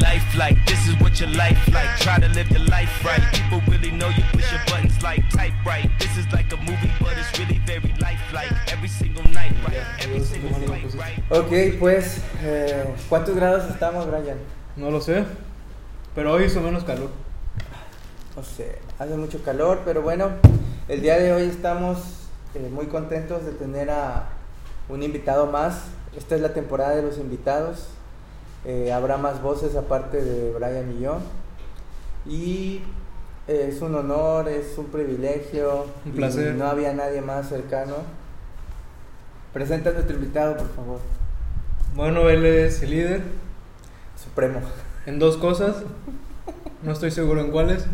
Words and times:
Life 0.00 0.34
like, 0.34 0.56
this 0.66 0.88
is 0.88 0.98
what 1.00 1.20
your 1.20 1.28
life 1.30 1.60
like. 1.72 1.90
Try 1.98 2.18
to 2.18 2.28
live 2.28 2.50
your 2.50 2.64
life 2.66 3.04
right. 3.04 3.20
People 3.32 3.60
really 3.68 3.90
know 3.90 4.08
you 4.08 4.22
push 4.32 4.50
your 4.50 4.60
buttons 4.66 5.02
like 5.02 5.28
type 5.30 5.52
right. 5.64 5.90
This 5.98 6.16
is 6.16 6.26
like 6.32 6.50
a 6.52 6.56
movie, 6.56 6.90
but 7.00 7.12
it's 7.18 7.38
really 7.38 7.60
very 7.66 7.94
lifelike. 8.00 8.52
Every 8.72 8.88
single 8.88 9.24
night, 9.24 9.52
right? 9.66 9.84
Every 10.00 10.20
single 10.20 10.58
night, 10.58 10.94
right? 10.94 11.18
Ok, 11.30 11.78
pues, 11.78 12.22
eh, 12.42 12.84
¿cuántos 13.10 13.36
grados 13.36 13.70
estamos, 13.70 14.06
Brian? 14.06 14.38
No 14.76 14.90
lo 14.90 15.00
sé. 15.00 15.24
Pero 16.14 16.32
hoy 16.32 16.44
hizo 16.44 16.60
menos 16.60 16.82
calor. 16.84 17.10
No 18.36 18.42
sé, 18.42 18.78
hace 18.98 19.16
mucho 19.16 19.42
calor, 19.44 19.82
pero 19.84 20.00
bueno, 20.00 20.30
el 20.88 21.02
día 21.02 21.18
de 21.18 21.32
hoy 21.32 21.42
estamos 21.42 21.98
eh, 22.54 22.70
muy 22.72 22.86
contentos 22.86 23.44
de 23.44 23.52
tener 23.52 23.90
a 23.90 24.30
un 24.88 25.02
invitado 25.02 25.46
más. 25.46 25.82
Esta 26.16 26.36
es 26.36 26.40
la 26.40 26.54
temporada 26.54 26.96
de 26.96 27.02
los 27.02 27.18
invitados. 27.18 27.88
Eh, 28.64 28.92
habrá 28.92 29.16
más 29.16 29.40
voces 29.42 29.74
aparte 29.76 30.22
de 30.22 30.52
Brian 30.52 30.94
y 30.98 31.00
yo. 31.02 31.18
Y 32.26 32.82
eh, 33.48 33.68
es 33.72 33.80
un 33.80 33.94
honor, 33.94 34.48
es 34.48 34.76
un 34.76 34.86
privilegio. 34.86 35.86
Un 36.04 36.12
y 36.12 36.16
placer. 36.16 36.54
no 36.54 36.66
había 36.66 36.92
nadie 36.92 37.20
más 37.20 37.48
cercano. 37.48 37.94
Presenta 39.52 39.90
a 39.90 39.92
nuestro 39.94 40.14
invitado, 40.16 40.56
por 40.56 40.68
favor. 40.74 40.98
Bueno, 41.94 42.28
él 42.28 42.44
es 42.44 42.82
el 42.82 42.90
líder 42.90 43.22
Supremo. 44.22 44.60
en 45.06 45.18
dos 45.18 45.36
cosas. 45.38 45.76
No 46.82 46.92
estoy 46.92 47.10
seguro 47.10 47.40
en 47.40 47.50
cuáles. 47.50 47.84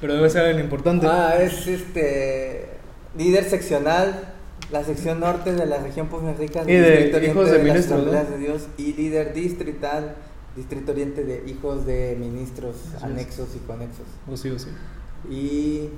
Pero 0.00 0.14
debe 0.14 0.28
ser 0.28 0.44
alguien 0.44 0.64
importante. 0.64 1.06
Ah, 1.06 1.36
es 1.40 1.66
este 1.66 2.68
líder 3.16 3.44
seccional, 3.48 4.34
la 4.70 4.82
sección 4.84 5.20
norte 5.20 5.52
de 5.52 5.66
la 5.66 5.78
región 5.78 6.08
Rica, 6.38 6.62
Y 6.62 6.72
de 6.72 7.28
hijos 7.30 7.50
de 7.50 7.58
ministros, 7.60 8.04
¿no? 8.04 8.10
Asambleas 8.10 8.30
de 8.30 8.38
Dios, 8.38 8.66
y 8.76 8.92
líder 8.94 9.32
distrital, 9.32 10.16
distrito 10.56 10.92
oriente 10.92 11.24
de 11.24 11.48
hijos 11.48 11.86
de 11.86 12.16
ministros 12.18 12.76
es. 12.96 13.02
anexos 13.02 13.54
y 13.54 13.58
conexos. 13.60 14.06
O 14.30 14.36
sí 14.36 14.50
o 14.50 14.58
sí. 14.58 14.68
Y 15.30 15.90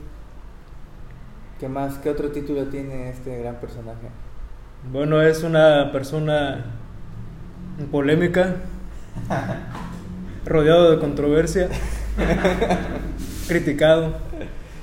¿qué 1.58 1.68
más? 1.68 1.98
¿Qué 1.98 2.10
otro 2.10 2.30
título 2.30 2.66
tiene 2.66 3.10
este 3.10 3.38
gran 3.38 3.60
personaje? 3.60 4.08
Bueno, 4.92 5.22
es 5.22 5.42
una 5.42 5.90
persona 5.90 6.66
polémica, 7.90 8.56
rodeado 10.44 10.90
de 10.90 10.98
controversia, 10.98 11.68
criticado 13.48 14.14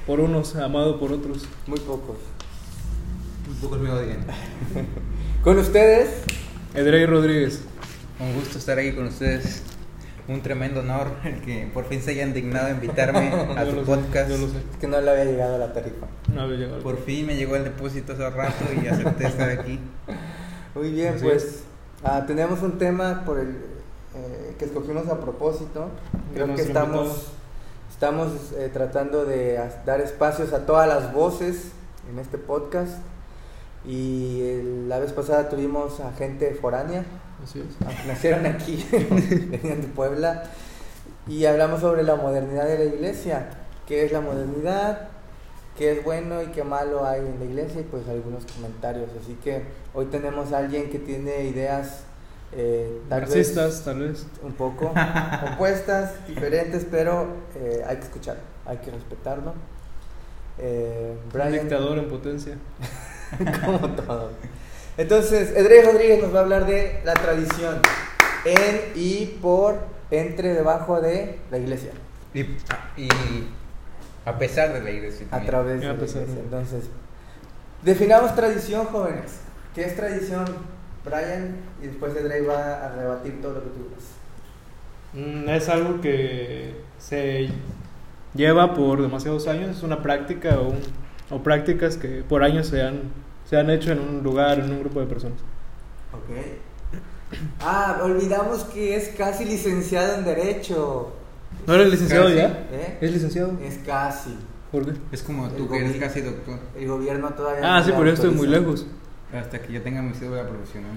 por 0.05 0.19
unos, 0.19 0.55
amado 0.55 0.99
por 0.99 1.11
otros. 1.11 1.45
Muy 1.67 1.79
pocos. 1.79 2.17
Un 3.47 3.55
poco 3.61 3.75
me 3.77 3.89
odian. 3.89 4.25
Con 5.43 5.57
ustedes, 5.59 6.09
Edrey 6.73 7.05
Rodríguez. 7.05 7.61
Un 8.19 8.33
gusto 8.33 8.57
estar 8.57 8.79
aquí 8.79 8.93
con 8.93 9.07
ustedes. 9.07 9.61
Un 10.27 10.41
tremendo 10.41 10.79
honor 10.79 11.07
el 11.23 11.41
que 11.41 11.69
por 11.71 11.85
fin 11.85 12.01
se 12.01 12.11
hayan 12.11 12.33
dignado 12.33 12.67
a 12.67 12.71
invitarme 12.71 13.29
a 13.57 13.63
Yo 13.63 13.69
su 13.71 13.75
lo 13.75 13.85
sé, 13.85 13.91
podcast. 13.91 14.29
yo 14.31 14.37
lo 14.37 14.47
sé. 14.47 14.57
es 14.57 14.77
que 14.79 14.87
no 14.87 14.99
le 14.99 15.11
había 15.11 15.25
llegado 15.25 15.57
la 15.59 15.71
tarifa. 15.73 16.07
No 16.33 16.41
había 16.41 16.57
llegado. 16.57 16.81
Por 16.81 16.97
fin 17.03 17.27
me 17.27 17.35
llegó 17.35 17.55
el 17.57 17.65
depósito 17.65 18.13
hace 18.13 18.27
rato 18.29 18.65
y 18.83 18.87
acepté 18.87 19.27
estar 19.27 19.49
aquí. 19.49 19.79
Muy 20.73 20.91
bien, 20.91 21.13
Así 21.15 21.23
pues 21.25 21.43
es. 21.43 21.63
ah, 22.03 22.23
tenemos 22.25 22.61
un 22.63 22.79
tema 22.79 23.23
por 23.25 23.37
el 23.39 23.49
eh, 24.15 24.55
que 24.57 24.65
escogimos 24.65 25.07
a 25.09 25.19
propósito. 25.19 25.89
Creo 26.33 26.55
que 26.55 26.61
estamos, 26.63 27.27
estamos 27.91 28.31
eh, 28.57 28.71
tratando 28.73 29.25
de 29.25 29.59
dar 29.85 30.01
espacios 30.01 30.53
a 30.53 30.65
todas 30.65 30.87
las 30.87 31.13
voces 31.13 31.67
en 32.11 32.17
este 32.17 32.39
podcast. 32.39 32.93
Y 33.87 34.41
el- 34.41 34.89
la 34.89 34.99
vez 34.99 35.13
pasada 35.13 35.49
tuvimos 35.49 35.99
a 35.99 36.11
gente 36.13 36.55
foránea, 36.59 37.03
Así 37.43 37.59
es. 37.59 37.65
aunque 37.85 38.03
nacieron 38.07 38.45
aquí, 38.45 38.85
venían 38.91 39.81
de 39.81 39.87
Puebla, 39.87 40.43
y 41.27 41.45
hablamos 41.45 41.81
sobre 41.81 42.03
la 42.03 42.15
modernidad 42.15 42.65
de 42.65 42.77
la 42.79 42.85
iglesia. 42.85 43.49
¿Qué 43.87 44.05
es 44.05 44.11
la 44.11 44.21
modernidad? 44.21 45.09
¿Qué 45.77 45.91
es 45.91 46.03
bueno 46.03 46.41
y 46.41 46.47
qué 46.47 46.63
malo 46.63 47.05
hay 47.05 47.19
en 47.19 47.37
la 47.39 47.45
iglesia? 47.45 47.81
Y 47.81 47.83
pues 47.83 48.07
algunos 48.07 48.45
comentarios. 48.45 49.09
Así 49.21 49.33
que 49.43 49.63
hoy 49.93 50.05
tenemos 50.05 50.53
a 50.53 50.59
alguien 50.59 50.89
que 50.89 50.99
tiene 50.99 51.43
ideas 51.45 52.03
eh, 52.53 53.01
tal 53.09 53.25
vez 53.25 53.53
tal 53.83 53.99
vez. 53.99 54.25
un 54.41 54.53
poco 54.53 54.93
opuestas, 55.53 56.25
diferentes, 56.27 56.85
pero 56.89 57.27
eh, 57.55 57.83
hay 57.85 57.97
que 57.97 58.03
escucharlo, 58.03 58.41
hay 58.65 58.77
que 58.77 58.91
respetarlo. 58.91 59.53
Eh, 60.57 61.17
Un 61.25 61.29
Brian, 61.33 61.51
dictador 61.51 61.97
en 61.97 62.07
potencia. 62.07 62.55
como 63.65 63.79
todo. 63.91 64.31
Entonces, 64.97 65.51
Edrey 65.55 65.81
Rodríguez 65.83 66.21
nos 66.21 66.33
va 66.33 66.39
a 66.39 66.43
hablar 66.43 66.65
de 66.65 67.01
la 67.03 67.13
tradición 67.13 67.79
en 68.45 68.81
y 68.95 69.25
por, 69.41 69.79
entre, 70.11 70.53
debajo 70.53 71.01
de 71.01 71.39
la 71.51 71.57
iglesia, 71.57 71.91
Y, 72.33 72.41
y 73.01 73.09
a 74.25 74.37
pesar 74.37 74.73
de 74.73 74.81
la 74.81 74.91
iglesia. 74.91 75.27
a 75.31 75.41
través 75.41 75.81
de 75.81 75.87
la 75.87 75.93
iglesia. 75.93 76.21
Entonces, 76.21 76.85
definamos 77.83 78.35
tradición, 78.35 78.85
jóvenes. 78.85 79.39
¿Qué 79.73 79.83
es 79.85 79.95
tradición, 79.95 80.45
Brian? 81.03 81.57
Y 81.83 81.87
después 81.87 82.15
Edrey 82.15 82.45
va 82.45 82.85
a 82.85 82.95
rebatir 82.95 83.41
todo 83.41 83.55
lo 83.55 83.63
que 83.63 83.69
tú 83.71 83.89
digas. 83.89 84.05
Mm, 85.45 85.49
Es 85.49 85.67
algo 85.69 85.99
que 86.01 86.75
se 86.99 87.49
lleva 88.33 88.73
por 88.73 89.01
demasiados 89.01 89.47
años, 89.47 89.75
es 89.77 89.83
una 89.83 90.01
práctica 90.01 90.59
o, 90.59 90.69
un- 90.69 90.81
o 91.29 91.41
prácticas 91.43 91.97
que 91.97 92.23
por 92.27 92.43
años 92.43 92.67
se 92.67 92.81
han, 92.81 93.01
se 93.45 93.57
han 93.57 93.69
hecho 93.69 93.91
en 93.91 93.99
un 93.99 94.23
lugar, 94.23 94.59
en 94.59 94.71
un 94.71 94.79
grupo 94.79 94.99
de 94.99 95.05
personas. 95.07 95.37
Ok. 96.13 96.35
Ah, 97.59 97.99
olvidamos 98.03 98.63
que 98.65 98.95
es 98.95 99.09
casi 99.09 99.45
licenciado 99.45 100.15
en 100.15 100.25
Derecho. 100.25 101.13
¿No 101.65 101.73
eres 101.73 101.89
licenciado 101.89 102.25
Casi. 102.25 102.35
ya? 102.37 102.67
¿Eh? 102.71 102.97
¿Es 103.01 103.11
licenciado? 103.11 103.53
Es 103.61 103.77
casi. 103.85 104.37
¿Por 104.71 104.85
qué? 104.85 104.93
Es 105.11 105.23
como 105.23 105.49
tú 105.49 105.63
El 105.63 105.69
que 105.69 105.77
eres 105.77 105.95
casi 105.97 106.21
doctor. 106.21 106.59
El 106.77 106.87
gobierno 106.87 107.29
todavía 107.29 107.61
Ah, 107.75 107.79
no 107.79 107.85
sí, 107.85 107.91
pero 107.91 108.05
yo 108.05 108.13
estoy 108.13 108.31
muy 108.31 108.47
lejos. 108.47 108.85
Hasta 109.33 109.59
que 109.61 109.73
yo 109.73 109.81
tenga 109.81 110.01
mi 110.01 110.13
cédula 110.13 110.47
profesional. 110.47 110.91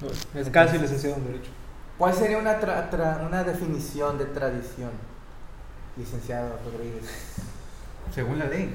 No, 0.00 0.40
es 0.40 0.48
casi 0.50 0.78
licenciado 0.78 1.16
en 1.16 1.26
Derecho. 1.26 1.50
¿Cuál 1.98 2.14
sería 2.14 2.38
una, 2.38 2.60
tra- 2.60 2.90
tra- 2.90 3.24
una 3.26 3.44
definición 3.44 4.18
de 4.18 4.24
tradición, 4.26 4.90
licenciado 5.96 6.58
Rodríguez? 6.64 7.04
Según 8.14 8.38
la 8.38 8.46
ley. 8.46 8.74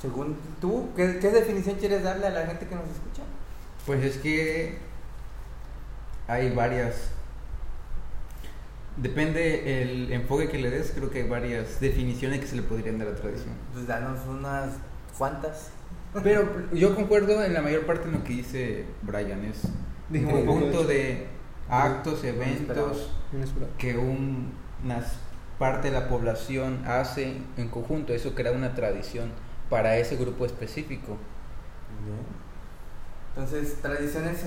Según 0.00 0.36
tú, 0.60 0.88
¿qué, 0.96 1.18
qué 1.20 1.30
definición 1.30 1.76
quieres 1.76 2.02
darle 2.02 2.26
a 2.26 2.30
la 2.30 2.46
gente 2.46 2.66
que 2.66 2.74
nos 2.74 2.84
escucha? 2.84 3.22
Pues 3.86 4.02
es 4.04 4.18
que 4.18 4.78
hay 6.28 6.50
varias. 6.54 7.10
Depende 8.96 9.82
el 9.82 10.12
enfoque 10.12 10.48
que 10.48 10.58
le 10.58 10.70
des, 10.70 10.92
creo 10.92 11.10
que 11.10 11.22
hay 11.22 11.28
varias 11.28 11.80
definiciones 11.80 12.40
que 12.40 12.46
se 12.46 12.56
le 12.56 12.62
podrían 12.62 12.98
dar 12.98 13.08
a 13.08 13.10
la 13.12 13.16
tradición. 13.16 13.54
Pues 13.72 13.86
danos 13.88 14.20
unas 14.28 14.70
cuantas. 15.18 15.70
Pero 16.22 16.48
yo 16.72 16.94
concuerdo 16.94 17.42
en 17.42 17.54
la 17.54 17.60
mayor 17.60 17.86
parte 17.86 18.04
en 18.06 18.12
lo 18.12 18.22
que 18.22 18.34
dice 18.34 18.84
Brian, 19.02 19.44
es 19.44 19.62
un 20.12 20.24
conjunto 20.46 20.84
de 20.84 21.26
actos, 21.68 22.22
eventos 22.22 23.10
que 23.78 23.96
un- 23.96 24.52
una 24.84 25.02
parte 25.58 25.90
de 25.90 25.98
la 25.98 26.08
población 26.08 26.84
hace 26.86 27.38
en 27.56 27.68
conjunto, 27.68 28.12
eso 28.12 28.34
crea 28.36 28.52
una 28.52 28.74
tradición 28.76 29.32
para 29.70 29.96
ese 29.96 30.16
grupo 30.16 30.44
específico. 30.46 31.16
Entonces, 33.34 33.80
tradiciones, 33.82 34.44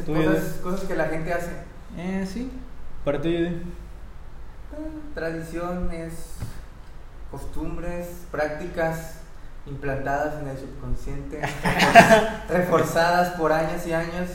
cosas, 0.63 0.81
que 0.87 0.95
la 0.95 1.05
gente 1.07 1.33
hace. 1.33 1.51
Eh, 1.97 2.25
sí, 2.31 2.51
Para 3.03 3.19
ti. 3.21 3.61
Ah, 4.71 4.77
Tradiciones, 5.13 6.35
costumbres, 7.31 8.07
prácticas 8.31 9.15
implantadas 9.65 10.41
en 10.41 10.47
el 10.47 10.57
subconsciente, 10.57 11.41
refor- 11.41 12.47
reforzadas 12.49 13.33
por 13.35 13.51
años 13.51 13.85
y 13.85 13.93
años, 13.93 14.29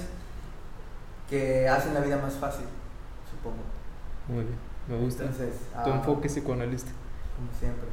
que 1.30 1.66
hacen 1.68 1.94
la 1.94 2.00
vida 2.00 2.18
más 2.18 2.34
fácil, 2.34 2.66
supongo. 3.30 3.62
Muy 4.28 4.44
bien, 4.44 4.58
me 4.88 4.96
gusta. 4.98 5.22
Entonces, 5.24 5.54
tu 5.84 5.90
ah, 5.90 5.94
enfoque 5.96 6.28
psicoanalista. 6.28 6.90
como 7.36 7.48
siempre. 7.58 7.88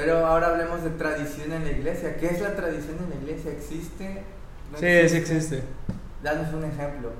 Pero 0.00 0.26
ahora 0.26 0.48
hablemos 0.48 0.82
de 0.82 0.90
tradición 0.90 1.52
en 1.52 1.64
la 1.64 1.70
iglesia. 1.72 2.16
¿Qué 2.16 2.26
es 2.28 2.40
la 2.40 2.56
tradición 2.56 2.96
en 3.04 3.10
la 3.10 3.16
iglesia? 3.16 3.52
¿Existe? 3.52 4.22
¿No 4.72 4.78
Sí, 4.78 5.08
sí 5.08 5.16
existe. 5.16 5.62
Danos 6.22 6.54
un 6.54 6.64
ejemplo. 6.64 7.10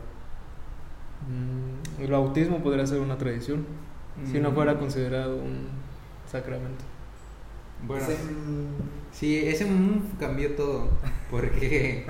Mm, 1.28 2.02
El 2.02 2.10
bautismo 2.10 2.62
podría 2.62 2.86
ser 2.86 3.00
una 3.00 3.18
tradición, 3.18 3.66
si 4.30 4.38
no 4.40 4.50
Mm. 4.50 4.54
fuera 4.54 4.78
considerado 4.78 5.36
un 5.36 5.68
sacramento. 6.30 6.84
Bueno, 7.86 8.04
Sí, 8.06 8.12
mm, 8.12 9.12
sí, 9.12 9.38
ese 9.48 9.66
cambió 10.18 10.54
todo, 10.54 10.88
porque, 11.30 12.06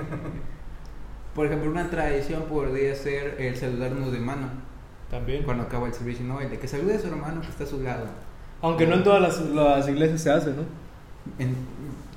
por 1.35 1.45
ejemplo, 1.47 1.69
una 1.71 1.89
tradición 1.89 2.43
podría 2.43 2.95
ser 2.95 3.35
el 3.39 3.55
saludarnos 3.57 4.11
de 4.11 4.19
mano 4.19 4.47
También. 5.09 5.43
cuando 5.43 5.63
acaba 5.63 5.87
el 5.87 5.93
servicio, 5.93 6.25
¿no? 6.25 6.39
El 6.41 6.49
de 6.49 6.59
que 6.59 6.67
salude 6.67 6.95
a 6.95 6.99
su 6.99 7.07
hermano 7.07 7.41
que 7.41 7.47
está 7.47 7.63
a 7.65 7.67
su 7.67 7.81
lado. 7.81 8.05
Aunque 8.61 8.87
no 8.87 8.95
en 8.95 9.03
todas 9.03 9.21
las, 9.21 9.39
las 9.49 9.87
iglesias 9.87 10.21
se 10.21 10.31
hace, 10.31 10.51
¿no? 10.51 10.63
En, 11.39 11.55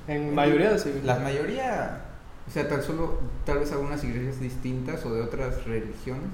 En 0.07 0.35
mayoría 0.35 0.71
de 0.71 0.79
sí. 0.79 1.01
La 1.03 1.17
mayoría, 1.19 2.01
o 2.47 2.51
sea, 2.51 2.67
tal 2.67 2.83
solo, 2.83 3.19
tal 3.45 3.59
vez 3.59 3.71
algunas 3.71 4.03
iglesias 4.03 4.39
distintas 4.39 5.05
o 5.05 5.13
de 5.13 5.21
otras 5.21 5.63
religiones, 5.65 6.29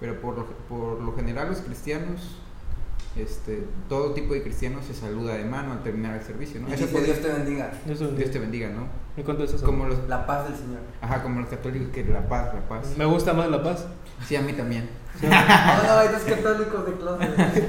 pero 0.00 0.20
por 0.20 0.36
lo, 0.36 0.46
por 0.68 1.00
lo 1.00 1.14
general 1.16 1.48
los 1.48 1.58
cristianos 1.60 2.38
este, 3.16 3.64
todo 3.88 4.12
tipo 4.12 4.34
de 4.34 4.42
cristianos 4.42 4.84
se 4.84 4.94
saluda 4.94 5.34
de 5.34 5.44
mano 5.44 5.72
al 5.72 5.82
terminar 5.82 6.16
el 6.16 6.22
servicio, 6.22 6.60
¿no? 6.60 6.68
Y 6.68 6.72
Eso 6.74 6.86
dice, 6.86 7.02
Dios 7.02 7.20
te 7.20 7.28
bendiga. 7.28 7.72
Dios 7.84 8.30
te 8.30 8.38
bendiga, 8.38 8.68
¿no? 8.68 8.86
¿Y 9.16 9.22
cuánto 9.22 9.44
es 9.44 9.54
eso? 9.54 9.64
Como 9.66 9.86
los, 9.86 10.08
La 10.08 10.26
paz 10.26 10.48
del 10.48 10.56
Señor. 10.56 10.80
ajá, 11.00 11.22
como 11.22 11.40
los 11.40 11.48
católicos 11.48 11.88
que 11.92 12.04
la 12.04 12.28
paz, 12.28 12.54
la 12.54 12.68
paz. 12.68 12.94
Me 12.96 13.04
gusta 13.04 13.32
más 13.32 13.50
la 13.50 13.62
paz. 13.62 13.86
Sí, 14.26 14.36
a 14.36 14.42
mí 14.42 14.52
también. 14.52 14.88
No, 15.20 15.28
no, 15.28 15.98
hay 15.98 16.08
dos 16.08 16.22
católicos 16.22 16.86
de 16.86 16.92
closet. 16.92 17.68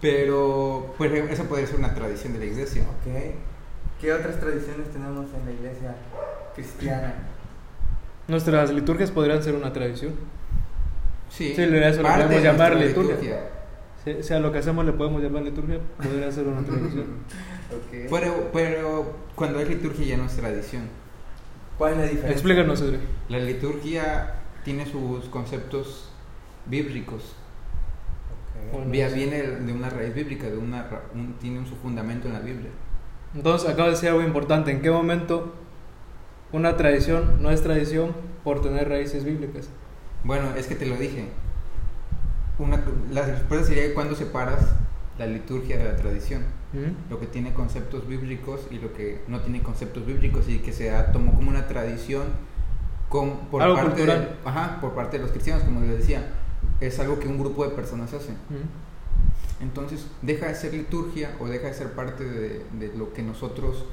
Pero, 0.00 0.94
pues, 0.96 1.12
eso 1.12 1.44
podría 1.44 1.66
ser 1.66 1.78
una 1.78 1.94
tradición 1.94 2.32
de 2.32 2.38
la 2.38 2.44
iglesia. 2.46 2.82
Ok. 2.82 3.34
¿Qué 4.00 4.12
otras 4.12 4.40
tradiciones 4.40 4.88
tenemos 4.90 5.26
en 5.34 5.44
la 5.44 5.52
iglesia 5.52 5.94
cristiana? 6.54 7.14
Nuestras 8.28 8.72
liturgias 8.72 9.10
podrían 9.10 9.42
ser 9.42 9.54
una 9.54 9.72
tradición. 9.72 10.14
Sí, 11.28 11.52
Sí, 11.54 11.62
eso 11.62 12.02
lo 12.02 12.08
podemos 12.08 12.30
de 12.30 12.42
llamar 12.42 12.76
nuestra 12.76 13.02
liturgia. 13.02 13.40
Si, 14.04 14.22
si 14.22 14.32
a 14.32 14.40
lo 14.40 14.50
que 14.50 14.58
hacemos 14.58 14.84
le 14.86 14.92
podemos 14.92 15.22
llamar 15.22 15.42
liturgia, 15.42 15.78
podría 15.96 16.32
ser 16.32 16.46
una 16.46 16.62
tradición. 16.62 17.06
Ok. 17.70 18.10
Pero, 18.10 18.50
pero 18.52 19.14
cuando 19.36 19.60
es 19.60 19.68
liturgia 19.68 20.04
ya 20.04 20.16
no 20.16 20.24
es 20.24 20.34
tradición. 20.34 20.88
¿Cuál 21.78 21.92
es 21.92 21.98
la 21.98 22.02
diferencia? 22.02 22.32
Explícanos, 22.32 22.80
Edre. 22.80 22.98
La 23.28 23.38
liturgia 23.38 24.34
tiene 24.64 24.86
sus 24.86 25.26
conceptos 25.26 26.10
bíblicos. 26.66 27.36
Bueno. 28.72 28.90
Viene 28.90 29.42
de 29.42 29.72
una 29.72 29.90
raíz 29.90 30.14
bíblica, 30.14 30.48
de 30.48 30.56
una, 30.58 30.86
un- 31.14 31.34
tiene 31.40 31.66
su 31.66 31.74
fundamento 31.76 32.28
en 32.28 32.34
la 32.34 32.40
Biblia. 32.40 32.70
Entonces, 33.34 33.68
acabo 33.68 33.86
de 33.88 33.94
decir 33.94 34.08
algo 34.08 34.22
importante. 34.22 34.70
¿En 34.70 34.80
qué 34.82 34.90
momento 34.90 35.54
una 36.52 36.76
tradición 36.76 37.42
no 37.42 37.50
es 37.50 37.62
tradición 37.62 38.12
por 38.44 38.60
tener 38.60 38.88
raíces 38.88 39.24
bíblicas? 39.24 39.68
Bueno, 40.24 40.54
es 40.56 40.66
que 40.66 40.74
te 40.74 40.86
lo 40.86 40.96
dije. 40.96 41.28
Una, 42.58 42.82
la 43.10 43.22
respuesta 43.22 43.66
sería 43.68 43.94
cuando 43.94 44.14
separas 44.14 44.74
la 45.18 45.26
liturgia 45.26 45.78
de 45.78 45.84
la 45.84 45.96
tradición. 45.96 46.42
¿Mm? 46.72 47.10
Lo 47.10 47.18
que 47.18 47.26
tiene 47.26 47.52
conceptos 47.52 48.06
bíblicos 48.06 48.66
y 48.70 48.78
lo 48.78 48.92
que 48.92 49.22
no 49.28 49.40
tiene 49.40 49.62
conceptos 49.62 50.06
bíblicos 50.06 50.48
y 50.48 50.58
que 50.58 50.72
se 50.72 50.90
ha- 50.94 51.10
tomó 51.12 51.34
como 51.34 51.50
una 51.50 51.66
tradición 51.66 52.24
con, 53.08 53.38
por, 53.50 53.62
Algo 53.62 53.74
parte 53.76 54.06
de, 54.06 54.28
ajá, 54.44 54.78
por 54.80 54.94
parte 54.94 55.16
de 55.16 55.22
los 55.24 55.32
cristianos, 55.32 55.64
como 55.64 55.80
les 55.80 55.98
decía. 55.98 56.22
Es 56.80 56.98
algo 56.98 57.18
que 57.18 57.28
un 57.28 57.38
grupo 57.38 57.64
de 57.64 57.70
personas 57.70 58.12
hace. 58.12 58.32
¿Mm? 58.32 59.62
Entonces 59.62 60.06
deja 60.22 60.48
de 60.48 60.54
ser 60.54 60.72
liturgia 60.72 61.36
o 61.38 61.46
deja 61.46 61.66
de 61.66 61.74
ser 61.74 61.92
parte 61.92 62.24
de, 62.24 62.64
de 62.78 62.96
lo 62.96 63.12
que 63.12 63.22
nosotros 63.22 63.84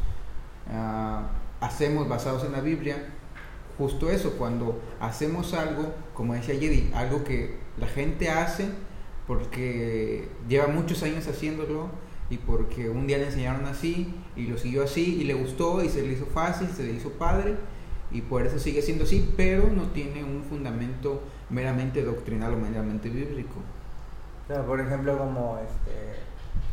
ah, 0.69 1.29
hacemos 1.59 2.07
basados 2.07 2.45
en 2.45 2.53
la 2.53 2.61
Biblia. 2.61 3.09
Justo 3.77 4.09
eso, 4.09 4.31
cuando 4.37 4.81
hacemos 4.99 5.53
algo, 5.53 5.93
como 6.13 6.33
decía 6.33 6.55
Yedi, 6.55 6.91
algo 6.95 7.23
que 7.23 7.57
la 7.77 7.87
gente 7.87 8.29
hace 8.29 8.69
porque 9.27 10.29
lleva 10.47 10.67
muchos 10.67 11.03
años 11.03 11.27
haciéndolo 11.27 11.89
y 12.29 12.37
porque 12.37 12.89
un 12.89 13.07
día 13.07 13.17
le 13.17 13.25
enseñaron 13.25 13.65
así 13.65 14.13
y 14.35 14.47
lo 14.47 14.57
siguió 14.57 14.83
así 14.83 15.17
y 15.21 15.25
le 15.25 15.33
gustó 15.33 15.83
y 15.83 15.89
se 15.89 16.01
le 16.01 16.13
hizo 16.13 16.25
fácil, 16.25 16.69
se 16.69 16.83
le 16.83 16.93
hizo 16.93 17.11
padre 17.11 17.55
y 18.09 18.21
por 18.21 18.45
eso 18.45 18.57
sigue 18.57 18.81
siendo 18.81 19.03
así, 19.03 19.31
pero 19.35 19.69
no 19.69 19.83
tiene 19.87 20.23
un 20.23 20.43
fundamento 20.43 21.21
meramente 21.49 22.03
doctrinal 22.03 22.53
o 22.53 22.57
meramente 22.57 23.09
bíblico. 23.09 23.55
O 24.43 24.53
sea, 24.53 24.63
por 24.63 24.79
ejemplo, 24.79 25.17
como 25.17 25.59
este, 25.59 26.19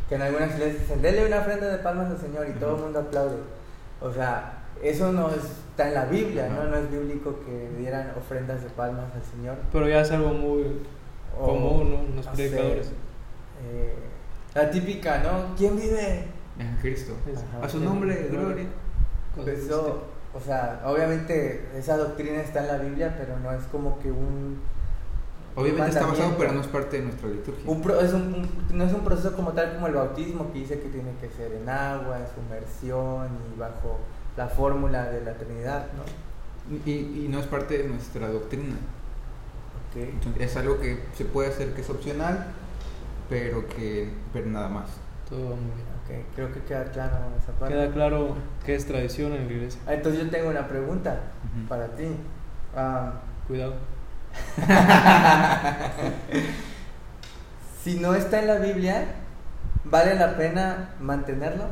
que 0.08 0.14
en 0.14 0.22
algunas 0.22 0.50
iglesias 0.54 0.82
dicen, 0.82 1.02
dele 1.02 1.26
una 1.26 1.38
ofrenda 1.40 1.68
de 1.68 1.78
palmas 1.78 2.10
al 2.10 2.18
Señor 2.18 2.46
y 2.48 2.52
todo 2.58 2.76
el 2.76 2.82
mundo 2.82 2.98
aplaude. 3.00 3.36
O 4.00 4.12
sea, 4.12 4.58
eso 4.82 5.12
no 5.12 5.30
está 5.30 5.88
en 5.88 5.94
la 5.94 6.04
Biblia, 6.06 6.48
¿no? 6.48 6.64
No 6.64 6.76
es 6.76 6.90
bíblico 6.90 7.40
que 7.44 7.70
dieran 7.78 8.12
ofrendas 8.16 8.62
de 8.62 8.70
palmas 8.70 9.06
al 9.14 9.22
Señor. 9.22 9.56
Pero 9.72 9.88
ya 9.88 10.00
es 10.02 10.10
algo 10.10 10.30
muy 10.30 10.82
O, 11.38 11.46
común, 11.46 12.06
¿no? 12.10 12.16
Los 12.16 12.26
predicadores. 12.28 12.92
eh, 13.64 13.94
la 14.54 14.70
típica, 14.70 15.18
¿no? 15.22 15.54
¿Quién 15.56 15.76
vive? 15.76 16.26
En 16.58 16.76
Cristo. 16.80 17.14
Ajá. 17.26 17.66
A 17.66 17.68
su 17.68 17.80
nombre, 17.80 18.28
gloria. 18.30 18.66
Eso, 19.46 20.04
o 20.34 20.40
sea, 20.40 20.82
obviamente 20.84 21.68
esa 21.76 21.96
doctrina 21.96 22.40
está 22.40 22.60
en 22.60 22.68
la 22.68 22.78
Biblia, 22.78 23.14
pero 23.18 23.38
no 23.38 23.52
es 23.52 23.62
como 23.64 23.98
que 24.00 24.10
un... 24.10 24.60
Obviamente 25.56 25.90
está 25.90 26.06
basado, 26.06 26.34
pero 26.36 26.52
no 26.52 26.60
es 26.60 26.66
parte 26.66 26.96
de 26.98 27.04
nuestra 27.04 27.28
liturgia. 27.28 27.70
un 27.70 27.80
pro- 27.80 28.00
es 28.00 28.12
un, 28.12 28.22
un- 28.22 28.76
no 28.76 28.84
es 28.84 28.92
un 28.92 29.04
proceso 29.04 29.36
como 29.36 29.52
tal 29.52 29.74
como 29.74 29.86
el 29.86 29.94
bautismo 29.94 30.52
que 30.52 30.58
dice 30.58 30.80
que 30.80 30.88
tiene 30.88 31.12
que 31.20 31.28
ser 31.30 31.52
en 31.52 31.68
agua, 31.68 32.18
en 32.18 32.26
sumersión 32.34 33.28
y 33.54 33.58
bajo 33.60 34.00
la 34.36 34.48
fórmula 34.48 35.04
de 35.10 35.20
la 35.20 35.34
Trinidad, 35.34 35.86
¿no? 35.96 36.02
Y, 36.84 36.90
y 37.24 37.28
no 37.30 37.38
es 37.38 37.46
parte 37.46 37.78
de 37.78 37.88
nuestra 37.88 38.26
doctrina. 38.28 38.74
Ok. 39.92 39.96
Entonces, 40.02 40.42
es 40.42 40.56
algo 40.56 40.80
que 40.80 41.04
se 41.16 41.24
puede 41.24 41.50
hacer 41.50 41.72
que 41.74 41.82
es 41.82 41.90
opcional, 41.90 42.46
pero 43.28 43.68
que 43.68 44.10
pero 44.32 44.46
nada 44.46 44.68
más. 44.68 44.86
Todo 45.28 45.50
va 45.50 45.56
muy 45.56 45.66
bien. 45.76 45.93
Ok, 46.04 46.10
creo 46.34 46.52
que 46.52 46.60
queda 46.60 46.84
claro 46.84 47.16
esa 47.40 47.52
parte. 47.52 47.74
Queda 47.74 47.90
claro 47.90 48.36
que 48.64 48.74
es 48.74 48.86
tradición 48.86 49.32
en 49.32 49.46
la 49.46 49.52
iglesia. 49.52 49.80
Ah, 49.86 49.94
entonces 49.94 50.22
yo 50.24 50.30
tengo 50.30 50.50
una 50.50 50.68
pregunta 50.68 51.18
para 51.68 51.88
ti. 51.88 52.08
Ah, 52.76 53.14
Cuidado. 53.46 53.74
si 57.82 57.98
no 58.00 58.14
está 58.14 58.40
en 58.40 58.46
la 58.48 58.56
Biblia, 58.56 59.06
¿vale 59.84 60.14
la 60.14 60.36
pena 60.36 60.90
mantenerlo? 61.00 61.64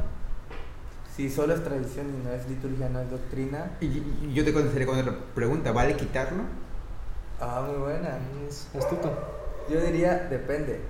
Si 1.15 1.29
solo 1.29 1.55
es 1.55 1.65
tradición 1.65 2.07
y 2.09 2.25
no 2.25 2.33
es 2.33 2.49
liturgia, 2.49 2.89
no 2.89 3.01
es 3.01 3.11
doctrina. 3.11 3.73
Y, 3.81 3.87
y 3.87 4.33
yo 4.33 4.45
te 4.45 4.53
contestaré 4.53 4.87
con 4.87 4.99
otra 4.99 5.15
pregunta, 5.35 5.73
¿vale 5.73 5.95
quitarlo? 5.97 6.45
Ah, 7.41 7.65
muy 7.67 7.77
buena. 7.79 8.19
Es 8.49 8.69
astuto. 8.77 9.13
Yo 9.69 9.81
diría, 9.81 10.27
depende. 10.31 10.81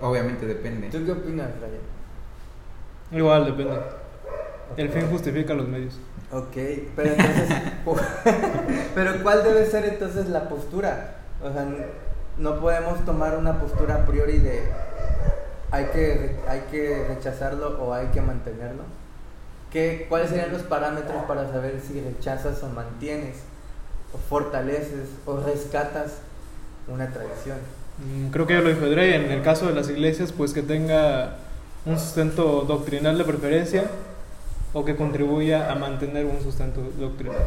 Obviamente 0.00 0.46
depende. 0.46 0.88
¿Tú 0.88 1.04
qué 1.04 1.12
opinas, 1.12 1.48
Ryan? 1.60 1.80
Igual, 3.12 3.46
depende. 3.46 3.72
Ok. 3.72 4.78
El 4.78 4.88
fin 4.90 5.08
justifica 5.10 5.54
los 5.54 5.68
medios. 5.68 5.98
Ok, 6.32 6.56
pero 6.96 7.10
entonces, 7.10 7.48
pero 8.94 9.22
¿cuál 9.22 9.44
debe 9.44 9.64
ser 9.66 9.84
entonces 9.84 10.28
la 10.28 10.48
postura? 10.48 11.16
O 11.42 11.52
sea, 11.52 11.66
no 12.38 12.60
podemos 12.60 13.04
tomar 13.04 13.36
una 13.36 13.60
postura 13.60 13.96
a 13.96 14.06
priori 14.06 14.38
de 14.38 14.62
hay 15.70 15.86
que, 15.86 16.36
hay 16.48 16.60
que 16.70 17.04
rechazarlo 17.08 17.78
o 17.82 17.92
hay 17.92 18.08
que 18.08 18.20
mantenerlo. 18.20 18.82
¿Qué, 19.70 20.06
¿Cuáles 20.08 20.30
serían 20.30 20.52
los 20.52 20.62
parámetros 20.62 21.24
para 21.26 21.50
saber 21.50 21.80
si 21.86 22.00
rechazas 22.00 22.62
o 22.62 22.68
mantienes, 22.68 23.36
o 24.12 24.18
fortaleces 24.18 25.08
o 25.26 25.40
rescatas 25.40 26.18
una 26.88 27.10
tradición? 27.10 27.58
Mm, 27.98 28.30
Creo 28.30 28.46
que 28.46 28.54
ya 28.54 28.60
lo 28.60 28.70
Edrey, 28.70 29.14
en 29.14 29.30
el 29.30 29.42
caso 29.42 29.66
de 29.66 29.74
las 29.74 29.88
iglesias, 29.90 30.32
pues 30.32 30.52
que 30.52 30.62
tenga 30.62 31.36
un 31.86 31.98
sustento 31.98 32.62
doctrinal 32.62 33.16
de 33.16 33.24
preferencia 33.24 33.84
o 34.72 34.84
que 34.84 34.96
contribuya 34.96 35.70
a 35.70 35.74
mantener 35.76 36.26
un 36.26 36.40
sustento 36.42 36.82
doctrinal. 36.98 37.38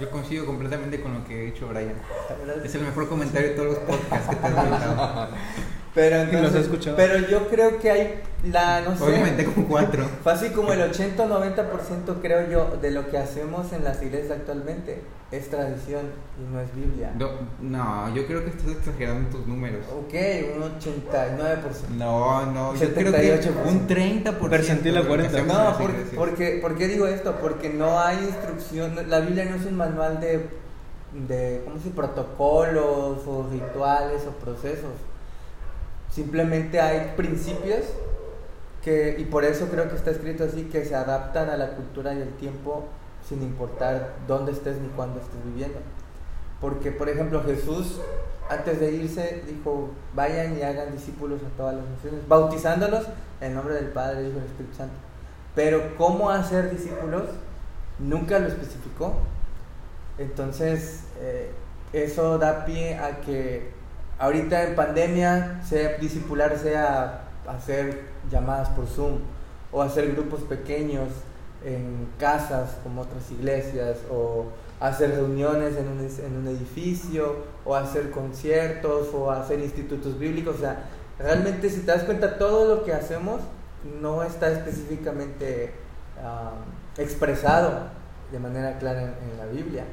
Yo 0.00 0.10
coincido 0.10 0.46
completamente 0.46 1.00
con 1.00 1.12
lo 1.12 1.24
que 1.24 1.34
ha 1.34 1.42
dicho 1.44 1.68
Brian. 1.68 1.94
Es 2.64 2.74
el 2.74 2.82
mejor 2.82 3.08
comentario 3.08 3.50
de 3.50 3.54
todos 3.54 3.68
los 3.68 3.78
podcasts 3.80 4.30
que 4.30 4.36
te 4.36 4.46
has 4.46 5.28
Pero 5.94 6.16
los 6.24 6.28
he 6.32 6.36
entonces, 6.36 6.62
escuchado. 6.62 6.96
pero 6.96 7.18
yo 7.28 7.48
creo 7.48 7.78
que 7.78 7.90
hay 7.90 8.20
la, 8.50 8.80
no 8.80 8.96
sé, 8.96 9.04
Obviamente 9.04 9.44
con 9.44 9.64
cuatro. 9.64 10.04
Fácil 10.24 10.52
como 10.52 10.72
el 10.72 10.80
80 10.82 11.22
o 11.24 11.28
90% 11.28 12.20
creo 12.22 12.48
yo 12.48 12.76
de 12.80 12.90
lo 12.90 13.10
que 13.10 13.18
hacemos 13.18 13.72
en 13.72 13.84
las 13.84 14.00
iglesias 14.02 14.38
actualmente 14.38 15.02
es 15.30 15.48
tradición 15.50 16.02
y 16.40 16.52
no 16.52 16.60
es 16.60 16.74
Biblia. 16.74 17.12
No, 17.16 17.28
no, 17.60 18.14
yo 18.14 18.26
creo 18.26 18.42
que 18.44 18.50
estás 18.50 18.68
exagerando 18.72 19.28
tus 19.36 19.46
números. 19.46 19.84
Ok, 19.88 20.14
un 20.56 20.62
89%. 20.80 21.88
No, 21.96 22.46
no, 22.46 22.74
yo 22.74 22.94
creo 22.94 23.12
que 23.12 23.42
78%. 23.42 23.50
un 23.66 23.86
30%. 23.88 24.48
Percentil 24.48 24.96
a 24.96 24.98
de 24.98 24.98
lo 24.98 25.02
que 25.02 25.08
40. 25.08 25.28
hacemos 25.38 25.56
en 25.56 25.58
No, 25.58 25.64
las 25.70 25.76
por, 25.76 25.90
porque, 26.16 26.58
¿por 26.62 26.76
qué 26.76 26.88
digo 26.88 27.06
esto? 27.06 27.36
Porque 27.40 27.68
no 27.68 28.00
hay 28.00 28.18
instrucción, 28.18 28.96
la 29.08 29.20
Biblia 29.20 29.44
no 29.44 29.56
es 29.56 29.66
un 29.66 29.76
manual 29.76 30.18
de, 30.20 30.48
de 31.28 31.62
¿cómo 31.64 31.76
se 31.76 31.84
dice? 31.84 31.94
protocolos 31.96 33.18
o 33.26 33.46
rituales 33.52 34.22
o 34.26 34.30
procesos. 34.44 34.92
Simplemente 36.10 36.80
hay 36.80 37.12
principios 37.16 37.84
que, 38.82 39.16
y 39.18 39.24
por 39.26 39.44
eso 39.44 39.68
creo 39.68 39.88
que 39.88 39.96
está 39.96 40.10
escrito 40.10 40.44
así, 40.44 40.64
que 40.64 40.84
se 40.84 40.94
adaptan 40.94 41.48
a 41.50 41.56
la 41.56 41.70
cultura 41.76 42.14
y 42.14 42.20
el 42.20 42.32
tiempo 42.34 42.84
sin 43.28 43.42
importar 43.42 44.14
dónde 44.26 44.52
estés 44.52 44.78
ni 44.78 44.88
cuándo 44.88 45.20
estés 45.20 45.44
viviendo. 45.44 45.78
Porque, 46.60 46.90
por 46.90 47.08
ejemplo, 47.08 47.42
Jesús, 47.44 48.00
antes 48.48 48.80
de 48.80 48.92
irse, 48.92 49.42
dijo, 49.46 49.90
vayan 50.14 50.58
y 50.58 50.62
hagan 50.62 50.92
discípulos 50.92 51.40
a 51.42 51.56
todas 51.56 51.76
las 51.76 51.84
naciones, 51.86 52.26
bautizándolos 52.28 53.06
en 53.40 53.54
nombre 53.54 53.74
del 53.74 53.88
Padre, 53.88 54.22
y 54.22 54.32
del 54.32 54.44
Espíritu 54.44 54.76
Santo. 54.76 54.94
Pero 55.54 55.96
cómo 55.96 56.30
hacer 56.30 56.70
discípulos, 56.70 57.24
nunca 57.98 58.38
lo 58.38 58.48
especificó. 58.48 59.14
Entonces, 60.18 61.04
eh, 61.20 61.50
eso 61.92 62.38
da 62.38 62.64
pie 62.64 62.96
a 62.96 63.20
que 63.20 63.70
ahorita 64.20 64.62
en 64.64 64.76
pandemia, 64.76 65.60
sea 65.66 65.96
discipular 65.98 66.56
sea 66.58 67.24
hacer 67.48 68.02
llamadas 68.30 68.68
por 68.68 68.86
Zoom 68.86 69.18
o 69.72 69.82
hacer 69.82 70.12
grupos 70.12 70.42
pequeños 70.42 71.08
en 71.64 72.08
casas 72.18 72.76
como 72.82 73.02
otras 73.02 73.30
iglesias 73.30 73.98
o 74.10 74.46
hacer 74.80 75.10
reuniones 75.10 75.76
en 75.76 75.88
un, 75.88 76.00
en 76.00 76.36
un 76.36 76.48
edificio, 76.48 77.36
o 77.64 77.76
hacer 77.76 78.10
conciertos, 78.10 79.08
o 79.14 79.30
hacer 79.30 79.60
institutos 79.60 80.18
bíblicos. 80.18 80.56
O 80.56 80.60
sea, 80.60 80.84
realmente 81.18 81.68
si 81.68 81.80
te 81.80 81.92
das 81.92 82.04
cuenta, 82.04 82.38
todo 82.38 82.76
lo 82.76 82.84
que 82.84 82.94
hacemos 82.94 83.40
no 84.00 84.22
está 84.22 84.50
específicamente 84.50 85.74
ah, 86.22 86.52
expresado 86.96 87.88
de 88.32 88.38
manera 88.38 88.78
clara 88.78 89.02
en, 89.02 89.14
en 89.30 89.38
la 89.38 89.46
Biblia. 89.46 89.84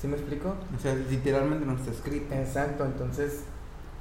¿Sí 0.00 0.06
me 0.06 0.16
explico? 0.16 0.54
O 0.76 0.80
sea, 0.80 0.94
literalmente 0.94 1.66
no 1.66 1.74
está 1.74 1.90
escrito. 1.90 2.32
Exacto, 2.34 2.84
entonces, 2.84 3.44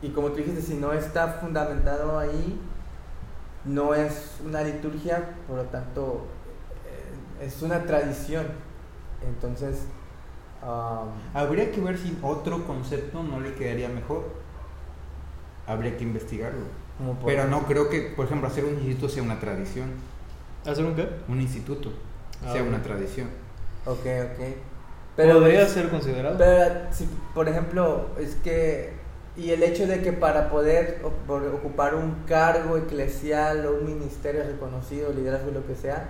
y 0.02 0.10
como 0.10 0.30
tú 0.30 0.38
dijiste, 0.38 0.62
si 0.62 0.76
no 0.76 0.94
está 0.94 1.28
fundamentado 1.28 2.20
ahí, 2.20 2.60
no 3.66 3.94
es 3.96 4.38
una 4.46 4.62
liturgia, 4.62 5.36
por 5.48 5.58
lo 5.58 5.64
tanto, 5.64 6.28
eh, 6.86 7.46
es 7.46 7.62
una 7.64 7.84
tradición. 7.84 8.46
Entonces, 9.28 9.86
um, 10.62 11.10
Habría 11.34 11.72
que 11.72 11.82
ver 11.82 11.98
si 11.98 12.18
otro 12.22 12.66
concepto 12.68 13.24
no 13.24 13.40
le 13.40 13.56
quedaría 13.56 13.90
mejor. 13.90 14.26
Habría 15.66 15.98
que 15.98 16.04
investigarlo. 16.04 16.66
Pero 17.26 17.48
no 17.48 17.64
creo 17.64 17.90
que, 17.90 18.14
por 18.16 18.26
ejemplo, 18.26 18.48
hacer 18.48 18.66
un 18.66 18.76
instituto 18.76 19.10
sea 19.10 19.24
una 19.24 19.40
tradición. 19.40 19.92
¿Hacer 20.66 20.86
un 20.86 20.96
qué? 20.96 21.10
Un 21.28 21.42
instituto 21.42 21.92
Ah, 22.46 22.54
sea 22.54 22.64
una 22.64 22.82
tradición. 22.82 23.30
Ok, 23.86 23.98
ok. 23.98 24.77
Podría 25.18 25.62
pues, 25.62 25.72
ser 25.72 25.90
considerado. 25.90 26.38
Pero, 26.38 26.76
si, 26.92 27.10
por 27.34 27.50
ejemplo, 27.50 28.06
es 28.20 28.36
que, 28.36 28.94
y 29.36 29.50
el 29.50 29.64
hecho 29.64 29.88
de 29.88 30.02
que 30.02 30.14
para 30.14 30.50
poder 30.50 31.02
ocupar 31.04 31.96
un 31.96 32.24
cargo 32.28 32.78
eclesial 32.78 33.66
o 33.66 33.74
un 33.80 33.86
ministerio 33.86 34.44
reconocido, 34.44 35.12
liderazgo, 35.12 35.52
lo 35.52 35.66
que 35.66 35.76
sea, 35.76 36.10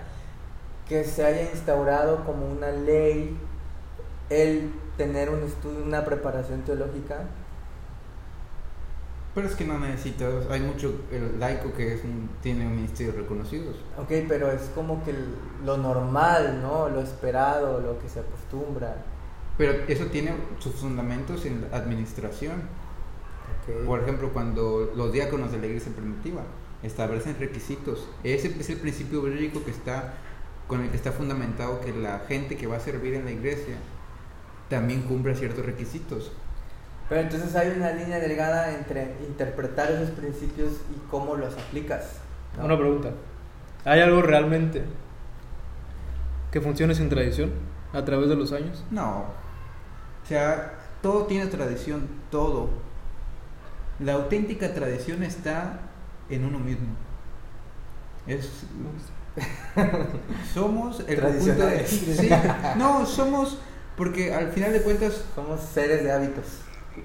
que 0.89 1.05
se 1.05 1.25
haya 1.25 1.43
instaurado 1.43 2.25
como 2.25 2.47
una 2.47 2.71
ley 2.71 3.37
el 4.29 4.71
tener 4.97 5.29
un 5.29 5.43
estudio, 5.43 5.83
una 5.85 6.03
preparación 6.03 6.63
teológica. 6.63 7.21
Pero 9.37 9.49
es 9.49 9.55
que 9.55 9.65
no 9.65 9.77
necesitas, 9.77 10.47
hay 10.49 10.61
mucho 10.61 10.95
el 11.11 11.39
laico 11.39 11.71
que 11.71 11.93
es 11.93 12.03
un- 12.03 12.27
tiene 12.41 12.65
ministerios 12.65 13.15
reconocidos. 13.15 13.75
Ok, 13.95 14.11
pero 14.27 14.51
es 14.51 14.63
como 14.73 15.03
que 15.05 15.13
lo 15.63 15.77
normal, 15.77 16.59
¿no? 16.63 16.89
Lo 16.89 17.01
esperado, 17.01 17.79
lo 17.79 17.99
que 17.99 18.09
se 18.09 18.21
acostumbra. 18.21 19.05
Pero 19.55 19.73
eso 19.87 20.07
tiene 20.07 20.33
sus 20.57 20.73
fundamentos 20.73 21.45
en 21.45 21.61
la 21.69 21.77
administración. 21.77 22.63
Ok. 23.69 23.85
Por 23.85 23.99
ejemplo, 24.01 24.33
cuando 24.33 24.91
los 24.95 25.13
diáconos 25.13 25.51
de 25.51 25.59
la 25.59 25.67
iglesia 25.67 25.91
primitiva 25.95 26.41
establecen 26.81 27.37
requisitos, 27.39 28.09
ese 28.23 28.47
es 28.59 28.69
el 28.71 28.77
principio 28.77 29.21
bíblico 29.21 29.63
que 29.63 29.69
está 29.69 30.15
con 30.67 30.81
el 30.81 30.89
que 30.89 30.97
está 30.97 31.11
fundamentado 31.11 31.79
que 31.81 31.93
la 31.93 32.21
gente 32.27 32.57
que 32.57 32.65
va 32.65 32.77
a 32.77 32.79
servir 32.79 33.13
en 33.13 33.25
la 33.25 33.31
iglesia 33.31 33.75
también 34.67 35.03
cumpla 35.03 35.35
ciertos 35.35 35.63
requisitos. 35.63 36.31
Pero 37.09 37.21
entonces 37.21 37.55
hay 37.55 37.69
una 37.69 37.91
línea 37.91 38.19
delgada 38.19 38.73
entre 38.73 39.15
interpretar 39.25 39.91
esos 39.91 40.09
principios 40.11 40.73
y 40.93 41.09
cómo 41.09 41.35
los 41.35 41.53
aplicas. 41.57 42.13
¿no? 42.57 42.65
Una 42.65 42.77
pregunta. 42.77 43.11
¿Hay 43.85 44.01
algo 44.01 44.21
realmente 44.21 44.83
que 46.51 46.59
funcione 46.59 46.93
sin 46.95 47.09
tradición 47.09 47.51
a 47.93 48.03
través 48.03 48.27
de 48.27 48.35
los 48.35 48.51
años? 48.51 48.83
No. 48.91 49.25
O 50.23 50.27
sea, 50.27 50.73
todo 51.01 51.25
tiene 51.25 51.47
tradición, 51.47 52.07
todo. 52.29 52.69
La 53.99 54.13
auténtica 54.13 54.73
tradición 54.73 55.23
está 55.23 55.79
en 56.29 56.43
uno 56.43 56.59
mismo. 56.59 56.87
Es 58.27 58.65
somos 60.53 61.03
el 61.07 61.21
conjunto 61.21 61.65
de 61.67 61.85
sí, 61.85 62.29
no, 62.75 63.05
somos 63.05 63.59
porque 63.95 64.33
al 64.33 64.51
final 64.51 64.73
de 64.73 64.81
cuentas 64.81 65.23
Somos 65.35 65.61
seres 65.61 66.03
de 66.03 66.11
hábitos. 66.11 66.45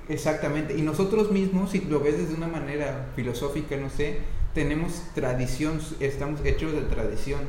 Exactamente 0.08 0.76
y 0.76 0.82
nosotros 0.82 1.30
mismos 1.30 1.70
si 1.70 1.80
lo 1.82 2.00
ves 2.00 2.18
desde 2.18 2.34
una 2.34 2.48
manera 2.48 3.08
filosófica, 3.14 3.76
no 3.76 3.90
sé, 3.90 4.18
tenemos 4.54 5.02
tradición, 5.14 5.80
estamos 6.00 6.40
hechos 6.44 6.72
de 6.72 6.82
tradición. 6.82 7.40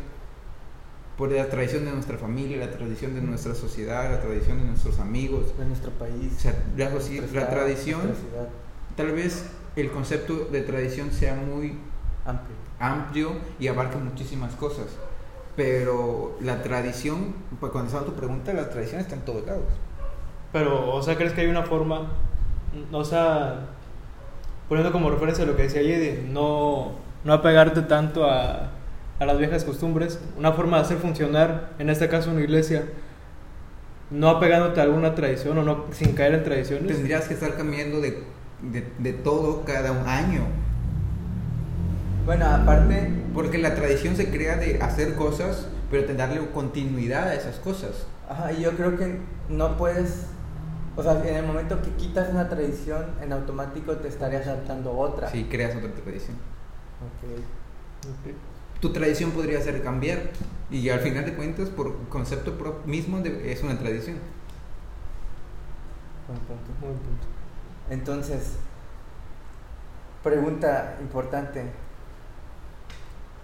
Por 1.17 1.31
la 1.31 1.47
tradición 1.47 1.85
de 1.85 1.91
nuestra 1.91 2.17
familia, 2.17 2.57
la 2.57 2.71
tradición 2.71 3.13
de 3.13 3.21
nuestra 3.21 3.53
sociedad, 3.53 4.09
la 4.09 4.19
tradición 4.19 4.57
de 4.59 4.65
nuestros 4.65 4.99
amigos, 4.99 5.55
de 5.57 5.65
nuestro 5.65 5.91
país. 5.91 6.33
o 6.35 6.39
sea, 6.39 6.63
la, 6.75 7.49
tradición, 7.49 8.01
tal 8.97 9.11
vez 9.11 9.45
el 9.75 9.91
concepto 9.91 10.45
de 10.45 10.61
tradición 10.61 11.11
sea 11.11 11.35
muy 11.35 11.77
amplio. 12.25 12.55
amplio 12.79 13.31
y 13.59 13.67
abarca 13.67 13.99
muchísimas 13.99 14.55
cosas. 14.55 14.87
Pero 15.55 16.35
la 16.41 16.63
tradición, 16.63 17.35
pues 17.59 17.71
cuando 17.71 17.89
estaba 17.89 18.05
tu 18.05 18.13
pregunta, 18.13 18.51
la 18.53 18.69
tradición 18.71 18.99
está 18.99 19.13
en 19.13 19.21
todos 19.21 19.45
lados. 19.45 19.65
Pero, 20.51 20.95
o 20.95 21.01
sea, 21.01 21.15
¿crees 21.15 21.33
que 21.33 21.41
hay 21.41 21.47
una 21.47 21.63
forma, 21.63 22.11
o 22.91 23.03
sea, 23.03 23.67
poniendo 24.69 24.91
como 24.91 25.09
referencia 25.09 25.45
lo 25.45 25.55
que 25.55 25.63
decía 25.63 25.81
Yedi, 25.81 26.27
no, 26.29 26.91
no 27.23 27.33
apegarte 27.33 27.81
tanto 27.81 28.25
a, 28.29 28.71
a 29.19 29.25
las 29.25 29.37
viejas 29.37 29.63
costumbres, 29.63 30.19
una 30.37 30.53
forma 30.53 30.77
de 30.77 30.83
hacer 30.83 30.97
funcionar, 30.97 31.71
en 31.79 31.89
este 31.89 32.07
caso 32.09 32.31
una 32.31 32.41
iglesia, 32.41 32.85
no 34.11 34.29
apegándote 34.29 34.79
a 34.79 34.83
alguna 34.83 35.15
tradición 35.15 35.57
o 35.57 35.63
no 35.63 35.85
sin 35.91 36.13
caer 36.13 36.33
en 36.35 36.43
tradiciones? 36.43 36.87
Tendrías 36.87 37.27
que 37.27 37.33
estar 37.33 37.55
cambiando 37.55 37.99
de, 38.01 38.23
de, 38.61 38.87
de 38.99 39.13
todo 39.13 39.63
cada 39.65 39.91
un 39.91 40.07
año. 40.07 40.41
Bueno, 42.25 42.45
aparte, 42.45 43.11
Porque 43.33 43.57
la 43.57 43.75
tradición 43.75 44.15
se 44.15 44.29
crea 44.29 44.55
de 44.57 44.79
hacer 44.81 45.15
cosas, 45.15 45.67
pero 45.89 46.07
de 46.07 46.13
darle 46.15 46.39
continuidad 46.53 47.27
a 47.29 47.35
esas 47.35 47.57
cosas. 47.57 48.05
ajá, 48.29 48.51
y 48.53 48.61
yo 48.61 48.71
creo 48.71 48.97
que 48.97 49.19
no 49.49 49.77
puedes, 49.77 50.27
o 50.95 51.03
sea, 51.03 51.13
en 51.27 51.35
el 51.35 51.45
momento 51.45 51.81
que 51.81 51.89
quitas 51.91 52.29
una 52.29 52.47
tradición, 52.49 53.05
en 53.21 53.33
automático 53.33 53.93
te 53.97 54.07
estarías 54.07 54.45
adaptando 54.47 54.97
otra. 54.97 55.29
Si 55.29 55.45
creas 55.45 55.75
otra 55.75 55.91
tradición. 55.91 56.37
Ok. 57.01 57.39
Ok. 58.09 58.35
Tu 58.79 58.91
tradición 58.93 59.31
podría 59.31 59.61
ser 59.61 59.81
cambiar. 59.83 60.19
Y 60.69 60.89
al 60.89 60.99
final 60.99 61.25
de 61.25 61.33
cuentas, 61.35 61.69
por 61.69 61.95
concepto 62.09 62.53
mismo, 62.85 63.19
de- 63.21 63.51
es 63.51 63.63
una 63.63 63.77
tradición. 63.77 64.17
Buen 66.27 66.39
punto. 66.39 66.71
Buen 66.81 66.93
punto. 66.95 67.27
Entonces, 67.89 68.53
pregunta 70.23 70.97
importante. 71.01 71.63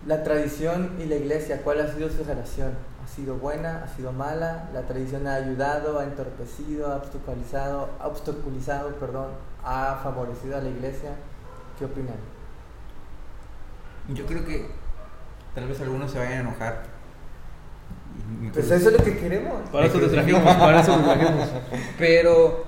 La 0.08 0.24
tradición 0.24 0.94
y 1.00 1.06
la 1.06 1.16
iglesia, 1.16 1.62
¿cuál 1.62 1.82
ha 1.82 1.94
sido 1.94 2.10
su 2.10 2.24
relación? 2.24 2.72
¿Ha 3.04 3.08
sido 3.08 3.36
buena? 3.36 3.84
¿Ha 3.84 3.96
sido 3.96 4.12
mala? 4.12 4.70
¿La 4.74 4.82
tradición 4.84 5.26
ha 5.28 5.36
ayudado, 5.36 6.00
ha 6.00 6.04
entorpecido, 6.04 6.92
ha 6.92 6.98
obstaculizado, 6.98 7.90
ha 8.00 8.08
obstaculizado, 8.08 8.96
perdón, 8.96 9.32
ha 9.64 10.00
favorecido 10.04 10.58
a 10.58 10.62
la 10.62 10.70
iglesia? 10.70 11.12
¿Qué 11.78 11.86
opinan? 11.86 12.16
Yo 14.10 14.26
creo 14.26 14.46
que 14.46 14.70
tal 15.56 15.68
vez 15.68 15.80
algunos 15.82 16.12
se 16.12 16.20
vayan 16.20 16.34
a 16.34 16.42
enojar. 16.42 16.84
Pues 18.54 18.70
eso 18.72 18.90
es 18.90 18.98
lo 18.98 19.04
que 19.04 19.18
queremos. 19.18 19.70
Para 19.70 19.86
eso 19.86 20.00
te 20.00 20.08
trajimos, 20.08 20.42
para 20.42 20.82
eso 20.82 20.98
te 20.98 21.04
trajimos. 21.04 21.50
Pero 21.98 22.66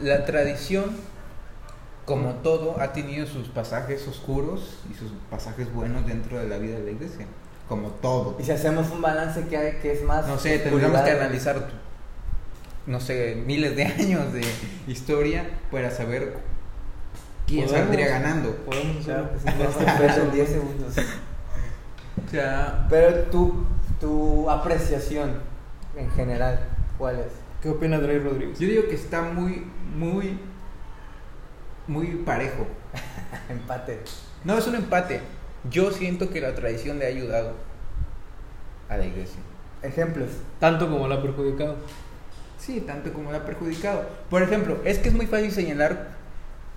la 0.00 0.24
tradición, 0.24 0.96
como 2.06 2.34
todo, 2.36 2.80
ha 2.80 2.92
tenido 2.92 3.26
sus 3.26 3.48
pasajes 3.48 4.06
oscuros 4.08 4.78
y 4.90 4.94
sus 4.94 5.12
pasajes 5.30 5.72
buenos 5.72 6.06
dentro 6.06 6.38
de 6.38 6.48
la 6.48 6.58
vida 6.58 6.76
de 6.76 6.84
la 6.84 6.90
iglesia. 6.90 7.26
Como 7.72 7.88
todo. 7.88 8.36
Y 8.38 8.44
si 8.44 8.50
hacemos 8.52 8.90
un 8.90 9.00
balance 9.00 9.46
que, 9.46 9.56
hay, 9.56 9.72
que 9.80 9.92
es 9.92 10.02
más... 10.02 10.26
No 10.28 10.38
sé, 10.38 10.58
tendríamos 10.58 11.00
que 11.00 11.10
analizar, 11.10 11.70
no 12.86 13.00
sé, 13.00 13.42
miles 13.46 13.74
de 13.76 13.84
años 13.98 14.30
de 14.34 14.42
historia 14.86 15.48
para 15.70 15.90
saber 15.90 16.36
quién 17.46 17.64
Podemos. 17.64 17.86
saldría 17.86 18.08
ganando. 18.08 18.54
Podemos 18.56 19.04
Claro 19.06 19.30
hacerlo 19.86 20.24
en 20.24 20.32
10 20.32 20.48
segundos. 20.48 20.94
O 22.26 22.30
sea, 22.30 22.86
Pero 22.90 23.22
tu, 23.30 23.64
tu 23.98 24.50
apreciación 24.50 25.40
en 25.96 26.10
general, 26.10 26.60
¿cuál 26.98 27.20
es? 27.20 27.32
¿Qué 27.62 27.70
opina 27.70 27.98
Drey 27.98 28.18
Rodríguez? 28.18 28.58
yo 28.58 28.68
digo 28.68 28.82
que 28.86 28.94
está 28.96 29.22
muy, 29.22 29.66
muy, 29.96 30.38
muy 31.86 32.06
parejo. 32.26 32.66
Empate. 33.48 34.00
No 34.44 34.58
es 34.58 34.66
un 34.66 34.74
empate. 34.74 35.20
Yo 35.70 35.90
siento 35.92 36.30
que 36.30 36.40
la 36.40 36.54
tradición 36.54 36.98
le 36.98 37.06
ha 37.06 37.08
ayudado 37.08 37.52
a 38.88 38.96
la 38.96 39.06
iglesia. 39.06 39.40
Ejemplos. 39.82 40.28
Tanto 40.60 40.90
como 40.90 41.08
la 41.08 41.16
ha 41.16 41.22
perjudicado. 41.22 41.76
Sí, 42.58 42.80
tanto 42.80 43.12
como 43.12 43.32
la 43.32 43.38
ha 43.38 43.44
perjudicado. 43.44 44.04
Por 44.30 44.42
ejemplo, 44.42 44.78
es 44.84 44.98
que 44.98 45.08
es 45.08 45.14
muy 45.14 45.26
fácil 45.26 45.50
señalar 45.50 46.08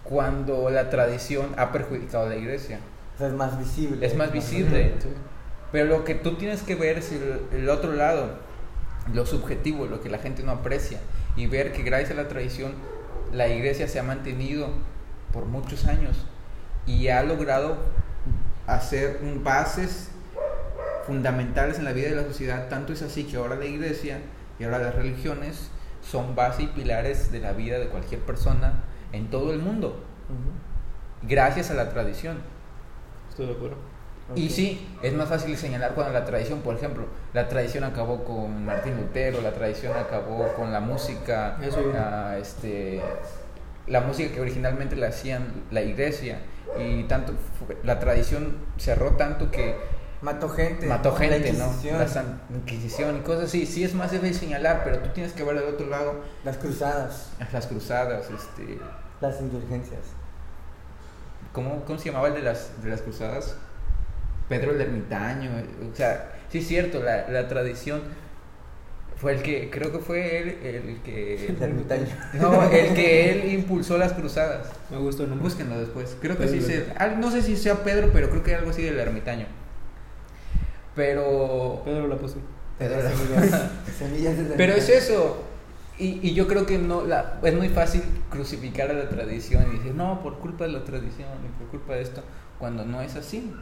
cuando 0.03 0.69
la 0.69 0.89
tradición 0.89 1.53
ha 1.57 1.71
perjudicado 1.71 2.25
a 2.25 2.29
la 2.29 2.35
iglesia. 2.35 2.79
O 3.15 3.17
sea, 3.17 3.27
es 3.27 3.33
más 3.33 3.57
visible. 3.57 4.05
Es 4.05 4.15
más 4.15 4.31
visible. 4.31 4.93
Pero 5.71 5.85
lo 5.85 6.03
que 6.03 6.15
tú 6.15 6.35
tienes 6.35 6.61
que 6.61 6.75
ver 6.75 6.99
es 6.99 7.11
el, 7.11 7.41
el 7.51 7.69
otro 7.69 7.93
lado, 7.93 8.37
lo 9.13 9.25
subjetivo, 9.25 9.85
lo 9.85 10.01
que 10.01 10.09
la 10.09 10.19
gente 10.19 10.43
no 10.43 10.51
aprecia. 10.51 10.99
Y 11.35 11.47
ver 11.47 11.73
que 11.73 11.83
gracias 11.83 12.11
a 12.11 12.15
la 12.15 12.27
tradición 12.27 12.73
la 13.31 13.47
iglesia 13.47 13.87
se 13.87 13.99
ha 13.99 14.03
mantenido 14.03 14.69
por 15.33 15.45
muchos 15.45 15.85
años 15.85 16.25
y 16.85 17.09
ha 17.09 17.23
logrado 17.23 17.77
hacer 18.67 19.19
un- 19.21 19.43
bases 19.43 20.09
fundamentales 21.05 21.77
en 21.77 21.85
la 21.85 21.93
vida 21.93 22.09
de 22.09 22.15
la 22.15 22.23
sociedad. 22.23 22.67
Tanto 22.69 22.93
es 22.93 23.01
así 23.01 23.25
que 23.25 23.37
ahora 23.37 23.55
la 23.55 23.65
iglesia 23.65 24.19
y 24.59 24.63
ahora 24.63 24.79
las 24.79 24.95
religiones 24.95 25.69
son 26.01 26.35
base 26.35 26.63
y 26.63 26.67
pilares 26.67 27.31
de 27.31 27.39
la 27.39 27.53
vida 27.53 27.77
de 27.79 27.87
cualquier 27.87 28.21
persona 28.21 28.83
en 29.11 29.29
todo 29.29 29.53
el 29.53 29.59
mundo, 29.59 30.03
gracias 31.23 31.71
a 31.71 31.73
la 31.73 31.89
tradición. 31.89 32.37
Estoy 33.29 33.47
de 33.47 33.53
acuerdo. 33.53 33.77
Y 34.35 34.49
sí, 34.49 34.87
es 35.03 35.13
más 35.13 35.29
fácil 35.29 35.55
señalar 35.55 35.93
cuando 35.93 36.11
la 36.13 36.25
tradición, 36.25 36.61
por 36.61 36.75
ejemplo, 36.75 37.05
la 37.33 37.47
tradición 37.47 37.83
acabó 37.83 38.23
con 38.23 38.65
Martín 38.65 38.97
Lutero, 38.97 39.39
la 39.41 39.53
tradición 39.53 39.95
acabó 39.95 40.51
con 40.55 40.71
la 40.73 40.79
música, 40.79 41.59
Eso 41.61 41.91
ah, 41.95 42.35
este, 42.39 43.01
la 43.85 44.01
música 44.01 44.33
que 44.33 44.41
originalmente 44.41 44.95
la 44.95 45.09
hacían 45.09 45.45
la 45.69 45.81
iglesia 45.83 46.39
y 46.79 47.03
tanto 47.05 47.33
la 47.83 47.99
tradición 47.99 48.57
cerró 48.77 49.11
tanto 49.11 49.51
que 49.51 49.75
Mató 50.21 50.49
gente. 50.49 50.87
mató 50.87 51.11
La 51.11 51.17
gente, 51.17 51.53
¿no? 51.53 51.65
Inquisición, 51.65 51.99
La 51.99 52.07
San- 52.07 52.41
Inquisición 52.49 53.17
y 53.17 53.19
cosas 53.21 53.43
así. 53.45 53.65
Sí 53.65 53.83
es 53.83 53.93
más 53.93 54.11
fácil 54.11 54.33
señalar, 54.33 54.81
pero 54.83 54.99
tú 54.99 55.09
tienes 55.09 55.33
que 55.33 55.43
ver 55.43 55.59
del 55.59 55.73
otro 55.73 55.87
lado 55.87 56.21
Las 56.43 56.57
cruzadas, 56.57 57.31
las 57.51 57.67
cruzadas, 57.67 58.29
este, 58.31 58.79
las 59.21 59.39
indulgencias. 59.41 59.99
¿cómo, 61.53 61.83
cómo 61.85 61.99
se 61.99 62.05
llamaba 62.09 62.27
el 62.29 62.33
de 62.35 62.41
las, 62.41 62.81
de 62.83 62.89
las 62.89 63.01
cruzadas? 63.01 63.55
Pedro 64.49 64.71
el 64.71 64.81
ermitaño, 64.81 65.51
o 65.91 65.95
sea, 65.95 66.33
sí 66.49 66.59
es 66.59 66.67
cierto, 66.67 67.01
la, 67.01 67.27
la 67.29 67.47
tradición 67.47 68.01
fue 69.17 69.33
el 69.33 69.41
que, 69.41 69.69
creo 69.69 69.91
que 69.91 69.99
fue 69.99 70.39
él 70.39 70.57
el 70.63 71.01
que... 71.03 71.47
El 71.49 71.61
ermitaño. 71.61 72.07
No, 72.33 72.63
el 72.69 72.93
que 72.93 73.31
él 73.31 73.53
impulsó 73.53 73.97
las 73.97 74.13
cruzadas. 74.13 74.67
Me 74.91 74.97
gusta 74.97 75.23
el 75.23 75.29
nombre. 75.29 75.47
Búsquenlo 75.47 75.79
después. 75.79 76.17
Creo 76.21 76.37
que 76.37 76.47
sí 76.47 76.59
Pedro. 76.59 76.85
se, 76.85 76.93
ah, 76.97 77.07
no 77.07 77.31
sé 77.31 77.41
si 77.41 77.55
sea 77.55 77.83
Pedro, 77.83 78.09
pero 78.11 78.29
creo 78.29 78.43
que 78.43 78.55
algo 78.55 78.71
así 78.71 78.81
del 78.81 78.99
ermitaño. 78.99 79.45
Pero 80.95 81.81
Pedro 81.83 82.07
la 82.07 82.15
apóstol. 82.15 82.41
Pedro- 82.77 83.01
Semillas, 83.01 83.69
semillas 83.97 84.37
del 84.37 84.47
Pero 84.57 84.73
es 84.73 84.89
eso. 84.89 85.43
Y, 85.97 86.19
y 86.27 86.33
yo 86.33 86.47
creo 86.47 86.65
que 86.65 86.77
no 86.77 87.05
la, 87.05 87.39
es 87.43 87.53
muy 87.53 87.69
fácil 87.69 88.01
crucificar 88.29 88.89
a 88.89 88.93
la 88.93 89.07
tradición 89.07 89.65
y 89.71 89.77
decir, 89.77 89.93
no, 89.95 90.21
por 90.21 90.39
culpa 90.39 90.65
de 90.65 90.71
la 90.73 90.83
tradición 90.83 91.29
y 91.45 91.57
por 91.59 91.69
culpa 91.69 91.95
de 91.95 92.01
esto, 92.01 92.21
cuando 92.59 92.83
no 92.83 93.01
es 93.01 93.15
así. 93.15 93.53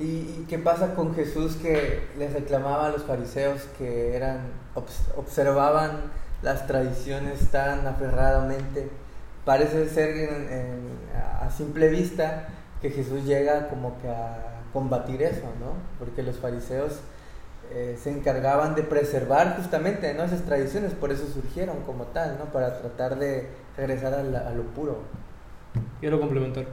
¿Y, 0.00 0.04
y 0.04 0.46
qué 0.48 0.58
pasa 0.58 0.94
con 0.94 1.14
Jesús 1.14 1.56
que 1.56 2.08
les 2.18 2.32
reclamaba 2.32 2.86
a 2.86 2.90
los 2.90 3.02
fariseos 3.02 3.62
que 3.78 4.16
eran 4.16 4.38
obs- 4.74 5.12
observaban 5.16 5.92
las 6.42 6.66
tradiciones 6.66 7.50
tan 7.50 7.86
aferradamente? 7.86 8.88
Parece 9.44 9.88
ser 9.88 10.10
en- 10.16 10.52
en- 10.52 10.98
a 11.42 11.50
simple 11.50 11.88
vista 11.88 12.48
que 12.80 12.90
Jesús 12.90 13.24
llega 13.24 13.68
como 13.68 13.98
que 14.00 14.08
a 14.08 14.62
combatir 14.72 15.22
eso, 15.22 15.46
¿no? 15.60 15.74
Porque 15.98 16.22
los 16.22 16.36
fariseos 16.38 17.00
eh, 17.72 17.98
se 18.02 18.10
encargaban 18.10 18.74
de 18.74 18.82
preservar 18.82 19.56
justamente 19.56 20.12
¿no? 20.14 20.22
esas 20.24 20.42
tradiciones, 20.42 20.92
por 20.92 21.10
eso 21.10 21.26
surgieron 21.26 21.80
como 21.86 22.04
tal, 22.04 22.36
¿no? 22.38 22.44
Para 22.46 22.78
tratar 22.78 23.18
de 23.18 23.48
regresar 23.76 24.12
a, 24.14 24.22
la- 24.22 24.48
a 24.48 24.50
lo 24.52 24.62
puro. 24.64 24.98
Quiero 26.00 26.20
complementar. 26.20 26.66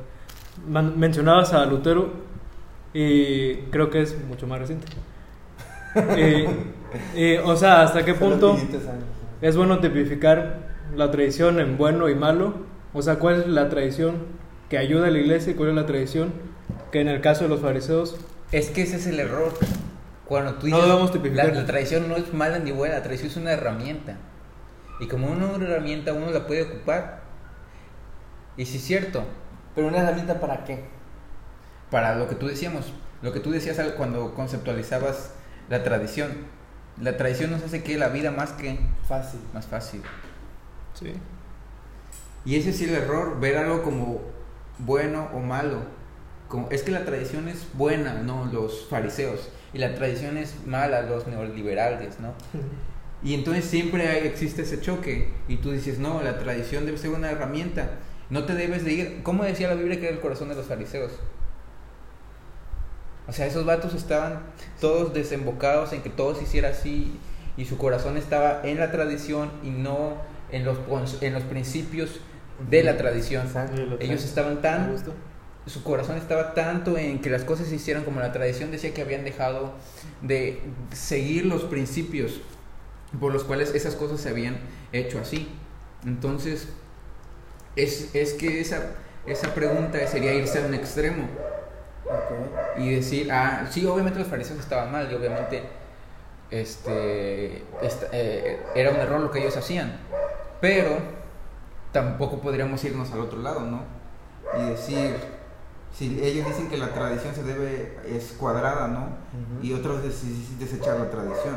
Man- 0.67 0.99
mencionabas 0.99 1.53
a 1.53 1.65
Lutero 1.65 2.30
y 2.93 3.55
creo 3.71 3.89
que 3.89 4.01
es 4.01 4.17
mucho 4.25 4.47
más 4.47 4.59
reciente. 4.59 4.87
Y- 6.17 7.19
y, 7.19 7.37
o 7.37 7.55
sea, 7.55 7.81
¿hasta 7.81 8.03
qué 8.05 8.13
punto 8.13 8.53
500 8.55 8.87
años, 8.87 9.03
¿no? 9.41 9.47
es 9.47 9.55
bueno 9.57 9.79
tipificar 9.79 10.69
la 10.95 11.09
tradición 11.11 11.59
en 11.59 11.77
bueno 11.77 12.09
y 12.09 12.15
malo? 12.15 12.55
O 12.93 13.01
sea, 13.01 13.15
¿cuál 13.19 13.41
es 13.41 13.47
la 13.47 13.69
tradición 13.69 14.17
que 14.69 14.77
ayuda 14.77 15.07
a 15.07 15.11
la 15.11 15.19
iglesia 15.19 15.51
y 15.51 15.55
cuál 15.55 15.69
es 15.69 15.75
la 15.75 15.85
tradición 15.85 16.33
que 16.91 17.01
en 17.01 17.07
el 17.07 17.21
caso 17.21 17.43
de 17.43 17.49
los 17.49 17.61
fariseos 17.61 18.17
Es 18.51 18.69
que 18.69 18.81
ese 18.83 18.97
es 18.97 19.07
el 19.07 19.19
error. 19.19 19.53
Cuando 20.25 20.53
tú 20.55 20.67
No 20.67 20.77
dices, 20.77 20.83
debemos 20.83 21.09
la, 21.09 21.13
tipificar. 21.13 21.55
la 21.55 21.65
tradición 21.65 22.07
no 22.09 22.15
es 22.15 22.33
mala 22.33 22.59
ni 22.59 22.71
buena, 22.71 22.95
la 22.95 23.03
tradición 23.03 23.31
es 23.31 23.37
una 23.37 23.51
herramienta. 23.51 24.17
Y 24.99 25.07
como 25.07 25.29
una 25.31 25.45
herramienta 25.55 26.13
uno 26.13 26.29
la 26.31 26.45
puede 26.47 26.63
ocupar. 26.63 27.21
Y 28.57 28.65
sí 28.65 28.77
es 28.77 28.83
cierto, 28.83 29.23
Pero 29.75 29.87
una 29.87 29.99
herramienta 29.99 30.39
para 30.39 30.63
qué? 30.65 30.83
Para 31.91 32.15
lo 32.15 32.27
que 32.27 32.35
tú 32.35 32.47
decíamos, 32.47 32.91
lo 33.21 33.31
que 33.33 33.39
tú 33.39 33.51
decías 33.51 33.77
cuando 33.97 34.33
conceptualizabas 34.33 35.33
la 35.69 35.83
tradición. 35.83 36.31
La 36.99 37.17
tradición 37.17 37.51
nos 37.51 37.61
hace 37.63 37.83
que 37.83 37.97
la 37.97 38.09
vida 38.09 38.31
más 38.31 38.51
que 38.51 38.79
Fácil. 39.07 39.39
más 39.53 39.65
fácil. 39.67 40.01
Sí. 40.93 41.13
Y 42.45 42.55
ese 42.55 42.71
es 42.71 42.81
el 42.81 42.89
error, 42.95 43.39
ver 43.39 43.57
algo 43.57 43.83
como 43.83 44.21
bueno 44.79 45.29
o 45.33 45.39
malo. 45.39 45.79
Como, 46.47 46.69
es 46.69 46.83
que 46.83 46.91
la 46.91 47.05
tradición 47.05 47.47
es 47.47 47.65
buena, 47.73 48.15
no 48.15 48.45
los 48.45 48.87
fariseos. 48.89 49.49
Y 49.73 49.77
la 49.77 49.95
tradición 49.95 50.37
es 50.37 50.55
mala, 50.65 51.01
los 51.03 51.27
neoliberales, 51.27 52.19
¿no? 52.19 52.33
Y 53.23 53.35
entonces 53.35 53.65
siempre 53.65 54.07
hay- 54.09 54.25
existe 54.27 54.63
ese 54.63 54.81
choque. 54.81 55.31
Y 55.47 55.57
tú 55.57 55.71
dices, 55.71 55.99
no, 55.99 56.23
la 56.23 56.39
tradición 56.39 56.87
debe 56.87 56.97
ser 56.97 57.11
una 57.11 57.29
herramienta. 57.29 57.91
No 58.31 58.45
te 58.45 58.55
debes 58.55 58.83
de 58.83 58.93
ir. 58.93 59.19
¿Cómo 59.21 59.43
decía 59.43 59.67
la 59.67 59.75
Biblia 59.75 59.99
que 59.99 60.07
era 60.07 60.15
el 60.15 60.21
corazón 60.21 60.49
de 60.49 60.55
los 60.55 60.65
fariseos? 60.65 61.11
O 63.27 63.33
sea, 63.33 63.45
esos 63.45 63.65
vatos 63.65 63.93
estaban 63.93 64.41
todos 64.79 65.13
desembocados 65.13 65.93
en 65.93 66.01
que 66.01 66.09
todo 66.09 66.35
se 66.35 66.43
hiciera 66.43 66.69
así. 66.69 67.19
Y 67.57 67.65
su 67.65 67.77
corazón 67.77 68.17
estaba 68.17 68.61
en 68.63 68.79
la 68.79 68.91
tradición 68.91 69.51
y 69.63 69.69
no 69.69 70.17
en 70.51 70.65
los, 70.65 70.77
en 71.21 71.33
los 71.33 71.43
principios 71.43 72.19
de 72.69 72.83
la 72.83 72.97
tradición. 72.97 73.45
Exacto. 73.45 73.97
Ellos 73.99 74.23
estaban 74.23 74.61
tan 74.61 74.95
su 75.67 75.83
corazón 75.83 76.17
estaba 76.17 76.55
tanto 76.55 76.97
en 76.97 77.21
que 77.21 77.29
las 77.29 77.43
cosas 77.43 77.67
se 77.67 77.75
hicieran 77.75 78.03
como 78.03 78.19
la 78.19 78.31
tradición 78.31 78.71
decía 78.71 78.95
que 78.95 79.03
habían 79.03 79.23
dejado 79.23 79.73
de 80.23 80.59
seguir 80.91 81.45
los 81.45 81.63
principios 81.65 82.41
por 83.19 83.31
los 83.31 83.43
cuales 83.43 83.75
esas 83.75 83.95
cosas 83.95 84.21
se 84.21 84.29
habían 84.29 84.57
hecho 84.91 85.19
así. 85.19 85.49
Entonces, 86.03 86.67
es, 87.75 88.15
es 88.15 88.33
que 88.33 88.59
esa, 88.59 88.95
esa 89.27 89.53
pregunta 89.53 90.05
sería 90.07 90.33
irse 90.33 90.63
a 90.63 90.65
un 90.65 90.73
extremo 90.73 91.27
Ok. 92.05 92.60
Y 92.77 92.95
decir, 92.95 93.31
ah, 93.31 93.65
sí, 93.69 93.85
obviamente 93.85 94.19
los 94.19 94.27
fariseos 94.27 94.59
estaban 94.59 94.91
mal 94.91 95.09
y 95.11 95.15
obviamente 95.15 95.63
este, 96.49 97.63
esta- 97.81 98.07
eh, 98.11 98.59
era 98.75 98.91
un 98.91 98.97
error 98.97 99.19
lo 99.21 99.31
que 99.31 99.39
ellos 99.39 99.55
hacían, 99.57 99.93
pero 100.59 100.97
tampoco 101.91 102.39
podríamos 102.39 102.83
irnos 102.83 103.11
al 103.11 103.21
otro 103.21 103.39
lado, 103.39 103.61
¿no? 103.61 103.81
Y 104.59 104.69
decir, 104.69 105.15
si 105.93 106.21
ellos 106.21 106.45
dicen 106.47 106.69
que 106.69 106.77
la 106.77 106.93
tradición 106.93 107.33
se 107.35 107.43
debe, 107.43 107.97
es 108.05 108.33
cuadrada, 108.37 108.87
¿no? 108.87 108.99
Ujú. 109.01 109.65
Y 109.65 109.73
otros 109.73 110.01
desechar 110.03 110.99
la 110.99 111.09
tradición 111.09 111.55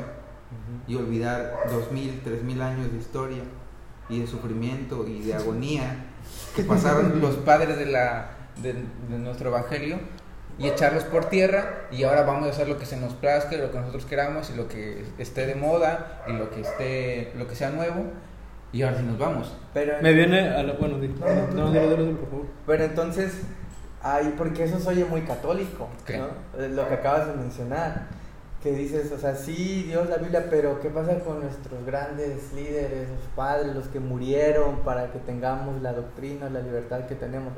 y 0.87 0.95
olvidar 0.95 1.55
dos 1.71 1.91
mil, 1.91 2.21
tres 2.23 2.43
mil 2.43 2.63
años 2.63 2.91
de 2.93 2.99
historia 2.99 3.43
y 4.09 4.21
de 4.21 4.27
sufrimiento 4.27 5.07
y 5.09 5.23
de 5.23 5.35
agonía 5.35 6.05
que 6.55 6.63
pasaron 6.65 7.21
los 7.21 7.35
padres 7.37 7.77
de, 7.79 7.87
la, 7.87 8.31
de, 8.63 8.75
de 8.75 9.19
nuestro 9.19 9.49
evangelio 9.49 9.99
y 10.59 10.69
echarlos 10.69 11.05
por 11.05 11.25
tierra 11.27 11.87
y 11.91 12.05
ahora 12.05 12.23
vamos 12.23 12.47
a 12.47 12.51
hacer 12.51 12.69
lo 12.69 12.79
que 12.79 12.87
se 12.87 12.97
nos 12.97 13.13
plazca, 13.15 13.57
lo 13.57 13.71
que 13.73 13.79
nosotros 13.79 14.05
queramos 14.07 14.51
y 14.51 14.57
lo 14.57 14.69
que 14.69 15.05
esté 15.19 15.47
de 15.47 15.55
moda 15.57 16.23
y 16.29 16.33
lo 16.33 16.51
que 16.51 16.61
esté 16.61 17.33
lo 17.37 17.49
que 17.49 17.55
sea 17.57 17.71
nuevo 17.71 18.05
y 18.73 18.83
ahora 18.83 18.99
sí 18.99 19.03
nos 19.05 19.19
vamos. 19.19 19.57
Pero, 19.73 19.95
Me 20.03 20.13
viene 20.13 20.49
a 20.51 20.63
la. 20.65 20.73
Bueno, 20.75 20.97
No, 21.55 21.71
no, 21.73 22.17
por 22.17 22.29
favor. 22.29 22.47
pero 22.67 22.85
entonces, 22.85 23.43
ahí, 24.03 24.35
porque 24.37 24.65
eso 24.65 24.81
se 24.81 24.89
oye 24.89 25.05
muy 25.05 25.23
católico, 25.23 25.89
¿Qué? 26.05 26.19
¿no? 26.19 26.27
Lo 26.69 26.89
que 26.89 26.95
acabas 26.95 27.29
de 27.29 27.35
mencionar, 27.35 28.07
que 28.65 28.73
dices, 28.73 29.13
o 29.13 29.19
sea, 29.19 29.37
sí, 29.37 29.85
Dios, 29.87 30.09
la 30.09 30.17
Biblia, 30.17 30.47
pero 30.49 30.81
¿qué 30.81 30.89
pasa 30.89 31.19
con 31.19 31.41
nuestros 31.41 31.85
grandes 31.85 32.51
líderes, 32.55 33.11
los 33.11 33.29
padres, 33.37 33.75
los 33.75 33.89
que 33.89 34.01
murieron 34.01 34.79
para 34.79 35.13
que 35.13 35.19
tengamos 35.19 35.83
la 35.83 35.93
doctrina, 35.93 36.49
la 36.49 36.61
libertad 36.61 37.07
que 37.07 37.15
tenemos? 37.15 37.53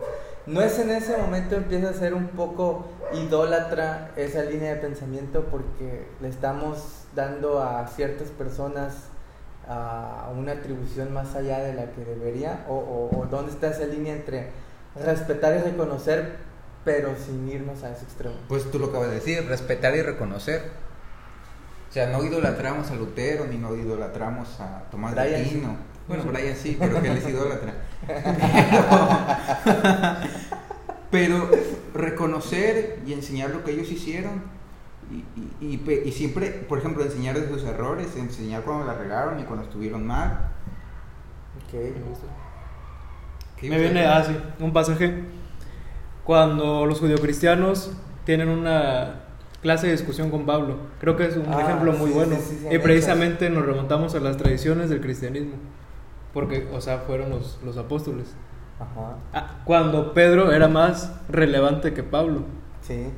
¿No 0.47 0.61
es 0.61 0.77
en 0.81 0.90
ese 0.90 1.16
momento 1.16 1.55
empieza 1.55 1.90
a 1.90 1.92
ser 1.92 2.12
un 2.12 2.27
poco 2.31 2.87
idólatra 3.14 4.11
esa 4.16 4.42
línea 4.42 4.75
de 4.75 4.81
pensamiento 4.81 5.45
porque 5.45 6.09
le 6.21 6.29
estamos 6.29 7.05
dando 7.14 7.62
a 7.62 7.87
ciertas 7.87 8.31
personas 8.31 8.95
a 9.69 10.33
una 10.37 10.53
atribución 10.53 11.14
más 11.14 11.37
allá 11.37 11.61
de 11.61 11.73
la 11.75 11.92
que 11.92 12.05
debería? 12.05 12.66
¿O, 12.69 12.75
o, 12.75 13.16
o 13.16 13.27
dónde 13.27 13.53
está 13.53 13.69
esa 13.69 13.87
línea 13.87 14.12
entre 14.12 14.49
respetar 14.97 15.55
y 15.55 15.59
reconocer, 15.59 16.35
pero 16.85 17.14
sin 17.14 17.49
irnos 17.49 17.85
a 17.85 17.92
ese 17.92 18.03
extremo? 18.03 18.35
Pues 18.49 18.69
tú 18.73 18.81
lo 18.81 18.87
acabas 18.87 19.11
de 19.11 19.14
decir, 19.14 19.47
respetar 19.47 19.95
y 19.95 20.03
reconocer. 20.03 20.85
O 21.88 21.92
sea, 21.92 22.09
no 22.09 22.22
idolatramos 22.25 22.90
a 22.90 22.94
Lutero 22.94 23.46
ni 23.46 23.57
no 23.57 23.75
idolatramos 23.75 24.61
a 24.61 24.83
Tomás 24.90 25.14
de 25.14 25.20
Aquino. 25.37 25.68
sí. 25.70 25.77
Bueno, 26.09 26.22
Brian 26.25 26.55
sí, 26.57 26.77
pero 26.79 27.01
que 27.03 27.11
él 27.11 27.18
es 27.18 27.29
idólatra. 27.29 27.75
Pero, 31.11 31.11
pero 31.11 31.51
reconocer 31.94 33.01
y 33.07 33.12
enseñar 33.12 33.51
lo 33.51 33.64
que 33.64 33.72
ellos 33.72 33.90
hicieron 33.90 34.42
y, 35.11 35.16
y- 35.64 35.75
y 35.75 35.77
pe- 35.79 36.03
y 36.05 36.12
siempre, 36.12 36.51
por 36.51 36.79
ejemplo, 36.79 37.05
enseñar 37.05 37.38
de 37.38 37.49
sus 37.49 37.64
errores, 37.64 38.14
enseñar 38.16 38.62
cuando 38.62 38.87
la 38.87 38.94
regaron 38.94 39.38
y 39.40 39.44
cuando 39.44 39.64
estuvieron 39.64 40.07
mal. 40.07 40.51
Ok. 41.66 41.75
Me 41.75 42.03
gusta. 42.09 42.27
¿Qué 43.57 43.68
Me 43.70 43.77
ibas 43.77 43.88
a 43.88 43.92
viene 43.92 44.07
así, 44.07 44.37
un 44.61 44.72
pasaje. 44.72 45.25
Cuando 46.25 46.87
los 46.87 46.99
judio-cristianos 47.01 47.92
tienen 48.25 48.49
una 48.49 49.22
clase 49.66 49.87
de 49.87 49.92
discusión 49.92 50.31
con 50.31 50.46
Pablo. 50.46 50.76
Creo 51.00 51.16
que 51.16 51.26
es 51.26 51.37
un 51.37 51.46
Ah, 51.52 51.61
ejemplo 51.61 51.92
muy 51.92 52.11
sí, 52.11 52.14
bueno. 52.14 52.37
sí, 52.37 52.42
sí, 52.50 52.57
sí, 52.61 52.66
y 52.70 52.74
en 52.76 52.83
precisamente 52.83 53.50
nos 53.50 53.66
remontamos 53.66 54.14
a 54.14 54.20
las 54.20 54.37
tradiciones 54.37 54.88
del 54.90 55.00
cristianismo. 55.00 55.55
Porque, 56.33 56.68
o 56.72 56.81
sea, 56.81 56.98
fueron 56.98 57.31
los, 57.31 57.59
los 57.64 57.76
apóstoles. 57.76 58.33
Ajá. 58.79 59.16
Ah, 59.33 59.61
cuando 59.64 60.14
Pedro 60.14 60.52
era 60.52 60.68
más 60.68 61.12
relevante 61.29 61.94
que 61.94 62.05
Pablo. 62.05 62.44
Sí. 62.83 63.09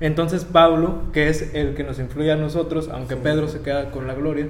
Entonces 0.00 0.44
Pablo, 0.44 1.12
que 1.12 1.28
es 1.28 1.54
el 1.54 1.74
que 1.76 1.84
nos 1.84 2.00
influye 2.00 2.32
a 2.32 2.36
nosotros, 2.36 2.88
aunque. 2.92 3.14
Pedro 3.16 3.46
se 3.46 3.60
queda 3.60 3.92
con 3.92 4.08
la 4.08 4.14
gloria, 4.14 4.48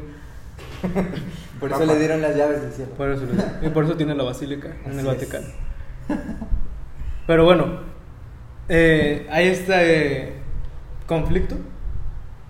Por 1.61 1.71
eso 1.73 1.85
le 1.85 1.99
dieron 1.99 2.23
las 2.23 2.37
llaves 2.37 2.63
del 2.63 2.73
cielo. 2.73 2.93
por 2.97 3.11
eso, 3.11 3.25
y 3.63 3.69
por 3.69 3.85
eso 3.85 3.97
tiene 3.97 4.15
la 4.15 4.23
basílica 4.25 4.69
en 4.85 4.91
Así 4.93 4.93
el 4.93 4.99
es. 5.01 5.05
Vaticano. 5.07 5.47
Pero 7.27 7.45
bueno, 7.45 7.67
eh, 8.69 9.27
hay 9.31 9.49
este 9.49 10.35
conflicto. 11.07 11.57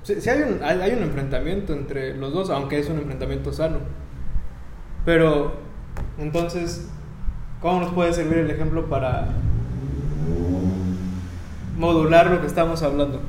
Sí, 0.02 0.20
sí 0.20 0.28
hay, 0.30 0.42
un, 0.42 0.62
hay, 0.62 0.80
hay 0.80 0.92
un 0.92 1.02
enfrentamiento 1.02 1.72
entre 1.72 2.16
los 2.16 2.32
dos, 2.32 2.50
aunque 2.50 2.78
es 2.78 2.88
un 2.88 2.98
enfrentamiento 2.98 3.52
sano. 3.52 3.78
Pero, 5.04 5.54
entonces, 6.18 6.88
¿cómo 7.60 7.80
nos 7.80 7.92
puede 7.92 8.12
servir 8.12 8.38
el 8.38 8.50
ejemplo 8.50 8.86
para 8.86 9.28
modular 11.78 12.30
lo 12.30 12.40
que 12.40 12.46
estamos 12.46 12.82
hablando? 12.82 13.20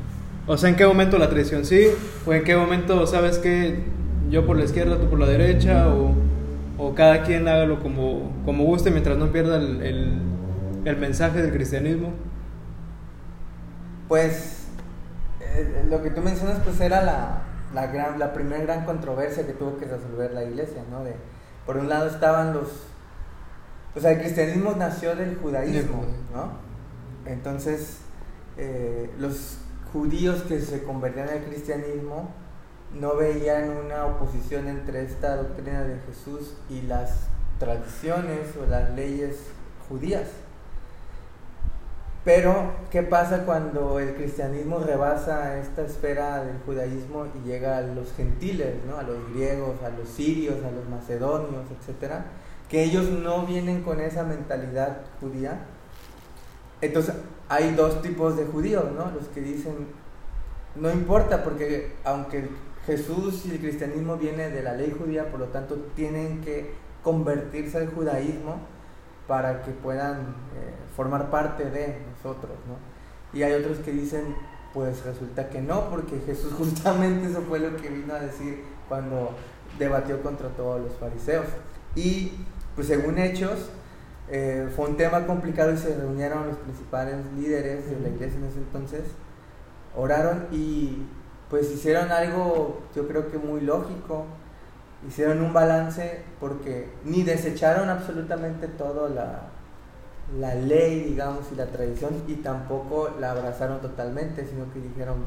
O 0.48 0.58
sea, 0.58 0.70
¿en 0.70 0.76
qué 0.76 0.86
momento 0.86 1.18
la 1.18 1.30
traición 1.30 1.66
sí? 1.66 1.88
¿O 2.26 2.34
en 2.34 2.44
qué 2.44 2.56
momento, 2.56 3.08
sabes 3.08 3.40
que 3.40 3.84
yo 4.30 4.46
por 4.46 4.58
la 4.58 4.66
izquierda, 4.66 5.00
tú 5.00 5.10
por 5.10 5.20
la 5.20 5.28
derecha? 5.28 5.88
¿O, 5.94 6.14
o 6.78 6.94
cada 6.94 7.24
quien 7.24 7.48
hágalo 7.48 7.80
como, 7.80 8.32
como 8.44 8.66
guste 8.66 8.92
mientras 8.92 9.18
no 9.18 9.32
pierda 9.32 9.58
el, 9.58 9.82
el, 9.82 10.14
el 10.84 10.98
mensaje 10.98 11.42
del 11.42 11.52
cristianismo? 11.52 12.12
Pues 14.08 14.65
eh, 15.56 15.86
lo 15.90 16.02
que 16.04 16.10
tú 16.10 16.22
mencionas 16.22 16.60
pues 16.64 16.80
era 16.80 17.02
la, 17.02 17.42
la, 17.74 17.88
gran, 17.88 18.20
la 18.20 18.34
primera 18.34 18.64
gran 18.64 18.86
controversia 18.86 19.46
que 19.46 19.54
tuvo 19.54 19.78
que 19.78 19.86
resolver 19.86 20.32
la 20.34 20.44
iglesia, 20.44 20.84
¿no? 20.90 21.04
De, 21.04 21.16
por 21.66 21.78
un 21.78 21.90
lado 21.90 22.08
estaban 22.08 22.54
los... 22.54 22.70
O 23.96 24.00
sea, 24.00 24.12
el 24.12 24.20
cristianismo 24.20 24.74
nació 24.78 25.16
del 25.16 25.38
judaísmo, 25.38 26.04
¿no? 26.34 26.52
Entonces, 27.26 28.00
eh, 28.58 29.10
los 29.18 29.58
judíos 29.92 30.44
que 30.44 30.60
se 30.60 30.84
convertían 30.84 31.30
al 31.30 31.44
cristianismo 31.46 32.30
no 32.94 33.16
veían 33.16 33.70
una 33.70 34.06
oposición 34.06 34.68
entre 34.68 35.04
esta 35.04 35.38
doctrina 35.38 35.84
de 35.84 36.00
Jesús 36.08 36.54
y 36.70 36.82
las 36.84 37.28
tradiciones 37.60 38.56
o 38.62 38.70
las 38.70 38.92
leyes 38.92 39.38
judías. 39.88 40.28
Pero, 42.26 42.72
¿qué 42.90 43.04
pasa 43.04 43.46
cuando 43.46 44.00
el 44.00 44.16
cristianismo 44.16 44.80
rebasa 44.80 45.60
esta 45.60 45.84
esfera 45.84 46.44
del 46.44 46.58
judaísmo 46.66 47.28
y 47.36 47.48
llega 47.48 47.78
a 47.78 47.82
los 47.82 48.14
gentiles, 48.14 48.78
¿no? 48.88 48.98
a 48.98 49.04
los 49.04 49.32
griegos, 49.32 49.76
a 49.84 49.90
los 49.90 50.10
sirios, 50.10 50.56
a 50.66 50.72
los 50.72 50.90
macedonios, 50.90 51.66
etcétera? 51.80 52.26
Que 52.68 52.84
ellos 52.84 53.12
no 53.12 53.46
vienen 53.46 53.84
con 53.84 54.02
esa 54.02 54.24
mentalidad 54.24 55.02
judía. 55.22 55.68
Entonces, 56.82 57.14
hay 57.48 57.76
dos 57.76 58.02
tipos 58.02 58.36
de 58.36 58.46
judíos, 58.46 58.86
¿no? 58.98 59.12
Los 59.12 59.28
que 59.28 59.42
dicen, 59.42 59.88
no 60.76 60.92
importa, 60.92 61.44
porque 61.44 61.94
aunque 62.04 62.50
Jesús 62.88 63.46
y 63.46 63.52
el 63.52 63.60
cristianismo 63.60 64.18
viene 64.18 64.50
de 64.50 64.64
la 64.64 64.74
ley 64.74 64.96
judía, 64.98 65.30
por 65.30 65.42
lo 65.42 65.48
tanto, 65.50 65.76
tienen 65.96 66.42
que 66.42 66.74
convertirse 67.04 67.78
al 67.78 67.92
judaísmo 67.92 68.62
para 69.28 69.64
que 69.64 69.72
puedan 69.72 70.20
eh, 70.56 70.74
formar 70.96 71.30
parte 71.30 71.66
de 71.70 72.00
nosotros, 72.12 72.54
¿no? 72.68 72.78
Y 73.38 73.44
hay 73.44 73.54
otros 73.54 73.80
que 73.80 73.92
dicen, 73.92 74.36
pues 74.74 75.04
resulta 75.06 75.50
que 75.50 75.62
no, 75.62 75.90
porque 75.90 76.20
Jesús 76.26 76.54
justamente 76.58 77.30
eso 77.30 77.42
fue 77.42 77.60
lo 77.60 77.76
que 77.78 77.90
vino 77.90 78.14
a 78.14 78.20
decir 78.20 78.64
cuando 78.88 79.32
debatió 79.80 80.22
contra 80.22 80.50
todos 80.50 80.82
los 80.82 80.94
fariseos. 80.98 81.48
Y 81.96 82.34
pues 82.76 82.88
según 82.88 83.18
Hechos, 83.18 83.70
eh, 84.30 84.70
fue 84.76 84.90
un 84.90 84.98
tema 84.98 85.26
complicado 85.26 85.72
y 85.72 85.78
se 85.78 85.96
reunieron 85.96 86.48
los 86.48 86.58
principales 86.58 87.18
líderes 87.38 87.90
de 87.90 88.00
la 88.00 88.10
iglesia 88.10 88.38
en 88.40 88.46
ese 88.46 88.58
entonces, 88.58 89.04
oraron 89.96 90.48
y 90.52 91.04
pues 91.50 91.72
hicieron 91.72 92.12
algo 92.12 92.82
yo 92.96 93.08
creo 93.08 93.32
que 93.32 93.38
muy 93.38 93.62
lógico, 93.62 94.26
hicieron 95.08 95.42
un 95.42 95.54
balance 95.54 96.24
porque 96.40 96.90
ni 97.04 97.24
desecharon 97.24 97.90
absolutamente 97.90 98.68
todo 98.68 99.10
la, 99.10 99.50
la 100.40 100.56
ley, 100.56 101.02
digamos, 101.02 101.46
y 101.52 101.56
la 101.56 101.68
tradición, 101.68 102.24
y 102.28 102.36
tampoco 102.36 103.10
la 103.20 103.32
abrazaron 103.32 103.82
totalmente, 103.82 104.46
sino 104.46 104.72
que 104.74 104.80
dijeron, 104.80 105.18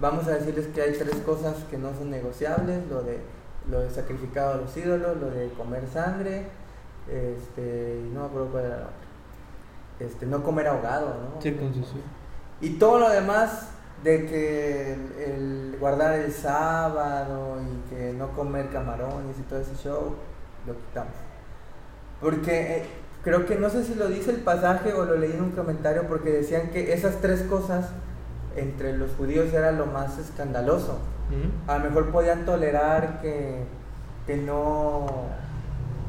vamos 0.00 0.26
a 0.26 0.32
decirles 0.32 0.66
que 0.68 0.82
hay 0.82 0.92
tres 0.92 1.16
cosas 1.24 1.54
que 1.70 1.78
no 1.78 1.94
son 1.94 2.10
negociables, 2.10 2.80
lo 2.90 3.02
de, 3.02 3.20
lo 3.70 3.80
de 3.80 3.90
sacrificado 3.90 4.54
a 4.54 4.56
los 4.56 4.76
ídolos, 4.76 5.16
lo 5.18 5.30
de 5.30 5.50
comer 5.50 5.84
sangre, 5.92 6.46
este, 7.08 8.02
y 8.04 8.10
no 8.12 8.20
me 8.20 8.26
acuerdo 8.26 8.48
cuál 8.48 8.64
era 8.64 8.76
la 8.76 8.82
otra. 8.82 8.96
Este, 10.00 10.26
no 10.26 10.42
comer 10.42 10.66
ahogado, 10.66 11.06
¿no? 11.06 11.40
Y 12.60 12.70
todo 12.70 12.98
lo 12.98 13.10
demás 13.10 13.68
de 14.02 14.26
que 14.26 14.92
el, 14.92 15.12
el 15.22 15.76
guardar 15.78 16.14
el 16.14 16.32
sábado 16.32 17.58
y 17.60 17.94
que 17.94 18.12
no 18.12 18.28
comer 18.32 18.68
camarones 18.70 19.38
y 19.38 19.42
todo 19.42 19.60
ese 19.60 19.74
show, 19.76 20.14
lo 20.66 20.76
quitamos. 20.76 21.12
Porque 22.20 22.76
eh, 22.76 22.86
creo 23.22 23.46
que 23.46 23.56
no 23.56 23.68
sé 23.68 23.84
si 23.84 23.94
lo 23.94 24.08
dice 24.08 24.30
el 24.30 24.38
pasaje 24.38 24.92
o 24.92 25.04
lo 25.04 25.16
leí 25.16 25.32
en 25.32 25.42
un 25.42 25.50
comentario 25.50 26.06
porque 26.08 26.30
decían 26.30 26.70
que 26.70 26.92
esas 26.92 27.20
tres 27.20 27.42
cosas 27.42 27.90
entre 28.56 28.96
los 28.96 29.10
judíos 29.12 29.52
era 29.52 29.72
lo 29.72 29.86
más 29.86 30.18
escandaloso. 30.18 30.98
A 31.66 31.78
lo 31.78 31.84
mejor 31.84 32.10
podían 32.10 32.44
tolerar 32.44 33.22
que, 33.22 33.64
que 34.26 34.36
no 34.36 35.06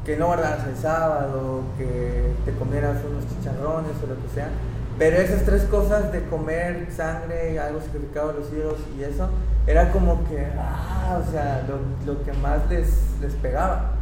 que 0.04 0.18
no 0.18 0.26
guardaras 0.26 0.66
el 0.66 0.76
sábado, 0.76 1.62
que 1.78 2.34
te 2.44 2.52
comieras 2.58 2.98
unos 3.08 3.24
chicharrones 3.26 3.92
o 4.02 4.06
lo 4.06 4.20
que 4.22 4.28
sea. 4.34 4.50
Pero 4.98 5.16
esas 5.16 5.44
tres 5.44 5.64
cosas 5.64 6.12
de 6.12 6.24
comer 6.26 6.86
sangre, 6.94 7.58
algo 7.58 7.80
sacrificado 7.80 8.30
a 8.30 8.32
los 8.34 8.52
ídolos 8.52 8.78
y 8.96 9.02
eso, 9.02 9.28
era 9.66 9.90
como 9.90 10.24
que, 10.28 10.46
ah, 10.58 11.20
o 11.26 11.30
sea, 11.32 11.66
lo, 11.68 12.12
lo 12.14 12.22
que 12.24 12.32
más 12.34 12.68
les, 12.70 12.90
les 13.20 13.32
pegaba. 13.34 13.92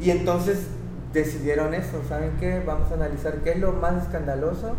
Y 0.00 0.10
entonces 0.10 0.66
decidieron 1.12 1.72
eso, 1.74 2.02
¿saben 2.08 2.32
qué? 2.38 2.62
Vamos 2.64 2.90
a 2.90 2.94
analizar 2.94 3.36
qué 3.38 3.52
es 3.52 3.58
lo 3.58 3.72
más 3.72 4.02
escandaloso, 4.04 4.74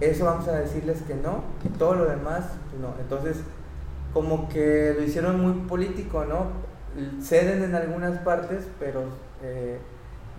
eso 0.00 0.24
vamos 0.24 0.48
a 0.48 0.52
decirles 0.52 1.02
que 1.06 1.14
no, 1.14 1.42
y 1.64 1.68
todo 1.78 1.94
lo 1.94 2.06
demás, 2.06 2.44
pues 2.70 2.80
no. 2.80 2.94
Entonces, 3.00 3.36
como 4.14 4.48
que 4.48 4.94
lo 4.96 5.02
hicieron 5.04 5.40
muy 5.40 5.66
político, 5.68 6.24
¿no? 6.24 6.46
Ceden 7.22 7.62
en 7.62 7.74
algunas 7.74 8.18
partes, 8.20 8.66
pero 8.78 9.02
eh, 9.42 9.78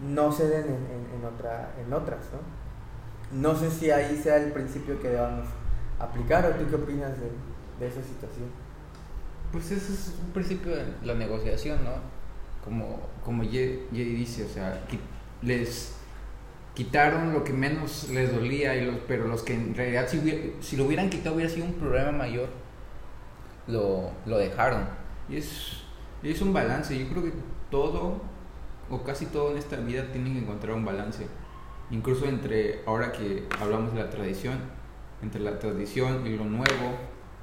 no 0.01 0.31
ceden 0.31 0.65
en, 0.65 0.69
en- 0.69 1.19
en 1.19 1.25
otra, 1.25 1.69
en 1.85 1.93
otras, 1.93 2.19
¿no? 2.33 2.66
No 3.31 3.55
sé 3.55 3.69
si 3.69 3.91
ahí 3.91 4.17
sea 4.17 4.37
el 4.37 4.51
principio 4.51 5.01
que 5.01 5.09
debamos 5.09 5.47
aplicar, 5.99 6.45
o 6.45 6.49
tú 6.51 6.69
qué 6.69 6.75
opinas 6.75 7.11
de, 7.19 7.29
de 7.79 7.87
esa 7.87 8.01
situación. 8.01 8.47
Pues 9.51 9.71
ese 9.71 9.93
es 9.93 10.15
un 10.23 10.31
principio 10.31 10.75
de 10.75 10.85
la 11.03 11.13
negociación, 11.13 11.83
¿no? 11.83 11.91
Como, 12.63 12.99
como 13.23 13.43
Ye 13.43 13.87
dice, 13.91 14.45
o 14.45 14.49
sea, 14.49 14.81
les 15.41 15.93
quitaron 16.73 17.33
lo 17.33 17.43
que 17.43 17.53
menos 17.53 18.09
les 18.09 18.33
dolía, 18.33 18.75
y 18.75 18.85
los, 18.85 18.97
pero 19.07 19.27
los 19.27 19.41
que 19.41 19.53
en 19.53 19.73
realidad 19.73 20.07
si, 20.07 20.53
si 20.61 20.77
lo 20.77 20.85
hubieran 20.85 21.09
quitado 21.09 21.35
hubiera 21.35 21.51
sido 21.51 21.65
un 21.65 21.73
problema 21.73 22.11
mayor, 22.11 22.49
lo, 23.67 24.11
lo 24.25 24.37
dejaron. 24.37 24.85
Y 25.29 25.37
es, 25.37 25.83
es 26.23 26.41
un 26.41 26.53
balance, 26.53 26.97
yo 26.97 27.07
creo 27.09 27.23
que 27.23 27.33
todo, 27.71 28.21
o 28.89 29.03
casi 29.03 29.25
todo 29.25 29.51
en 29.51 29.57
esta 29.57 29.77
vida 29.77 30.11
tiene 30.11 30.33
que 30.33 30.39
encontrar 30.39 30.75
un 30.75 30.85
balance. 30.85 31.27
Incluso 31.89 32.25
entre, 32.25 32.81
ahora 32.85 33.11
que 33.11 33.45
hablamos 33.59 33.93
de 33.93 34.01
la 34.01 34.09
tradición, 34.09 34.57
entre 35.21 35.41
la 35.41 35.57
tradición 35.57 36.27
y 36.27 36.35
lo 36.35 36.45
nuevo, 36.45 36.97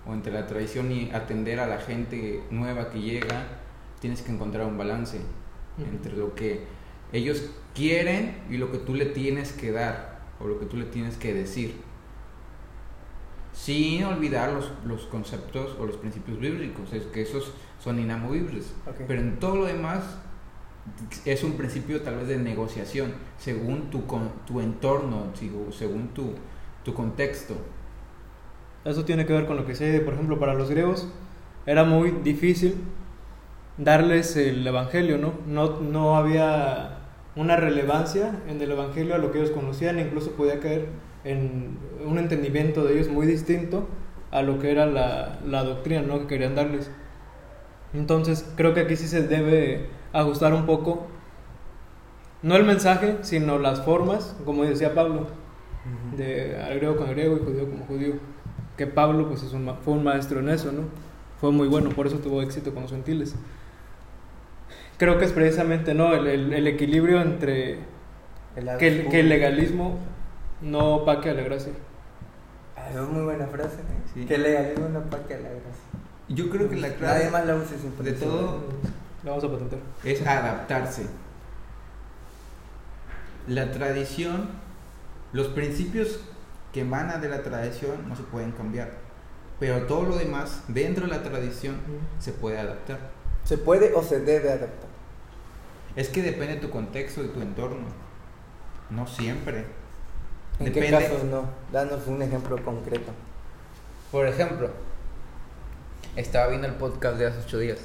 o 0.07 0.13
entre 0.13 0.33
la 0.33 0.47
tradición 0.47 0.93
y 0.93 1.11
atender 1.13 1.61
a 1.61 1.67
la 1.67 1.79
gente 1.79 2.43
nueva 2.51 2.91
que 2.91 3.01
llega, 3.01 3.47
tienes 4.01 4.23
que 4.23 4.33
encontrar 4.33 4.67
un 4.67 4.77
balance 4.77 5.19
entre 5.79 6.15
lo 6.15 6.35
que 6.35 6.65
ellos 7.13 7.51
quieren 7.75 8.43
y 8.51 8.59
lo 8.59 8.71
que 8.71 8.79
tú 8.79 8.95
le 8.95 9.07
tienes 9.07 9.53
que 9.53 9.73
dar 9.73 10.21
o 10.41 10.47
lo 10.47 10.59
que 10.59 10.67
tú 10.67 10.77
le 10.77 10.85
tienes 10.85 11.17
que 11.17 11.33
decir. 11.33 11.81
Sin 13.53 14.05
olvidar 14.05 14.53
los, 14.53 14.73
los 14.85 15.07
conceptos 15.07 15.77
o 15.79 15.87
los 15.87 15.97
principios 15.97 16.39
bíblicos, 16.39 16.93
es 16.93 17.05
que 17.05 17.23
esos 17.23 17.53
son 17.79 17.99
inamovibles. 17.99 18.75
Pero 19.07 19.21
en 19.21 19.39
todo 19.39 19.57
lo 19.57 19.65
demás 19.65 20.19
es 21.25 21.43
un 21.45 21.53
principio 21.55 22.03
tal 22.03 22.17
vez 22.17 22.29
de 22.29 22.39
negociación, 22.39 23.15
según 23.39 23.91
tu, 23.91 24.07
con- 24.07 24.31
tu 24.47 24.61
entorno, 24.61 25.33
según 25.73 26.09
tu, 26.09 26.35
tu 26.85 26.95
contexto. 26.95 27.55
Eso 28.85 29.05
tiene 29.05 29.25
que 29.27 29.33
ver 29.33 29.47
con 29.47 29.57
lo 29.57 29.65
que 29.67 29.75
sé, 29.75 30.01
por 30.01 30.15
ejemplo, 30.15 30.39
para 30.39 30.55
los 30.55 30.71
griegos 30.71 31.09
era 31.67 31.85
muy 31.85 32.11
difícil 32.23 32.75
darles 33.79 34.37
el 34.37 34.67
evangelio, 34.67 35.19
¿no? 35.19 35.35
No, 35.47 35.81
no 35.81 36.17
había 36.17 36.99
una 37.37 37.57
relevancia 37.57 38.41
en 38.49 38.61
el 38.61 38.71
evangelio 38.73 39.15
a 39.15 39.19
lo 39.19 39.33
que 39.33 39.39
ellos 39.39 39.51
conocían, 39.51 39.99
incluso 39.99 40.33
podía 40.33 40.61
caer 40.61 40.89
en 41.25 41.79
un 42.07 42.19
entendimiento 42.19 42.85
de 42.85 42.95
ellos 42.95 43.09
muy 43.09 43.27
distinto 43.27 43.89
a 44.31 44.43
lo 44.43 44.59
que 44.59 44.71
era 44.71 44.87
la, 44.87 45.39
la 45.47 45.65
doctrina 45.65 46.03
¿no? 46.03 46.21
que 46.21 46.27
querían 46.27 46.55
darles. 46.55 46.91
Entonces 47.93 48.45
creo 48.57 48.75
que 48.75 48.81
aquí 48.81 48.97
sí 48.97 49.07
se 49.09 49.23
debe 49.27 49.87
ajustar 50.15 50.55
un 50.55 50.65
poco, 50.67 51.07
no 52.43 52.57
el 52.57 52.65
mensaje, 52.65 53.19
sino 53.23 53.59
las 53.59 53.83
formas, 53.83 54.37
como 54.45 54.65
decía 54.65 54.95
Pablo, 54.95 55.27
de 56.17 56.63
al 56.63 56.77
griego 56.77 56.97
con 56.97 57.11
griego 57.11 57.37
y 57.37 57.45
judío 57.45 57.69
como 57.71 57.85
judío. 57.87 58.15
Que 58.77 58.87
Pablo 58.87 59.29
pues 59.29 59.43
es 59.43 59.53
un 59.53 59.65
ma- 59.67 59.75
fue 59.77 59.95
un 59.95 60.03
maestro 60.05 60.41
en 60.41 60.49
eso, 60.49 60.73
¿no? 60.73 60.83
Fue 61.41 61.53
muy 61.53 61.69
bueno, 61.69 61.91
por 61.91 62.07
eso 62.07 62.19
tuvo 62.19 62.43
éxito 62.43 62.73
con 62.73 62.83
los 62.83 62.91
gentiles. 62.93 63.35
Creo 64.99 65.19
que 65.19 65.25
es 65.25 65.33
precisamente 65.33 65.95
no 65.95 66.15
el, 66.15 66.27
el- 66.27 66.53
el 66.53 66.67
equilibrio 66.67 67.21
entre 67.21 67.79
El 68.57 68.77
que, 68.79 68.89
el- 68.89 69.09
que 69.09 69.21
el 69.21 69.29
legalismo 69.29 69.99
no 70.63 70.97
opaque 70.97 71.31
a 71.31 71.35
la 71.35 71.43
gracia. 71.43 71.73
Ah, 72.77 72.89
Es 72.91 73.09
muy 73.09 73.23
buena 73.25 73.47
frase. 73.47 73.77
¿eh? 73.81 74.11
Sí. 74.15 74.25
Que 74.27 74.35
el 74.37 74.43
legalismo 74.45 74.89
no 74.89 75.01
paque 75.03 75.35
a 75.35 75.39
la 75.39 75.49
gracia. 75.49 75.85
Yo 76.29 76.49
creo 76.51 76.69
que 76.69 76.77
la 76.77 76.89
Nadie 76.89 76.99
clave 76.99 77.31
más 77.31 77.47
la 77.47 77.57
use 77.57 77.77
sin 77.79 77.97
de 78.05 78.13
todo 78.13 78.61
Vamos 79.25 79.43
a 79.43 79.51
patentar. 79.51 79.79
es 80.05 80.27
adaptarse. 80.27 81.07
La 83.47 83.73
tradición, 83.73 84.49
los 85.33 85.49
principios 85.49 86.21
que 86.73 86.81
emanan 86.81 87.21
de 87.21 87.29
la 87.29 87.43
tradición 87.43 88.09
no 88.09 88.17
se 88.17 88.23
pueden 88.23 88.53
cambiar, 88.53 88.91
pero 89.61 89.87
todo 89.87 90.05
lo 90.05 90.17
demás 90.17 90.63
dentro 90.69 91.07
de 91.07 91.13
la 91.13 91.23
tradición 91.23 91.77
se 92.19 92.33
puede 92.33 92.59
adaptar. 92.59 92.99
¿Se 93.45 93.59
puede 93.59 93.93
o 93.95 94.03
se 94.03 94.21
debe 94.21 94.51
adaptar? 94.51 94.89
Es 95.97 96.09
que 96.09 96.23
depende 96.23 96.57
de 96.57 96.61
tu 96.61 96.71
contexto, 96.71 97.23
de 97.23 97.29
tu 97.29 97.41
entorno. 97.41 97.87
No 98.91 99.07
siempre. 99.07 99.67
¿En 100.59 100.73
qué 100.73 100.91
casos 100.91 101.25
no? 101.25 101.45
Danos 101.73 102.07
un 102.07 102.23
ejemplo 102.23 102.63
concreto. 102.65 103.13
Por 104.11 104.27
ejemplo, 104.27 104.71
estaba 106.17 106.49
viendo 106.49 106.67
el 106.67 106.75
podcast 106.75 107.19
de 107.19 107.27
hace 107.27 107.41
ocho 107.41 107.59
días. 107.59 107.79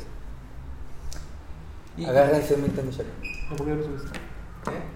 Agárrense 2.06 2.58
Milton 2.58 2.90
y 2.90 2.92
Sharon. 2.92 3.12
No, 3.50 3.56
¿por 3.56 3.68
qué 3.68 3.76
lo 3.76 3.84
subiste? 3.84 4.20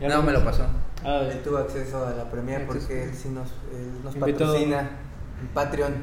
¿Eh? 0.02 0.08
No, 0.08 0.22
me 0.22 0.32
lo 0.32 0.44
pasó. 0.44 0.66
Ah, 1.04 1.22
Él 1.30 1.42
tuvo 1.44 1.58
acceso 1.58 2.06
a 2.06 2.12
la 2.12 2.30
premier 2.30 2.66
porque 2.66 3.04
él 3.04 3.14
sí 3.14 3.30
nos, 3.30 3.50
él 3.74 4.04
nos 4.04 4.16
patrocina 4.16 4.90
Patreon. 5.54 5.94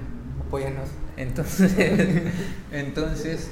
Apóyanos. 0.46 0.88
Entonces, 1.16 1.72
entonces, 2.72 3.50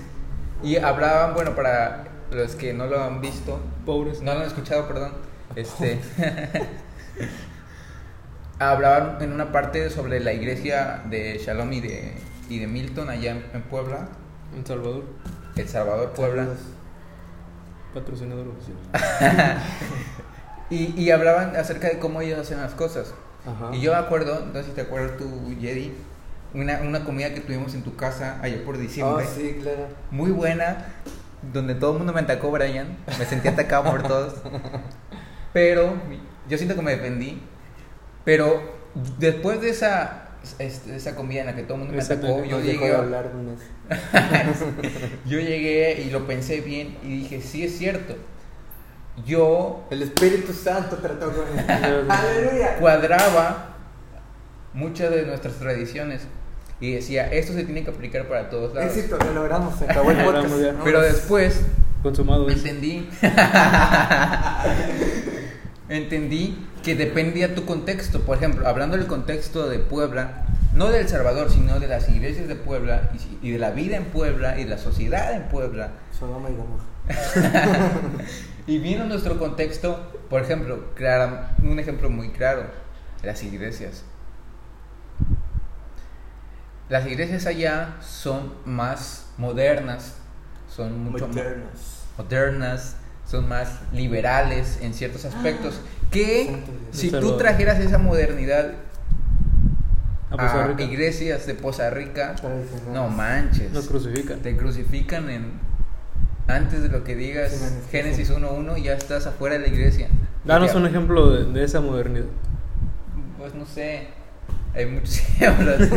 y 0.62 0.76
hablaban, 0.76 1.34
bueno, 1.34 1.54
para 1.54 2.04
los 2.30 2.54
que 2.54 2.72
no 2.74 2.86
lo 2.86 3.02
han 3.02 3.20
visto, 3.20 3.60
pobres. 3.86 4.20
no 4.20 4.34
lo 4.34 4.40
han 4.40 4.46
escuchado, 4.46 4.88
perdón, 4.88 5.12
este, 5.54 6.00
hablaban 8.58 9.22
en 9.22 9.32
una 9.32 9.52
parte 9.52 9.90
sobre 9.90 10.20
la 10.20 10.32
iglesia 10.32 11.02
de 11.08 11.38
Shalom 11.38 11.72
y 11.72 11.80
de, 11.80 12.14
y 12.48 12.58
de 12.58 12.66
Milton 12.66 13.10
allá 13.10 13.32
en, 13.32 13.44
en 13.54 13.62
Puebla, 13.62 14.08
En 14.56 14.66
Salvador, 14.66 15.04
El 15.56 15.68
Salvador, 15.68 16.12
Puebla. 16.12 16.42
Saludos. 16.44 16.77
Patrocinador 17.94 18.46
oficial. 18.48 18.76
Y, 20.70 20.92
y 21.00 21.10
hablaban 21.12 21.56
acerca 21.56 21.88
de 21.88 21.98
cómo 21.98 22.20
ellos 22.20 22.38
hacen 22.38 22.58
las 22.60 22.74
cosas. 22.74 23.14
Ajá. 23.46 23.74
Y 23.74 23.80
yo 23.80 23.92
me 23.92 23.96
acuerdo, 23.98 24.44
no 24.52 24.52
sé 24.60 24.64
si 24.64 24.70
te 24.72 24.82
acuerdas 24.82 25.16
tú, 25.16 25.24
Jedi, 25.58 25.94
una, 26.52 26.80
una 26.82 27.04
comida 27.06 27.32
que 27.32 27.40
tuvimos 27.40 27.72
en 27.74 27.82
tu 27.82 27.96
casa 27.96 28.38
allá 28.42 28.62
por 28.66 28.74
Oh, 28.74 28.78
diciembre. 28.78 29.24
sí, 29.34 29.58
claro. 29.62 29.86
Muy 30.10 30.30
buena, 30.30 30.84
donde 31.54 31.74
todo 31.74 31.92
el 31.92 31.98
mundo 31.98 32.12
me 32.12 32.20
atacó, 32.20 32.50
Brian. 32.50 32.98
Me 33.18 33.24
sentí 33.24 33.48
atacado 33.48 33.84
por 33.90 34.02
todos. 34.02 34.34
Pero 35.54 35.94
yo 36.50 36.58
siento 36.58 36.74
que 36.76 36.82
me 36.82 36.90
defendí. 36.90 37.42
Pero 38.26 38.60
después 39.18 39.62
de 39.62 39.70
esa, 39.70 40.27
este, 40.58 40.96
esa 40.96 41.14
comida 41.14 41.40
en 41.40 41.46
la 41.46 41.56
que 41.56 41.62
todo 41.62 41.74
el 41.74 41.78
mundo 41.80 41.94
me 41.96 42.02
atacó, 42.02 42.44
yo 42.44 42.60
llegué, 42.60 42.94
a- 42.94 42.98
hablar 42.98 43.30
de 43.32 43.88
yo 45.26 45.40
llegué 45.40 46.02
y 46.06 46.10
lo 46.10 46.26
pensé 46.26 46.60
bien 46.60 46.96
y 47.02 47.20
dije, 47.20 47.40
sí 47.40 47.64
es 47.64 47.78
cierto. 47.78 48.14
Yo 49.26 49.86
El 49.90 50.02
Espíritu 50.02 50.52
Santo 50.52 50.96
trató 50.96 51.32
con 51.32 51.44
cuadraba 52.78 53.74
muchas 54.74 55.10
de 55.10 55.26
nuestras 55.26 55.54
tradiciones 55.54 56.22
y 56.80 56.92
decía, 56.92 57.26
esto 57.32 57.52
se 57.52 57.64
tiene 57.64 57.82
que 57.82 57.90
aplicar 57.90 58.28
para 58.28 58.48
todos 58.48 58.72
lados. 58.74 58.96
Éxito, 58.96 59.18
lo 59.18 59.32
logramos. 59.34 59.76
Se 59.78 59.84
acabó 59.86 60.12
el 60.12 60.18
podcast. 60.18 60.54
Pero 60.84 61.00
después 61.00 61.60
Consumado 62.02 62.48
entendí 62.48 63.08
entendí 65.88 66.67
que 66.88 66.94
dependía 66.94 67.54
tu 67.54 67.66
contexto 67.66 68.22
por 68.22 68.38
ejemplo 68.38 68.66
hablando 68.66 68.96
del 68.96 69.06
contexto 69.06 69.68
de 69.68 69.78
Puebla 69.78 70.46
no 70.72 70.88
de 70.88 71.00
El 71.00 71.08
Salvador 71.08 71.50
sino 71.50 71.78
de 71.78 71.86
las 71.86 72.08
iglesias 72.08 72.48
de 72.48 72.54
Puebla 72.54 73.10
y, 73.42 73.50
de 73.50 73.58
la 73.58 73.72
vida 73.72 73.98
en 73.98 74.06
Puebla 74.06 74.58
y 74.58 74.64
de 74.64 74.70
la 74.70 74.78
sociedad 74.78 75.34
en 75.34 75.42
Puebla 75.50 75.90
Sodoma 76.18 76.48
y 76.48 76.54
Gomorra. 76.54 76.84
y 78.66 78.78
viendo 78.78 79.04
nuestro 79.04 79.38
contexto 79.38 80.18
por 80.30 80.40
ejemplo 80.40 80.82
un 81.62 81.78
ejemplo 81.78 82.08
muy 82.08 82.30
claro 82.30 82.62
las 83.22 83.42
iglesias 83.42 84.04
las 86.88 87.06
iglesias 87.06 87.44
allá 87.44 87.96
son 88.00 88.54
más 88.64 89.26
modernas 89.36 90.14
son 90.74 91.04
mucho 91.04 91.26
más 91.26 91.36
Modernos. 91.36 92.04
modernas, 92.16 92.96
son 93.28 93.48
más 93.48 93.80
liberales 93.92 94.78
en 94.80 94.94
ciertos 94.94 95.24
aspectos. 95.24 95.80
Que 96.10 96.46
Santo 96.46 96.72
Dios. 96.72 96.86
si 96.92 97.10
tú 97.10 97.36
trajeras 97.36 97.78
esa 97.78 97.98
modernidad 97.98 98.72
A 100.30 100.74
iglesias 100.78 101.46
de 101.46 101.54
Poza 101.54 101.90
Rica, 101.90 102.34
Tradicionales. 102.34 102.88
no 102.92 103.08
manches, 103.08 103.72
Nos 103.72 103.86
crucifican. 103.86 104.40
te 104.40 104.56
crucifican 104.56 105.28
en 105.30 105.52
antes 106.46 106.82
de 106.82 106.88
lo 106.88 107.04
que 107.04 107.14
digas. 107.14 107.82
Génesis 107.90 108.30
1.1 108.30 108.82
ya 108.82 108.94
estás 108.94 109.26
afuera 109.26 109.56
de 109.56 109.60
la 109.60 109.68
iglesia. 109.68 110.08
Danos 110.44 110.74
un 110.74 110.86
ejemplo 110.86 111.30
de, 111.30 111.44
de 111.52 111.64
esa 111.64 111.80
modernidad. 111.82 112.26
Pues 113.36 113.54
no 113.54 113.66
sé, 113.66 114.08
hay 114.74 114.86
muchos 114.86 115.18
ejemplos. 115.18 115.76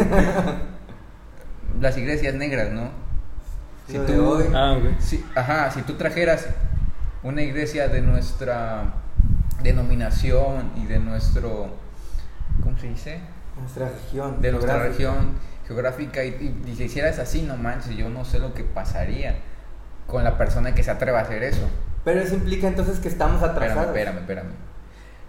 Las 1.79 1.97
iglesias 1.97 2.35
negras, 2.35 2.71
¿no? 2.71 2.89
Si 3.87 3.97
tú-. 3.99 4.43
Ah. 4.53 4.77
Si, 4.99 5.23
ajá, 5.35 5.71
si 5.71 5.81
tú 5.83 5.93
trajeras 5.93 6.47
una 7.23 7.41
iglesia 7.41 7.87
de 7.87 8.01
nuestra 8.01 8.93
denominación 9.63 10.71
y 10.75 10.85
de 10.85 10.99
nuestro, 10.99 11.69
¿cómo 12.63 12.77
se 12.77 12.87
dice? 12.87 13.19
Nuestra 13.59 13.89
región. 13.89 14.41
De 14.41 14.51
nuestra 14.51 14.73
geográfica. 14.73 15.11
región 15.11 15.33
geográfica 15.67 16.23
y, 16.25 16.61
y, 16.67 16.75
si 16.75 16.83
hicieras 16.83 17.19
así, 17.19 17.43
no 17.43 17.57
manches, 17.57 17.95
yo 17.95 18.09
no 18.09 18.25
sé 18.25 18.39
lo 18.39 18.53
que 18.53 18.63
pasaría 18.63 19.35
con 20.07 20.23
la 20.23 20.37
persona 20.37 20.73
que 20.73 20.83
se 20.83 20.91
atreva 20.91 21.19
a 21.19 21.21
hacer 21.23 21.43
eso. 21.43 21.69
Pero 22.03 22.21
eso 22.21 22.33
implica 22.35 22.67
entonces 22.67 22.99
que 22.99 23.07
estamos 23.07 23.41
Espérame, 23.41 23.55
atrasados. 23.57 23.87
espérame, 23.87 24.17
espérame. 24.19 24.51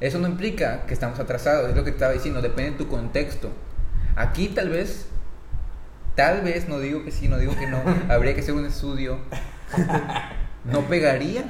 Eso 0.00 0.18
no 0.18 0.26
implica 0.26 0.86
que 0.86 0.94
estamos 0.94 1.20
atrasados, 1.20 1.68
es 1.70 1.76
lo 1.76 1.84
que 1.84 1.90
te 1.90 1.96
estaba 1.96 2.12
diciendo, 2.12 2.40
depende 2.42 2.72
de 2.72 2.78
tu 2.78 2.88
contexto. 2.88 3.50
Aquí 4.16 4.48
tal 4.48 4.70
vez, 4.70 5.06
tal 6.16 6.40
vez, 6.40 6.68
no 6.68 6.78
digo 6.80 7.04
que 7.04 7.10
sí, 7.12 7.28
no 7.28 7.38
digo 7.38 7.54
que 7.54 7.66
no, 7.66 7.82
habría 8.08 8.34
que 8.34 8.40
hacer 8.40 8.54
un 8.54 8.64
estudio. 8.66 9.18
No 10.64 10.82
pegaría. 10.82 11.42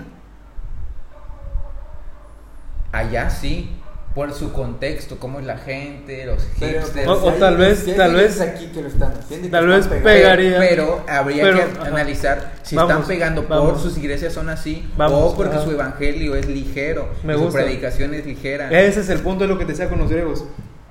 Allá 2.93 3.31
sí, 3.31 3.71
por 4.15 4.33
su 4.35 4.53
contexto, 4.53 5.19
cómo 5.19 5.41
es 5.41 5.47
la 5.47 5.57
gente, 5.57 6.27
los 6.27 6.47
Pero, 6.61 6.81
hipsters. 6.83 7.09
O- 7.09 7.25
o 7.25 7.31
hay- 7.31 7.39
tal 7.39 7.57
vez- 7.57 7.97
tal 7.97 8.15
vez- 8.15 8.41
aquí 8.43 8.67
que 8.67 8.83
lo 8.83 8.89
están 8.89 9.13
haciendo 9.13 9.49
tal 9.49 9.67
vez 9.67 9.87
pegaría. 9.89 10.59
Pero 10.59 11.03
habría 11.09 11.43
Pero, 11.45 11.57
que 11.57 11.63
ajá. 11.63 11.87
analizar 11.87 12.53
si 12.63 12.77
Vamos, 12.77 12.93
están 12.93 13.09
pegando 13.09 13.45
por 13.47 13.79
sus 13.79 13.97
iglesias 13.97 14.35
son 14.35 14.51
así 14.51 14.87
Vamos, 14.99 15.33
o 15.33 15.37
porque 15.37 15.57
ajá. 15.57 15.65
su 15.65 15.71
evangelio 15.71 16.35
es 16.37 16.47
ligero, 16.47 17.09
Me 17.25 17.33
su 17.35 17.41
gusta. 17.45 17.61
predicación 17.63 18.13
es 18.13 18.27
ligera. 18.27 18.71
Ese 18.71 19.01
es 19.01 19.09
el 19.09 19.21
punto 19.21 19.45
de 19.45 19.49
lo 19.49 19.59
que 19.59 19.65
te 19.65 19.73
decía 19.73 19.89
con 19.89 19.99
los 19.99 20.11
griegos. 20.11 20.45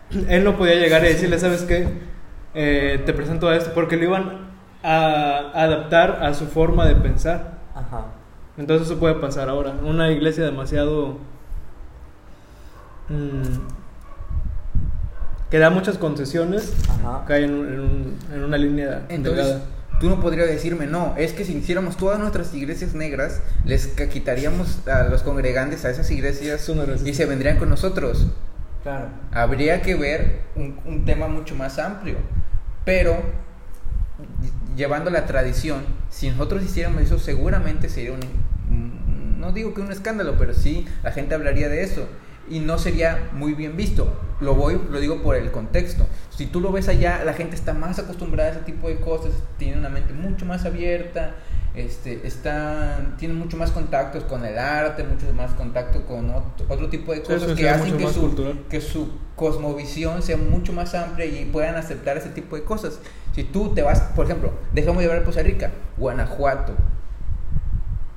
Él 0.27 0.43
no 0.43 0.57
podía 0.57 0.75
llegar 0.75 1.03
y 1.05 1.09
decirle, 1.09 1.37
¿sabes 1.37 1.61
qué? 1.61 1.87
Eh, 2.55 3.03
te 3.05 3.13
presento 3.13 3.47
a 3.49 3.55
esto, 3.55 3.71
porque 3.75 3.97
lo 3.97 4.05
iban 4.05 4.49
a 4.83 5.51
adaptar 5.53 6.23
a 6.23 6.33
su 6.33 6.47
forma 6.47 6.87
de 6.87 6.95
pensar. 6.95 7.59
Ajá. 7.75 8.07
Entonces 8.57 8.87
eso 8.87 8.99
puede 8.99 9.13
pasar 9.15 9.47
ahora. 9.47 9.75
Una 9.83 10.09
iglesia 10.11 10.43
demasiado... 10.43 11.19
mm, 13.11 13.67
que 15.49 15.59
da 15.59 15.69
muchas 15.69 15.97
concesiones, 15.97 16.73
Ajá. 16.89 17.25
cae 17.27 17.43
en, 17.45 17.53
un- 17.53 17.67
en 17.73 17.79
un- 17.79 18.17
en 18.33 18.43
una 18.43 18.57
línea 18.57 19.05
Entonces, 19.09 19.45
delgada. 19.45 19.65
tú 19.99 20.09
no 20.09 20.21
podrías 20.21 20.47
decirme, 20.47 20.87
no, 20.87 21.13
es 21.17 21.33
que 21.33 21.43
si 21.43 21.53
hiciéramos 21.57 21.97
todas 21.97 22.19
nuestras 22.19 22.53
iglesias 22.53 22.93
negras, 22.93 23.41
les 23.65 23.87
quitaríamos 23.87 24.87
a 24.87 25.03
los 25.03 25.23
congregantes 25.23 25.83
a 25.83 25.89
esas 25.89 26.09
iglesias 26.09 26.69
y 27.05 27.13
se 27.13 27.25
vendrían 27.25 27.57
con 27.57 27.69
nosotros. 27.69 28.27
Claro. 28.83 29.07
Habría 29.31 29.81
que 29.81 29.95
ver 29.95 30.39
un, 30.55 30.79
un 30.85 31.05
tema 31.05 31.27
mucho 31.27 31.53
más 31.55 31.77
amplio. 31.79 32.15
Pero, 32.85 33.13
ll- 33.13 34.75
llevando 34.75 35.11
la 35.11 35.25
tradición, 35.25 35.83
si 36.09 36.29
nosotros 36.31 36.63
hiciéramos 36.63 37.01
eso, 37.01 37.19
seguramente 37.19 37.89
sería 37.89 38.13
un, 38.13 38.21
un- 38.69 39.39
no 39.39 39.51
digo 39.51 39.73
que 39.73 39.81
un 39.81 39.91
escándalo, 39.91 40.35
pero 40.39 40.53
sí 40.53 40.87
la 41.03 41.11
gente 41.11 41.35
hablaría 41.35 41.67
de 41.69 41.83
eso. 41.83 42.07
Y 42.51 42.59
no 42.59 42.77
sería 42.77 43.29
muy 43.33 43.53
bien 43.53 43.75
visto. 43.77 44.13
lo 44.41 44.55
voy, 44.55 44.79
lo 44.89 44.99
digo 44.99 45.21
por 45.21 45.35
el 45.35 45.51
contexto. 45.51 46.05
Si 46.29 46.45
tú 46.45 46.59
lo 46.59 46.71
ves 46.71 46.87
allá, 46.87 47.23
la 47.23 47.33
gente 47.33 47.55
está 47.55 47.73
más 47.73 47.97
acostumbrada 47.99 48.49
a 48.49 48.53
ese 48.53 48.61
tipo 48.61 48.87
de 48.89 48.99
cosas, 48.99 49.31
tiene 49.57 49.77
una 49.77 49.89
mente 49.89 50.13
mucho 50.13 50.45
más 50.45 50.65
abierta, 50.65 51.35
este, 51.73 52.27
están, 52.27 53.15
tienen 53.17 53.37
mucho 53.37 53.55
más 53.55 53.71
contactos 53.71 54.25
con 54.25 54.43
el 54.43 54.57
arte, 54.57 55.03
mucho 55.03 55.31
más 55.33 55.53
contacto 55.53 56.05
con 56.05 56.29
otro, 56.29 56.65
otro 56.67 56.89
tipo 56.89 57.13
de 57.13 57.21
cosas 57.21 57.53
que 57.53 57.69
hacen 57.69 57.97
que 57.97 58.07
su, 58.07 58.19
cultural. 58.19 58.59
que 58.69 58.81
su 58.81 59.09
cosmovisión 59.35 60.21
sea 60.21 60.35
mucho 60.35 60.73
más 60.73 60.93
amplia 60.95 61.25
y 61.25 61.45
puedan 61.45 61.75
aceptar 61.75 62.17
ese 62.17 62.29
tipo 62.29 62.57
de 62.57 62.63
cosas. 62.63 62.99
Si 63.33 63.45
tú 63.45 63.73
te 63.73 63.83
vas, 63.83 64.01
por 64.15 64.25
ejemplo, 64.25 64.51
dejamos 64.73 65.01
de 65.01 65.07
ver 65.07 65.21
a 65.21 65.23
Costa 65.23 65.43
Rica, 65.43 65.71
Guanajuato, 65.97 66.73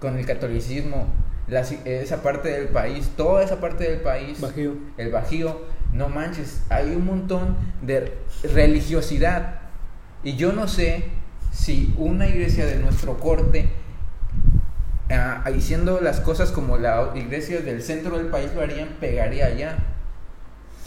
con 0.00 0.18
el 0.18 0.26
catolicismo, 0.26 1.06
la- 1.48 1.60
esa 1.60 2.22
parte 2.22 2.48
del 2.50 2.68
país, 2.68 3.10
toda 3.16 3.42
esa 3.44 3.60
parte 3.60 3.84
del 3.90 4.00
país, 4.00 4.40
Bajío. 4.40 4.72
el 4.96 5.10
Bajío, 5.10 5.60
no 5.92 6.08
manches, 6.08 6.62
hay 6.70 6.90
un 6.94 7.04
montón 7.04 7.56
de 7.82 8.14
religiosidad. 8.42 9.60
Y 10.22 10.36
yo 10.36 10.52
no 10.52 10.66
sé 10.68 11.04
si 11.52 11.94
una 11.98 12.26
iglesia 12.26 12.66
de 12.66 12.76
nuestro 12.78 13.18
corte, 13.18 13.68
ah, 15.10 15.44
diciendo 15.52 16.00
las 16.00 16.20
cosas 16.20 16.50
como 16.50 16.78
la 16.78 17.12
iglesia 17.14 17.60
del 17.60 17.82
centro 17.82 18.16
del 18.18 18.28
país 18.28 18.50
lo 18.54 18.62
harían, 18.62 18.88
pegaría 19.00 19.46
allá. 19.46 19.78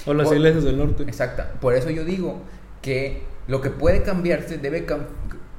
O 0.05 0.13
las 0.13 0.27
Por- 0.27 0.37
iglesias 0.37 0.63
del 0.63 0.77
norte. 0.77 1.03
Exacta. 1.03 1.51
Por 1.61 1.73
eso 1.73 1.89
yo 1.89 2.03
digo 2.03 2.41
que 2.81 3.23
lo 3.47 3.61
que 3.61 3.69
puede 3.69 4.03
cambiarse 4.03 4.57
debe 4.57 4.85
cam- 4.85 5.07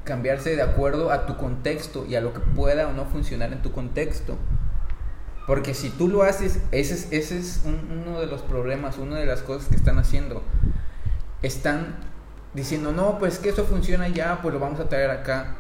cambiarse 0.04 0.56
de 0.56 0.62
acuerdo 0.62 1.10
a 1.12 1.26
tu 1.26 1.36
contexto 1.36 2.06
y 2.06 2.14
a 2.16 2.20
lo 2.20 2.32
que 2.32 2.40
pueda 2.40 2.88
o 2.88 2.92
no 2.92 3.04
funcionar 3.06 3.52
en 3.52 3.62
tu 3.62 3.72
contexto. 3.72 4.36
Porque 5.48 5.74
si 5.74 5.88
tú 5.90 6.06
lo 6.08 6.22
haces, 6.22 6.60
ese 6.70 6.94
es, 6.94 7.08
ese 7.10 7.38
es 7.38 7.62
un- 7.64 8.02
uno 8.06 8.20
de 8.20 8.26
los 8.26 8.42
problemas, 8.42 8.98
una 8.98 9.16
de 9.16 9.26
las 9.26 9.40
cosas 9.42 9.68
que 9.68 9.74
están 9.76 9.98
haciendo. 9.98 10.42
Están 11.42 11.96
diciendo, 12.54 12.92
no, 12.92 13.18
pues 13.18 13.38
que 13.38 13.48
eso 13.48 13.64
funciona 13.64 14.08
ya, 14.08 14.40
pues 14.42 14.52
lo 14.54 14.60
vamos 14.60 14.78
a 14.78 14.88
traer 14.88 15.10
acá 15.10 15.56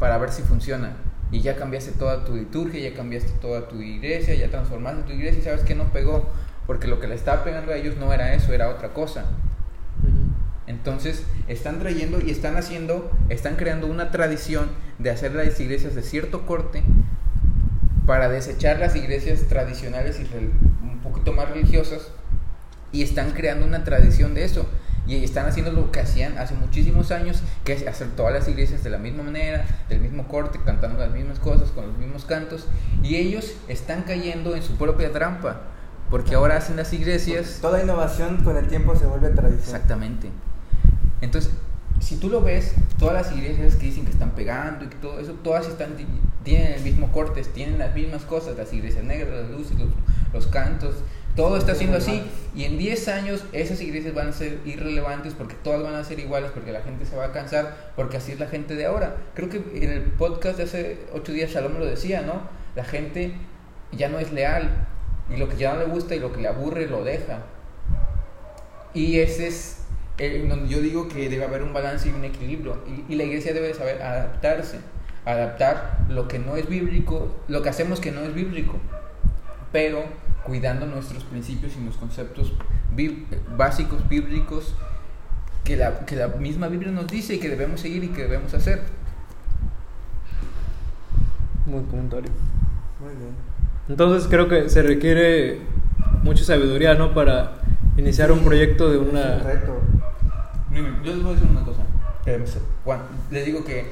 para 0.00 0.18
ver 0.18 0.32
si 0.32 0.42
funciona. 0.42 0.92
Y 1.30 1.40
ya 1.40 1.56
cambiaste 1.56 1.92
toda 1.92 2.24
tu 2.24 2.34
liturgia, 2.34 2.80
ya 2.90 2.96
cambiaste 2.96 3.30
toda 3.40 3.68
tu 3.68 3.80
iglesia, 3.80 4.34
ya 4.34 4.50
transformaste 4.50 5.02
tu 5.02 5.12
iglesia 5.12 5.40
y 5.40 5.44
sabes 5.44 5.60
que 5.62 5.74
no 5.74 5.84
pegó. 5.92 6.28
Porque 6.66 6.88
lo 6.88 6.98
que 7.00 7.06
le 7.06 7.14
estaba 7.14 7.44
pegando 7.44 7.72
a 7.72 7.76
ellos 7.76 7.96
no 7.96 8.12
era 8.12 8.34
eso, 8.34 8.52
era 8.52 8.68
otra 8.68 8.92
cosa. 8.92 9.24
Entonces 10.66 11.22
están 11.46 11.78
trayendo 11.78 12.20
y 12.20 12.30
están 12.30 12.56
haciendo, 12.56 13.10
están 13.30 13.56
creando 13.56 13.86
una 13.86 14.10
tradición 14.10 14.68
de 14.98 15.10
hacer 15.10 15.32
las 15.34 15.58
iglesias 15.60 15.94
de 15.94 16.02
cierto 16.02 16.44
corte 16.44 16.82
para 18.08 18.30
desechar 18.30 18.78
las 18.78 18.96
iglesias 18.96 19.42
tradicionales 19.50 20.18
y 20.18 20.34
un 20.82 21.00
poquito 21.02 21.34
más 21.34 21.50
religiosas 21.50 22.08
y 22.90 23.02
están 23.02 23.32
creando 23.32 23.66
una 23.66 23.84
tradición 23.84 24.32
de 24.32 24.44
eso 24.44 24.64
y 25.06 25.22
están 25.22 25.46
haciendo 25.46 25.72
lo 25.72 25.92
que 25.92 26.00
hacían 26.00 26.38
hace 26.38 26.54
muchísimos 26.54 27.10
años 27.10 27.42
que 27.64 27.74
es 27.74 27.86
hacer 27.86 28.08
todas 28.16 28.32
las 28.32 28.48
iglesias 28.48 28.82
de 28.82 28.88
la 28.88 28.96
misma 28.96 29.24
manera 29.24 29.66
del 29.90 30.00
mismo 30.00 30.26
corte 30.26 30.58
cantando 30.64 30.98
las 30.98 31.10
mismas 31.10 31.38
cosas 31.38 31.68
con 31.70 31.86
los 31.86 31.98
mismos 31.98 32.24
cantos 32.24 32.66
y 33.02 33.16
ellos 33.16 33.52
están 33.68 34.04
cayendo 34.04 34.56
en 34.56 34.62
su 34.62 34.78
propia 34.78 35.12
trampa 35.12 35.60
porque 36.08 36.34
ahora 36.34 36.56
hacen 36.56 36.76
las 36.76 36.90
iglesias 36.94 37.58
Toda 37.60 37.82
innovación 37.82 38.42
con 38.42 38.56
el 38.56 38.68
tiempo 38.68 38.96
se 38.96 39.04
vuelve 39.04 39.28
tradición. 39.28 39.76
Exactamente. 39.76 40.30
Entonces, 41.20 41.52
si 42.00 42.16
tú 42.16 42.28
lo 42.28 42.40
ves, 42.40 42.74
todas 42.98 43.14
las 43.14 43.36
iglesias 43.36 43.76
que 43.76 43.86
dicen 43.86 44.04
que 44.04 44.12
están 44.12 44.30
pegando 44.32 44.84
y 44.84 44.88
que 44.88 44.96
todo 44.96 45.20
eso, 45.20 45.32
todas 45.42 45.66
están, 45.66 45.94
tienen 46.44 46.72
el 46.72 46.82
mismo 46.82 47.10
corte, 47.12 47.42
tienen 47.42 47.78
las 47.78 47.94
mismas 47.94 48.22
cosas, 48.22 48.56
las 48.56 48.72
iglesias 48.72 49.04
negras, 49.04 49.42
las 49.42 49.50
luces, 49.50 49.78
los, 49.78 49.88
los 50.32 50.46
cantos, 50.46 50.94
todo 51.38 51.56
está 51.56 51.74
siendo 51.76 51.98
así. 51.98 52.22
Y 52.54 52.64
en 52.64 52.78
10 52.78 53.08
años 53.08 53.44
esas 53.52 53.80
iglesias 53.80 54.12
van 54.12 54.28
a 54.28 54.32
ser 54.32 54.58
irrelevantes 54.64 55.34
porque 55.34 55.54
todas 55.62 55.82
van 55.82 55.94
a 55.94 56.02
ser 56.02 56.18
iguales, 56.18 56.50
porque 56.52 56.72
la 56.72 56.82
gente 56.82 57.06
se 57.06 57.16
va 57.16 57.26
a 57.26 57.32
cansar, 57.32 57.92
porque 57.94 58.16
así 58.16 58.32
es 58.32 58.40
la 58.40 58.48
gente 58.48 58.74
de 58.74 58.86
ahora. 58.86 59.16
Creo 59.34 59.48
que 59.48 59.58
en 59.74 59.90
el 59.90 60.02
podcast 60.02 60.56
de 60.56 60.64
hace 60.64 60.98
8 61.12 61.32
días 61.32 61.50
Shalom 61.50 61.78
lo 61.78 61.86
decía, 61.86 62.22
¿no? 62.22 62.42
La 62.74 62.84
gente 62.84 63.34
ya 63.92 64.08
no 64.08 64.18
es 64.18 64.32
leal 64.32 64.88
y 65.30 65.36
lo 65.36 65.48
que 65.48 65.56
ya 65.56 65.74
no 65.74 65.78
le 65.78 65.86
gusta 65.86 66.16
y 66.16 66.18
lo 66.18 66.32
que 66.32 66.40
le 66.40 66.48
aburre 66.48 66.88
lo 66.88 67.04
deja. 67.04 67.42
Y 68.92 69.20
ese 69.20 69.46
es 69.46 69.77
eh, 70.18 70.46
donde 70.48 70.68
yo 70.68 70.80
digo 70.80 71.08
que 71.08 71.28
debe 71.28 71.44
haber 71.44 71.62
un 71.62 71.72
balance 71.72 72.08
y 72.08 72.12
un 72.12 72.24
equilibrio. 72.24 72.78
Y, 72.86 73.12
y 73.12 73.16
la 73.16 73.24
iglesia 73.24 73.52
debe 73.52 73.72
saber 73.74 74.02
adaptarse, 74.02 74.80
adaptar 75.24 75.98
lo 76.08 76.28
que 76.28 76.38
no 76.38 76.56
es 76.56 76.68
bíblico, 76.68 77.36
lo 77.48 77.62
que 77.62 77.68
hacemos 77.68 78.00
que 78.00 78.12
no 78.12 78.20
es 78.20 78.34
bíblico, 78.34 78.76
pero 79.72 80.04
cuidando 80.44 80.86
nuestros 80.86 81.24
principios 81.24 81.74
y 81.76 81.84
los 81.84 81.96
conceptos 81.96 82.52
bí- 82.96 83.26
básicos 83.56 84.08
bíblicos 84.08 84.74
que 85.64 85.76
la, 85.76 86.06
que 86.06 86.16
la 86.16 86.28
misma 86.28 86.68
Biblia 86.68 86.90
nos 86.90 87.06
dice 87.06 87.34
y 87.34 87.38
que 87.38 87.50
debemos 87.50 87.80
seguir 87.80 88.02
y 88.04 88.08
que 88.08 88.22
debemos 88.22 88.54
hacer. 88.54 88.82
Buen 91.66 91.84
comentario. 91.84 92.30
Muy 92.98 93.14
bien. 93.14 93.34
Entonces 93.90 94.26
creo 94.28 94.48
que 94.48 94.70
se 94.70 94.82
requiere 94.82 95.60
mucha 96.22 96.44
sabiduría, 96.44 96.94
¿no? 96.94 97.12
Para 97.12 97.58
iniciar 97.98 98.32
un 98.32 98.40
proyecto 98.40 98.88
de 98.90 98.96
es 98.96 99.02
un 99.02 99.08
una... 99.10 99.38
reto. 99.40 99.80
Miren, 100.70 101.02
Yo 101.02 101.14
les 101.14 101.22
voy 101.22 101.32
a 101.32 101.34
decir 101.34 101.50
una 101.50 101.64
cosa. 101.64 101.82
Les 103.30 103.44
digo 103.44 103.64
que 103.64 103.90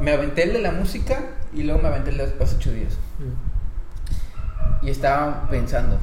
me 0.00 0.12
aventé 0.12 0.44
el 0.44 0.52
de 0.52 0.60
la 0.60 0.72
música 0.72 1.20
y 1.52 1.62
luego 1.62 1.80
me 1.80 1.88
aventé 1.88 2.10
el 2.10 2.18
de 2.18 2.34
los 2.38 2.52
ocho 2.52 2.72
días. 2.72 2.94
Mm. 3.18 4.86
Y 4.86 4.90
estaba 4.90 5.48
pensando. 5.48 5.98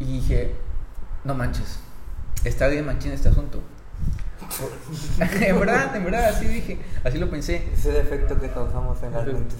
Y 0.00 0.04
dije, 0.04 0.54
no 1.24 1.34
manches, 1.34 1.78
está 2.44 2.66
bien 2.68 2.86
machín 2.86 3.12
este 3.12 3.28
asunto. 3.28 3.62
En 5.40 5.60
verdad, 5.60 5.96
en 5.96 6.04
verdad, 6.04 6.28
así 6.28 6.46
dije, 6.46 6.78
así 7.04 7.18
lo 7.18 7.30
pensé. 7.30 7.68
Ese 7.74 7.92
defecto 7.92 8.38
que 8.40 8.48
causamos 8.48 9.02
en 9.02 9.12
las 9.12 9.26
mentes. 9.26 9.56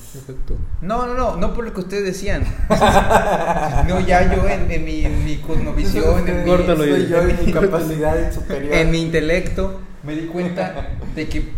No, 0.81 1.07
no, 1.07 1.14
no, 1.14 1.37
no 1.37 1.55
por 1.55 1.64
lo 1.64 1.72
que 1.72 1.81
ustedes 1.81 2.05
decían. 2.05 2.44
no, 3.88 4.00
ya 4.00 4.35
yo 4.35 4.48
en, 4.48 4.70
en 4.70 4.85
mi, 4.85 5.05
en 5.05 5.24
mi 5.24 5.37
cosmovisión, 5.38 6.28
en 6.28 6.44
mi, 6.44 6.50
Córtalo, 6.50 6.85
yo 6.85 7.28
y 7.28 7.46
mi 7.46 7.52
capacidad 7.52 8.33
superior. 8.35 8.72
en 8.74 8.90
mi 8.90 9.02
intelecto, 9.02 9.81
me 10.02 10.14
di 10.14 10.26
cuenta 10.26 10.88
de 11.14 11.28
que, 11.28 11.52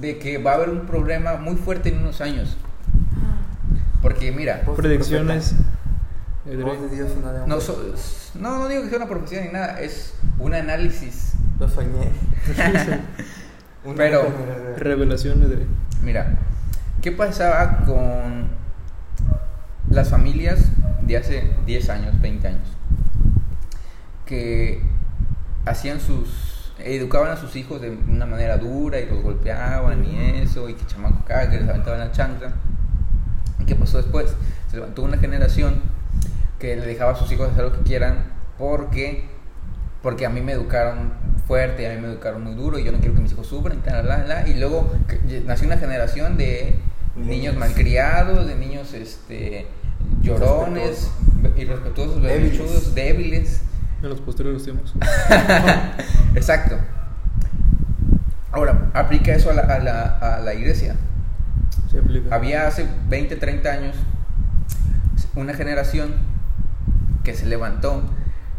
de 0.00 0.18
que 0.18 0.38
va 0.38 0.52
a 0.52 0.54
haber 0.54 0.70
un 0.70 0.86
problema 0.86 1.36
muy 1.36 1.56
fuerte 1.56 1.90
en 1.90 1.98
unos 1.98 2.20
años. 2.20 2.56
Porque 4.02 4.32
mira, 4.32 4.62
Predicciones. 4.76 5.50
profeta. 5.50 5.69
Voz 6.44 6.80
de 6.80 6.96
Dios 6.96 7.10
no 7.22 7.32
de 7.32 7.46
no, 7.46 7.60
so- 7.60 7.94
no, 8.34 8.58
no 8.58 8.68
digo 8.68 8.82
que 8.82 8.88
sea 8.88 8.98
una 8.98 9.08
profecía 9.08 9.42
ni 9.42 9.48
nada, 9.52 9.80
es 9.80 10.14
un 10.38 10.54
análisis. 10.54 11.34
Lo 11.58 11.68
soñé. 11.68 12.08
Una 13.84 13.94
Pero-. 13.96 14.32
Revelaciones 14.78 15.48
de... 15.50 15.66
Mira, 16.02 16.38
¿qué 17.02 17.12
pasaba 17.12 17.78
con 17.84 18.48
las 19.90 20.08
familias 20.10 20.70
de 21.02 21.16
hace 21.16 21.50
10 21.66 21.90
años, 21.90 22.20
20 22.20 22.48
años? 22.48 22.68
Que 24.26 24.82
hacían 25.66 26.00
sus. 26.00 26.72
educaban 26.78 27.30
a 27.30 27.36
sus 27.36 27.56
hijos 27.56 27.80
de 27.80 27.90
una 27.90 28.26
manera 28.26 28.56
dura 28.58 28.98
y 29.00 29.06
los 29.06 29.22
golpeaban 29.22 30.04
y 30.04 30.40
eso, 30.40 30.68
y 30.68 30.74
que 30.74 30.86
chamaco 30.86 31.24
caga, 31.26 31.50
que 31.50 31.60
les 31.60 31.68
aventaban 31.68 32.00
la 32.00 32.12
chancla. 32.12 32.52
¿Y 33.58 33.64
qué 33.64 33.74
pasó 33.74 33.98
después? 33.98 34.34
Se 34.70 34.76
levantó 34.76 35.02
una 35.02 35.18
generación 35.18 35.82
que 36.60 36.76
le 36.76 36.86
dejaba 36.86 37.12
a 37.12 37.16
sus 37.16 37.30
hijos 37.32 37.50
hacer 37.50 37.64
lo 37.64 37.72
que 37.72 37.80
quieran 37.82 38.24
porque 38.58 39.24
porque 40.02 40.24
a 40.24 40.30
mí 40.30 40.40
me 40.40 40.52
educaron 40.52 41.12
fuerte, 41.46 41.90
a 41.90 41.94
mí 41.94 42.00
me 42.00 42.08
educaron 42.08 42.42
muy 42.44 42.54
duro 42.54 42.78
y 42.78 42.84
yo 42.84 42.92
no 42.92 42.98
quiero 43.00 43.14
que 43.14 43.20
mis 43.20 43.32
hijos 43.32 43.46
sufran 43.48 43.78
y 43.78 43.80
tal, 43.82 44.06
la, 44.08 44.18
la, 44.26 44.48
y 44.48 44.54
luego 44.58 44.90
que- 45.08 45.42
nació 45.46 45.66
una 45.66 45.76
generación 45.76 46.36
de 46.38 46.74
niños 47.16 47.56
malcriados, 47.56 48.46
de 48.46 48.54
niños 48.54 48.94
este 48.94 49.66
llorones, 50.22 51.10
irrespetuosos, 51.58 52.22
Débiles. 52.22 52.94
débiles. 52.94 53.62
En 54.02 54.08
los 54.08 54.20
posteriores 54.22 54.64
tiempos. 54.64 54.94
Exacto. 56.34 56.76
Ahora, 58.52 58.90
aplica 58.94 59.32
eso 59.34 59.50
a 59.50 59.54
la, 59.54 59.62
a 59.62 59.78
la, 59.78 60.02
a 60.36 60.40
la 60.40 60.54
iglesia. 60.54 60.96
Se 61.90 61.98
aplica. 61.98 62.34
Había 62.34 62.66
hace 62.66 62.86
20, 63.08 63.36
30 63.36 63.68
años 63.70 63.96
una 65.34 65.54
generación 65.54 66.14
que 67.24 67.34
se 67.34 67.46
levantó 67.46 68.02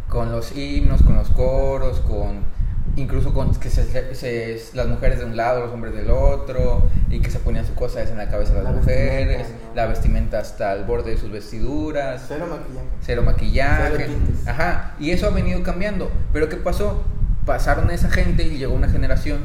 con 0.10 0.32
los 0.32 0.56
himnos, 0.56 1.02
con 1.04 1.16
los 1.16 1.30
coros, 1.30 2.00
con 2.02 2.50
incluso 2.98 3.34
con 3.34 3.56
que 3.56 3.70
se, 3.70 4.14
se- 4.16 4.62
las 4.76 4.86
mujeres 4.88 5.20
de 5.20 5.26
un 5.26 5.38
lado, 5.38 5.62
los 5.62 5.72
hombres 5.72 5.94
del 5.96 6.12
otro, 6.12 6.90
y 7.10 7.20
que 7.22 7.32
se 7.32 7.40
ponían 7.40 7.66
sus 7.66 7.76
cosas 7.76 8.10
en 8.12 8.18
la 8.18 8.30
cabeza 8.30 8.54
de 8.54 8.64
las 8.64 8.74
La 8.74 8.80
mujeres, 8.80 9.38
vestimenta, 9.38 9.68
¿no? 9.70 9.76
la 9.76 9.86
vestimenta 9.88 10.40
hasta 10.40 10.74
el 10.74 10.84
borde 10.84 11.12
de 11.12 11.18
sus 11.18 11.32
vestiduras, 11.32 12.26
Cero 12.28 12.48
maquillaje. 12.50 12.88
cero 13.02 13.24
maquillaje. 13.24 13.96
Cero. 14.08 14.14
Ajá, 14.48 14.96
y 15.00 15.12
eso 15.12 15.28
ha 15.28 15.30
venido 15.30 15.64
cambiando. 15.64 16.12
Pero 16.34 16.50
¿qué 16.50 16.58
pasó? 16.58 17.02
Pasaron 17.46 17.90
esa 17.92 18.10
gente 18.10 18.44
y 18.44 18.58
llegó 18.58 18.74
una 18.74 18.90
generación. 18.90 19.40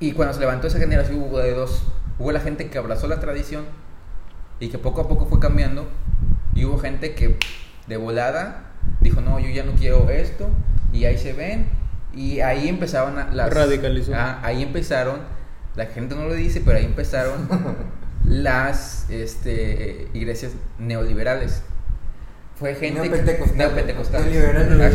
Y 0.00 0.12
cuando 0.12 0.32
se 0.32 0.40
levantó 0.40 0.66
esa 0.68 0.78
generación 0.78 1.20
hubo 1.22 1.38
de 1.40 1.52
dos. 1.54 1.82
Hubo 2.18 2.32
la 2.32 2.40
gente 2.40 2.68
que 2.70 2.78
abrazó 2.78 3.06
la 3.08 3.20
tradición 3.20 3.64
y 4.60 4.68
que 4.68 4.78
poco 4.78 5.00
a 5.02 5.08
poco 5.08 5.26
fue 5.26 5.38
cambiando. 5.40 5.88
Y 6.54 6.64
hubo 6.64 6.78
gente 6.78 7.14
que 7.14 7.36
de 7.86 7.96
volada 7.96 8.72
dijo, 9.00 9.20
no, 9.20 9.38
yo 9.38 9.48
ya 9.48 9.64
no 9.64 9.72
quiero 9.72 10.08
esto, 10.10 10.48
y 10.92 11.04
ahí 11.04 11.16
se 11.18 11.32
ven, 11.32 11.68
y 12.14 12.40
ahí 12.40 12.68
empezaron 12.68 13.18
a- 13.18 13.30
las... 13.32 13.52
Radicalizó. 13.52 14.12
Ah, 14.14 14.40
ahí 14.42 14.62
empezaron, 14.62 15.20
la 15.76 15.86
gente 15.86 16.14
no 16.14 16.24
lo 16.24 16.34
dice, 16.34 16.62
pero 16.64 16.78
ahí 16.78 16.84
empezaron 16.84 17.48
las 18.24 19.08
este, 19.10 20.08
iglesias 20.14 20.52
neoliberales. 20.78 21.62
Fue 22.56 22.74
gente... 22.74 23.00
Neopentecostales. 23.02 23.56
neopentecostales. 23.56 24.26
Neoliberales. 24.32 24.80
Ah, 24.80 24.88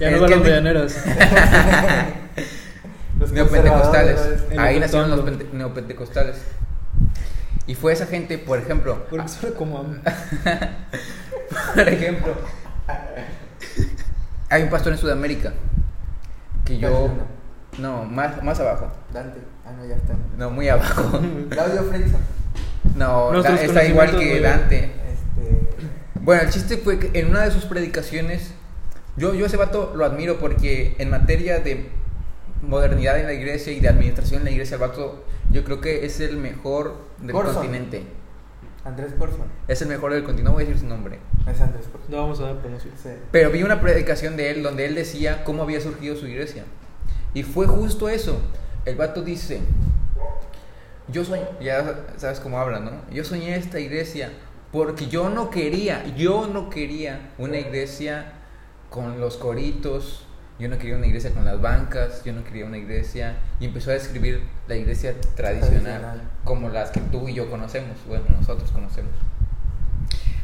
ya- 0.00 0.10
no 0.10 0.20
van 0.22 0.30
los 0.30 0.40
medianeros. 0.42 0.94
Los 3.18 3.32
neopentecostales. 3.32 4.18
Ahí 4.58 4.80
nacieron 4.80 5.10
los 5.10 5.52
neopentecostales. 5.52 6.36
Y 7.70 7.76
fue 7.76 7.92
esa 7.92 8.04
gente, 8.06 8.36
por 8.36 8.58
ejemplo, 8.58 9.06
Porque 9.08 9.28
suena 9.28 9.54
como 9.54 9.78
a- 9.78 9.84
por 11.76 11.88
ejemplo, 11.88 12.34
hay 14.48 14.64
un 14.64 14.70
pastor 14.70 14.92
en 14.94 14.98
Sudamérica 14.98 15.52
que 16.64 16.78
yo 16.78 17.12
no, 17.78 18.04
más 18.06 18.42
más 18.42 18.58
abajo. 18.58 18.90
Dante. 19.12 19.38
Ah, 19.64 19.70
no, 19.70 19.86
ya 19.86 19.94
está. 19.94 20.14
No, 20.36 20.50
muy 20.50 20.68
abajo. 20.68 21.20
Claudio 21.48 21.84
Frickson. 21.84 22.20
No, 22.96 23.40
da- 23.40 23.54
está 23.54 23.84
igual 23.84 24.18
que 24.18 24.40
Dante. 24.40 24.86
Este. 24.86 25.66
Bueno, 26.22 26.42
el 26.42 26.50
chiste 26.50 26.76
fue 26.76 26.98
que 26.98 27.20
en 27.20 27.28
una 27.28 27.42
de 27.42 27.52
sus 27.52 27.66
predicaciones, 27.66 28.50
yo, 29.16 29.32
yo 29.32 29.46
ese 29.46 29.56
vato 29.56 29.92
lo 29.94 30.04
admiro 30.04 30.40
porque 30.40 30.96
en 30.98 31.08
materia 31.08 31.60
de 31.60 31.88
modernidad 32.62 33.18
en 33.18 33.26
la 33.26 33.32
iglesia 33.32 33.72
y 33.72 33.80
de 33.80 33.88
administración 33.88 34.40
en 34.40 34.44
la 34.46 34.50
iglesia, 34.50 34.74
el 34.74 34.80
vato 34.80 35.24
yo 35.50 35.64
creo 35.64 35.80
que 35.80 36.04
es 36.04 36.20
el 36.20 36.36
mejor 36.36 36.96
del 37.18 37.32
Corson. 37.32 37.54
continente. 37.54 38.04
Andrés 38.84 39.12
Corson. 39.18 39.46
Es 39.68 39.82
el 39.82 39.88
mejor 39.88 40.12
del 40.12 40.22
continente, 40.22 40.48
no 40.48 40.54
voy 40.54 40.64
a 40.64 40.66
decir 40.66 40.80
su 40.80 40.88
nombre. 40.88 41.18
Es 41.46 41.60
Andrés 41.60 41.86
Corson. 41.90 42.10
No 42.10 42.18
vamos 42.18 42.40
a 42.40 42.44
dar 42.44 42.56
promoción. 42.60 42.94
Sí. 43.02 43.10
Pero 43.30 43.50
vi 43.50 43.62
una 43.62 43.80
predicación 43.80 44.36
de 44.36 44.50
él 44.50 44.62
donde 44.62 44.86
él 44.86 44.94
decía 44.94 45.44
cómo 45.44 45.62
había 45.62 45.80
surgido 45.80 46.16
su 46.16 46.26
iglesia. 46.26 46.64
Y 47.34 47.42
fue 47.42 47.66
justo 47.66 48.08
eso. 48.08 48.40
El 48.84 48.96
vato 48.96 49.22
dice, 49.22 49.60
yo 51.08 51.24
soy, 51.24 51.40
ya 51.60 52.06
sabes 52.16 52.40
cómo 52.40 52.58
habla, 52.58 52.80
¿no? 52.80 52.92
Yo 53.12 53.24
soñé 53.24 53.56
esta 53.56 53.78
iglesia 53.78 54.30
porque 54.72 55.08
yo 55.08 55.28
no 55.28 55.50
quería, 55.50 56.04
yo 56.16 56.46
no 56.46 56.70
quería 56.70 57.32
una 57.38 57.58
iglesia 57.58 58.32
con 58.88 59.20
los 59.20 59.36
coritos, 59.36 60.26
yo 60.60 60.68
no 60.68 60.78
quería 60.78 60.96
una 60.96 61.06
iglesia 61.06 61.32
con 61.32 61.44
las 61.44 61.60
bancas, 61.60 62.22
yo 62.24 62.32
no 62.32 62.44
quería 62.44 62.66
una 62.66 62.78
iglesia... 62.78 63.38
Y 63.58 63.64
empezó 63.64 63.90
a 63.90 63.94
describir 63.94 64.42
la 64.68 64.76
iglesia 64.76 65.14
tradicional, 65.34 65.80
Tradicional. 65.82 66.30
como 66.44 66.68
las 66.68 66.90
que 66.90 67.00
tú 67.00 67.28
y 67.28 67.34
yo 67.34 67.50
conocemos, 67.50 67.96
bueno, 68.06 68.24
nosotros 68.38 68.70
conocemos. 68.70 69.12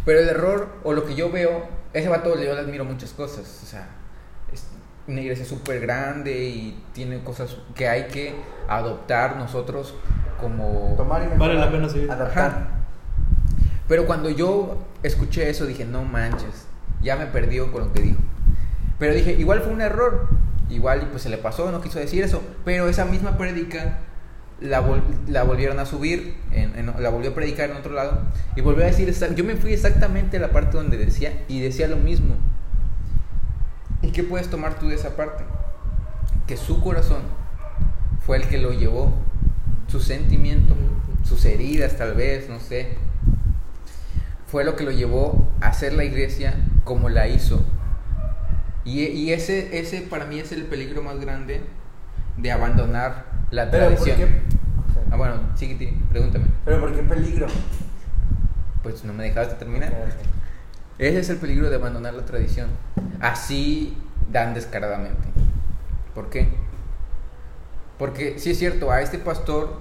Pero 0.05 0.21
el 0.21 0.29
error, 0.29 0.69
o 0.85 0.93
lo 0.93 1.05
que 1.05 1.15
yo 1.15 1.31
veo, 1.31 1.69
ese 1.93 2.09
vato 2.09 2.35
yo 2.35 2.55
le 2.55 2.61
admiro 2.61 2.85
muchas 2.85 3.11
cosas. 3.11 3.61
O 3.63 3.67
sea, 3.67 3.89
es 4.53 4.67
una 5.07 5.21
iglesia 5.21 5.45
súper 5.45 5.81
grande 5.81 6.33
y 6.49 6.83
tiene 6.93 7.23
cosas 7.23 7.57
que 7.75 7.89
hay 7.89 8.05
que 8.05 8.35
adoptar 8.69 9.37
nosotros 9.37 9.95
como... 10.41 10.95
Tomar 10.97 11.23
y 11.23 11.25
mejorar. 11.27 11.49
Vale 11.49 11.61
la 11.61 11.71
pena 11.71 11.89
seguir. 11.89 12.11
Adaptar. 12.11 12.51
Ajá. 12.51 12.69
Pero 13.89 14.07
cuando 14.07 14.31
yo 14.31 14.83
escuché 15.03 15.49
eso 15.49 15.67
dije, 15.67 15.85
no 15.85 16.03
manches, 16.05 16.67
ya 17.03 17.17
me 17.17 17.27
perdió 17.27 17.71
con 17.71 17.85
lo 17.85 17.93
que 17.93 18.03
dijo. 18.03 18.19
Pero 18.99 19.15
dije, 19.15 19.33
igual 19.33 19.61
fue 19.61 19.73
un 19.73 19.81
error, 19.81 20.29
igual 20.71 21.09
pues 21.11 21.23
se 21.23 21.29
le 21.29 21.39
pasó, 21.39 21.71
no 21.71 21.81
quiso 21.81 21.99
decir 21.99 22.23
eso. 22.25 22.43
Pero 22.65 22.89
esa 22.89 23.05
misma 23.05 23.37
prédica 23.37 23.99
la, 24.61 24.81
vol- 24.87 25.03
la 25.29 25.43
volvieron 25.43 25.79
a 25.79 25.87
subir, 25.87 26.37
en- 26.53 26.93
la 26.99 27.11
volvió 27.11 27.31
a 27.33 27.35
predicar 27.35 27.71
en 27.71 27.77
otro 27.77 27.93
lado 27.93 28.21
y 28.57 28.63
volvió 28.63 28.85
a 28.85 28.87
decir, 28.87 29.13
yo 29.35 29.45
me 29.45 29.57
fui 29.57 29.73
exactamente 29.73 30.39
a 30.39 30.41
la 30.41 30.51
parte 30.51 30.77
donde 30.77 30.97
decía 30.97 31.45
y 31.49 31.61
decía 31.61 31.89
lo 31.89 31.97
mismo. 31.97 32.37
¿Y 34.03 34.13
qué 34.13 34.23
puedes 34.23 34.49
tomar 34.49 34.79
tú 34.79 34.89
de 34.89 34.95
esa 34.95 35.17
parte? 35.17 35.45
Que 36.47 36.57
su 36.57 36.81
corazón 36.83 37.23
fue 38.25 38.37
el 38.39 38.45
que 38.49 38.59
lo 38.59 38.73
llevó, 38.73 39.15
su 39.89 40.01
sentimiento, 40.01 40.75
sus 41.25 41.45
heridas 41.45 41.97
tal 41.97 42.15
vez, 42.15 42.49
no 42.49 42.61
sé, 42.61 42.97
fue 44.47 44.65
lo 44.65 44.77
que 44.77 44.85
lo 44.85 44.91
llevó 44.91 45.49
a 45.61 45.69
hacer 45.69 45.93
la 45.93 46.05
iglesia 46.05 46.55
como 46.85 47.09
la 47.09 47.27
hizo. 47.29 47.65
Y, 48.87 49.03
y 49.03 49.33
ese, 49.33 49.79
ese 49.79 50.01
para 50.03 50.25
mí 50.27 50.39
es 50.39 50.53
el 50.53 50.65
peligro 50.65 51.03
más 51.03 51.21
grande 51.21 51.61
de 52.37 52.53
abandonar 52.53 53.27
la 53.51 53.69
Pero 53.71 53.89
¿por 53.89 53.97
tradición. 53.97 54.17
qué? 54.17 54.25
Ok. 54.25 55.07
Ah, 55.11 55.17
bueno, 55.17 55.35
sí, 55.57 55.77
pregúntame. 56.09 56.47
Pero 56.65 56.81
¿por 56.81 56.95
qué 56.95 57.03
peligro? 57.03 57.49
Pues 58.85 59.05
no 59.05 59.13
me 59.13 59.25
dejaste 59.25 59.57
terminar. 59.57 59.91
Ok, 59.93 59.99
ok. 60.07 60.27
Ese 60.99 61.19
es 61.19 61.29
el 61.31 61.39
peligro 61.39 61.69
de 61.69 61.77
abandonar 61.77 62.15
la 62.15 62.25
tradición. 62.25 62.69
Así 63.21 63.99
dan 64.31 64.55
descaradamente. 64.55 65.29
¿Por 66.15 66.31
qué? 66.31 66.49
Porque 67.99 68.39
sí 68.39 68.51
es 68.51 68.59
cierto, 68.59 68.91
a 68.93 69.01
este 69.01 69.19
pastor, 69.19 69.81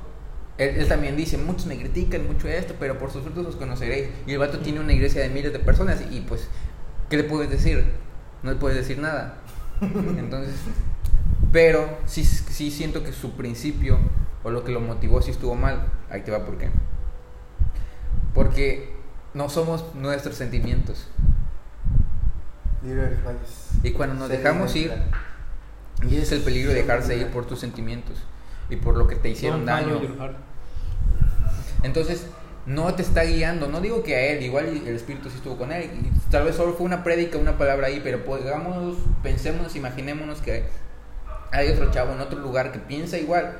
él, 0.58 0.78
él 0.78 0.88
también 0.88 1.16
dice, 1.16 1.38
muchos 1.38 1.68
me 1.68 1.78
critican, 1.78 2.26
mucho 2.26 2.48
esto, 2.48 2.74
pero 2.80 2.98
por 2.98 3.12
sus 3.12 3.22
frutos 3.22 3.44
los 3.46 3.56
conoceréis. 3.56 4.10
Y 4.26 4.32
el 4.34 4.40
vato 4.40 4.60
tiene 4.60 4.80
una 4.80 4.94
iglesia 4.94 5.22
de 5.22 5.30
miles 5.30 5.54
de 5.54 5.60
personas 5.60 6.02
y 6.10 6.22
pues, 6.22 6.50
¿qué 7.10 7.18
le 7.18 7.24
puedes 7.26 7.50
decir? 7.52 7.86
No 8.46 8.52
le 8.52 8.58
puedes 8.58 8.78
decir 8.78 9.00
nada. 9.00 9.38
Entonces, 9.82 10.54
pero 11.52 11.98
sí, 12.06 12.24
sí 12.24 12.70
siento 12.70 13.04
que 13.04 13.12
su 13.12 13.32
principio 13.32 13.98
o 14.44 14.52
lo 14.52 14.64
que 14.64 14.72
lo 14.72 14.80
motivó 14.80 15.20
sí 15.24 15.32
estuvo 15.32 15.56
mal. 15.56 15.88
Ahí 16.12 16.22
te 16.22 16.30
va 16.30 16.46
por 16.46 16.60
qué. 16.60 16.70
Porque 18.36 18.96
no 19.34 19.50
somos 19.50 19.96
nuestros 19.96 20.36
sentimientos. 20.36 21.08
Y 23.82 23.92
cuando 23.94 24.14
nos 24.14 24.30
dejamos 24.30 24.76
ir, 24.76 24.94
y 26.04 26.10
ese 26.10 26.22
es 26.22 26.32
el 26.34 26.42
peligro 26.42 26.70
de 26.70 26.84
dejarse 26.84 27.18
ir 27.18 27.32
por 27.32 27.48
tus 27.48 27.60
sentimientos 27.60 28.22
y 28.70 28.76
por 28.76 28.96
lo 28.96 29.08
que 29.08 29.16
te 29.16 29.30
hicieron 29.30 29.66
daño. 29.66 30.00
Entonces, 31.82 32.28
no 32.66 32.94
te 32.96 33.02
está 33.04 33.24
guiando. 33.24 33.68
No 33.68 33.82
digo 33.82 34.04
que 34.04 34.16
a 34.16 34.26
él, 34.28 34.44
igual 34.44 34.68
el 34.68 34.96
Espíritu 34.96 35.30
sí 35.30 35.38
estuvo 35.38 35.58
con 35.58 35.72
él. 35.72 35.90
Tal 36.32 36.44
vez 36.46 36.56
solo 36.56 36.74
fue 36.74 36.86
una 36.86 37.04
prédica, 37.04 37.38
una 37.38 37.58
palabra 37.58 37.88
ahí, 37.88 38.02
pero 38.04 38.24
pues, 38.26 38.44
digamos, 38.44 38.98
pensemos, 39.24 39.76
imaginémonos 39.76 40.42
que 40.42 40.66
hay 41.52 41.70
otro 41.70 41.92
chavo 41.92 42.14
en 42.14 42.22
otro 42.22 42.40
lugar 42.40 42.72
que 42.72 42.80
piensa 42.80 43.18
igual. 43.18 43.58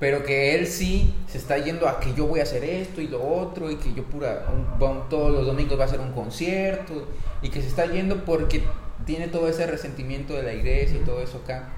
Pero 0.00 0.24
que 0.24 0.56
él 0.56 0.66
sí 0.66 1.14
se 1.28 1.38
está 1.38 1.58
yendo 1.58 1.86
a 1.88 2.00
que 2.00 2.12
yo 2.14 2.26
voy 2.26 2.40
a 2.40 2.42
hacer 2.42 2.64
esto 2.64 3.00
y 3.00 3.06
lo 3.06 3.22
otro, 3.22 3.70
y 3.70 3.76
que 3.76 3.94
yo 3.94 4.02
pura, 4.04 4.46
un- 4.52 5.08
todos 5.08 5.30
los 5.30 5.46
domingos 5.46 5.78
va 5.78 5.84
a 5.84 5.86
hacer 5.86 6.00
un 6.00 6.12
concierto, 6.12 7.06
y 7.40 7.50
que 7.50 7.62
se 7.62 7.68
está 7.68 7.86
yendo 7.86 8.24
porque 8.24 8.64
tiene 9.06 9.28
todo 9.28 9.48
ese 9.48 9.64
resentimiento 9.66 10.34
de 10.34 10.42
la 10.42 10.54
iglesia 10.54 10.96
y 10.96 11.04
todo 11.04 11.22
eso 11.22 11.40
acá. 11.44 11.68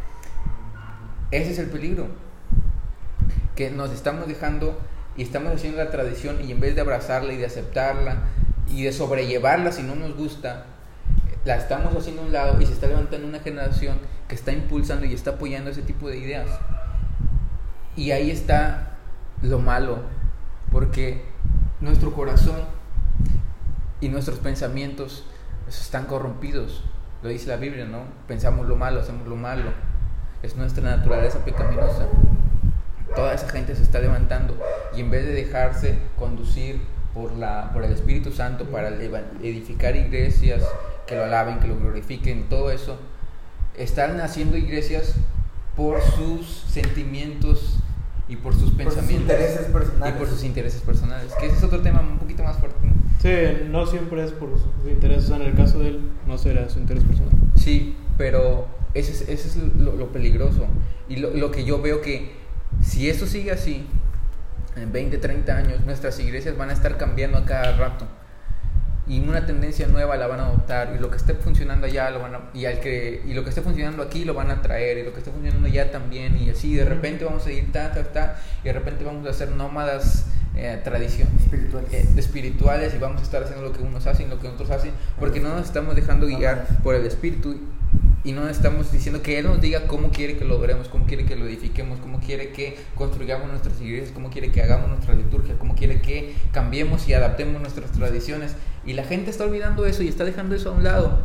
Ese 1.30 1.50
es 1.50 1.58
el 1.58 1.68
peligro. 1.68 2.06
Que 3.56 3.70
nos 3.70 3.90
estamos 3.90 4.26
dejando 4.26 4.78
y 5.16 5.22
estamos 5.22 5.52
haciendo 5.52 5.78
la 5.82 5.90
tradición 5.90 6.38
y 6.44 6.52
en 6.52 6.60
vez 6.60 6.74
de 6.74 6.80
abrazarla 6.80 7.32
y 7.32 7.36
de 7.36 7.46
aceptarla 7.46 8.16
y 8.68 8.82
de 8.84 8.92
sobrellevarla 8.92 9.72
si 9.72 9.82
no 9.82 9.94
nos 9.94 10.16
gusta, 10.16 10.66
la 11.44 11.56
estamos 11.56 11.94
haciendo 11.94 12.22
a 12.22 12.24
un 12.26 12.32
lado 12.32 12.60
y 12.60 12.66
se 12.66 12.72
está 12.72 12.86
levantando 12.86 13.26
una 13.26 13.40
generación 13.40 13.98
que 14.28 14.34
está 14.34 14.52
impulsando 14.52 15.04
y 15.06 15.12
está 15.12 15.32
apoyando 15.32 15.70
ese 15.70 15.82
tipo 15.82 16.08
de 16.08 16.18
ideas. 16.18 16.48
Y 17.96 18.10
ahí 18.10 18.30
está 18.30 18.96
lo 19.42 19.58
malo, 19.58 19.98
porque 20.72 21.22
nuestro 21.80 22.12
corazón 22.12 22.60
y 24.00 24.08
nuestros 24.08 24.38
pensamientos 24.38 25.24
están 25.68 26.06
corrompidos. 26.06 26.82
Lo 27.22 27.28
dice 27.28 27.48
la 27.48 27.56
Biblia, 27.56 27.84
¿no? 27.84 28.04
Pensamos 28.26 28.66
lo 28.66 28.76
malo, 28.76 29.00
hacemos 29.00 29.26
lo 29.28 29.36
malo. 29.36 29.70
Es 30.42 30.56
nuestra 30.56 30.82
naturaleza 30.96 31.44
pecaminosa. 31.44 32.06
Toda 33.14 33.34
esa 33.34 33.48
gente 33.48 33.74
se 33.76 33.82
está 33.82 34.00
levantando 34.00 34.56
y 34.96 35.00
en 35.00 35.10
vez 35.10 35.24
de 35.26 35.32
dejarse 35.32 35.98
conducir 36.18 36.80
por, 37.14 37.32
la, 37.32 37.70
por 37.72 37.84
el 37.84 37.92
Espíritu 37.92 38.32
Santo 38.32 38.64
para 38.64 38.88
edificar 38.88 39.94
iglesias 39.96 40.62
que 41.06 41.14
lo 41.14 41.24
alaben, 41.24 41.60
que 41.60 41.68
lo 41.68 41.76
glorifiquen 41.78 42.48
todo 42.48 42.70
eso, 42.70 42.98
están 43.76 44.20
haciendo 44.20 44.56
iglesias 44.56 45.14
por 45.76 46.00
sus 46.02 46.64
sentimientos 46.68 47.78
y 48.28 48.36
por 48.36 48.54
sus 48.54 48.70
Por 48.70 48.70
sus 48.70 48.94
pensamientos 48.94 49.30
intereses 49.32 49.66
personales. 49.66 50.14
y 50.14 50.18
por 50.18 50.28
sus 50.28 50.44
intereses 50.44 50.80
personales. 50.80 51.32
Que 51.34 51.46
ese 51.46 51.56
es 51.56 51.62
otro 51.62 51.80
tema 51.82 52.00
un 52.00 52.18
poquito 52.18 52.42
más 52.42 52.56
fuerte. 52.58 52.78
¿no? 52.82 52.92
Sí, 53.20 53.66
no 53.68 53.86
siempre 53.86 54.24
es 54.24 54.32
por 54.32 54.50
su 54.58 54.88
interés. 54.88 55.24
O 55.24 55.26
sea, 55.28 55.36
en 55.36 55.42
el 55.42 55.54
caso 55.54 55.78
de 55.78 55.88
él, 55.88 56.00
no 56.26 56.38
será 56.38 56.68
su 56.68 56.78
interés 56.78 57.04
personal. 57.04 57.32
Sí, 57.54 57.96
pero 58.16 58.66
ese 58.94 59.12
es, 59.12 59.20
ese 59.28 59.48
es 59.48 59.56
lo, 59.76 59.94
lo 59.96 60.08
peligroso. 60.08 60.66
Y 61.08 61.16
lo, 61.16 61.30
lo 61.30 61.50
que 61.50 61.64
yo 61.64 61.82
veo 61.82 62.00
que 62.00 62.32
si 62.82 63.08
esto 63.08 63.26
sigue 63.26 63.52
así, 63.52 63.86
en 64.76 64.92
20, 64.92 65.18
30 65.18 65.56
años, 65.56 65.84
nuestras 65.84 66.18
iglesias 66.18 66.56
van 66.56 66.70
a 66.70 66.72
estar 66.72 66.96
cambiando 66.96 67.38
a 67.38 67.44
cada 67.44 67.76
rato. 67.76 68.06
Y 69.06 69.20
una 69.20 69.44
tendencia 69.44 69.86
nueva 69.86 70.16
la 70.16 70.26
van 70.26 70.40
a 70.40 70.46
adoptar. 70.46 70.94
Y 70.96 70.98
lo 70.98 71.10
que 71.10 71.18
esté 71.18 71.34
funcionando 71.34 71.86
allá 71.86 72.10
lo 72.10 72.20
van 72.20 72.34
a, 72.34 72.40
y, 72.54 72.64
al 72.64 72.80
que, 72.80 73.22
y 73.26 73.34
lo 73.34 73.44
que 73.44 73.50
esté 73.50 73.60
funcionando 73.60 74.02
aquí 74.02 74.24
lo 74.24 74.32
van 74.32 74.50
a 74.50 74.62
traer. 74.62 74.98
Y 74.98 75.02
lo 75.04 75.12
que 75.12 75.18
esté 75.18 75.30
funcionando 75.30 75.68
allá 75.68 75.90
también. 75.90 76.36
Y 76.38 76.48
así 76.48 76.74
de 76.74 76.86
repente 76.86 77.24
vamos 77.24 77.46
a 77.46 77.52
ir 77.52 77.70
ta, 77.70 77.92
ta, 77.92 78.02
ta. 78.04 78.40
Y 78.62 78.68
de 78.68 78.72
repente 78.72 79.04
vamos 79.04 79.26
a 79.28 79.32
ser 79.34 79.50
nómadas 79.50 80.26
eh, 80.56 80.80
tradición, 80.84 81.28
Espirituales. 81.36 81.92
eh, 81.92 82.08
espirituales 82.16 82.94
y 82.94 82.98
vamos 82.98 83.20
a 83.20 83.24
estar 83.24 83.42
haciendo 83.42 83.64
lo 83.64 83.72
que 83.72 83.82
unos 83.82 84.06
hacen, 84.06 84.30
lo 84.30 84.38
que 84.38 84.46
otros 84.46 84.70
hacen, 84.70 84.92
porque 85.18 85.40
no 85.40 85.48
nos 85.48 85.66
estamos 85.66 85.96
dejando 85.96 86.26
guiar 86.28 86.64
por 86.84 86.94
el 86.94 87.04
Espíritu 87.06 87.56
y 88.24 88.32
no 88.32 88.48
estamos 88.48 88.90
diciendo 88.90 89.22
que 89.22 89.38
Él 89.38 89.46
nos 89.46 89.60
diga 89.60 89.86
cómo 89.86 90.08
quiere 90.10 90.38
que 90.38 90.46
lo 90.46 90.58
veremos, 90.58 90.88
cómo 90.88 91.04
quiere 91.04 91.26
que 91.26 91.36
lo 91.36 91.46
edifiquemos, 91.46 92.00
cómo 92.00 92.20
quiere 92.20 92.52
que 92.52 92.78
construyamos 92.94 93.48
nuestras 93.48 93.78
iglesias, 93.82 94.12
cómo 94.14 94.30
quiere 94.30 94.50
que 94.50 94.62
hagamos 94.62 94.88
nuestra 94.88 95.14
liturgia, 95.14 95.56
cómo 95.58 95.74
quiere 95.74 96.00
que 96.00 96.34
cambiemos 96.50 97.06
y 97.06 97.12
adaptemos 97.12 97.60
nuestras 97.60 97.92
tradiciones. 97.92 98.56
Y 98.86 98.94
la 98.94 99.04
gente 99.04 99.30
está 99.30 99.44
olvidando 99.44 99.84
eso 99.84 100.02
y 100.02 100.08
está 100.08 100.24
dejando 100.24 100.54
eso 100.54 100.70
a 100.70 100.72
un 100.72 100.84
lado. 100.84 101.20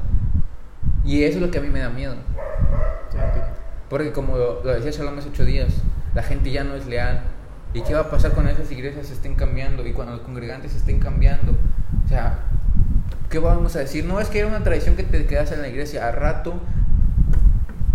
Y 1.06 1.24
eso 1.24 1.38
es 1.38 1.42
lo 1.42 1.52
que 1.52 1.60
a 1.60 1.62
mí 1.62 1.70
me 1.70 1.80
da 1.80 1.90
miedo. 1.90 2.16
Porque 3.90 4.12
como 4.12 4.38
lo, 4.38 4.62
lo 4.62 4.74
decía 4.74 4.92
Shalom 4.92 5.18
hace 5.18 5.30
ocho 5.30 5.46
días, 5.46 5.74
la 6.14 6.22
gente 6.22 6.52
ya 6.52 6.66
no 6.66 6.76
es 6.76 6.86
leal. 6.86 7.24
¿Y 7.74 7.82
qué 7.82 7.94
va 7.94 8.02
a 8.02 8.10
pasar 8.10 8.32
cuando 8.32 8.52
esas 8.52 8.70
iglesias 8.72 9.08
se 9.08 9.14
estén 9.14 9.36
cambiando 9.36 9.88
y 9.88 9.94
cuando 9.94 10.14
los 10.14 10.22
congregantes 10.22 10.74
se 10.74 10.80
estén 10.80 11.00
cambiando? 11.00 11.56
O 12.04 12.08
sea, 12.10 12.40
¿qué 13.30 13.40
vamos 13.40 13.78
a 13.78 13.80
decir? 13.80 14.04
No 14.04 14.20
es 14.20 14.28
que 14.28 14.40
era 14.40 14.48
una 14.48 14.64
tradición 14.64 14.98
que 14.98 15.04
te 15.04 15.26
quedas 15.26 15.54
en 15.54 15.62
la 15.62 15.70
iglesia. 15.70 16.08
A 16.08 16.12
rato 16.12 16.60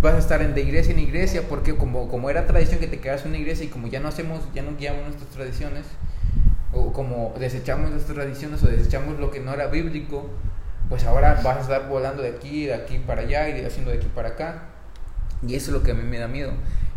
vas 0.01 0.15
a 0.15 0.17
estar 0.19 0.41
en 0.41 0.53
de 0.53 0.61
iglesia 0.61 0.93
en 0.93 0.99
iglesia 0.99 1.43
porque 1.47 1.75
como, 1.75 2.07
como 2.09 2.29
era 2.29 2.45
tradición 2.45 2.79
que 2.79 2.87
te 2.87 2.99
quedas 2.99 3.23
en 3.23 3.29
una 3.29 3.37
iglesia 3.37 3.65
y 3.65 3.69
como 3.69 3.87
ya 3.87 3.99
no 3.99 4.07
hacemos, 4.07 4.41
ya 4.53 4.61
no 4.61 4.75
guiamos 4.77 5.03
nuestras 5.03 5.29
tradiciones, 5.29 5.85
o 6.71 6.91
como 6.91 7.33
desechamos 7.39 7.89
nuestras 7.89 8.15
tradiciones 8.15 8.61
o 8.63 8.67
desechamos 8.67 9.19
lo 9.19 9.31
que 9.31 9.39
no 9.39 9.53
era 9.53 9.67
bíblico, 9.67 10.29
pues 10.89 11.05
ahora 11.05 11.39
vas 11.43 11.57
a 11.57 11.61
estar 11.61 11.89
volando 11.89 12.21
de 12.21 12.29
aquí, 12.29 12.65
de 12.65 12.73
aquí 12.73 12.99
para 12.99 13.21
allá 13.21 13.49
y 13.49 13.63
haciendo 13.63 13.91
de 13.91 13.97
aquí 13.97 14.07
para 14.13 14.29
acá. 14.29 14.63
Y 15.47 15.55
eso 15.55 15.71
es 15.71 15.77
lo 15.77 15.83
que 15.83 15.91
a 15.91 15.93
mí 15.93 16.03
me 16.03 16.19
da 16.19 16.27
miedo, 16.27 16.51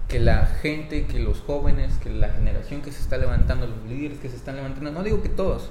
que 0.09 0.21
la 0.21 0.47
gente, 0.47 1.07
que 1.07 1.19
los 1.19 1.41
jóvenes, 1.41 1.95
que 2.03 2.11
la 2.11 2.31
generación 2.31 2.83
que 2.83 2.93
se 2.93 3.01
está 3.01 3.19
levantando, 3.19 3.67
los 3.67 3.85
líderes 3.87 4.19
que 4.19 4.29
se 4.29 4.37
están 4.37 4.57
levantando, 4.57 4.91
no 4.91 5.03
digo 5.03 5.23
que 5.23 5.29
todos, 5.29 5.71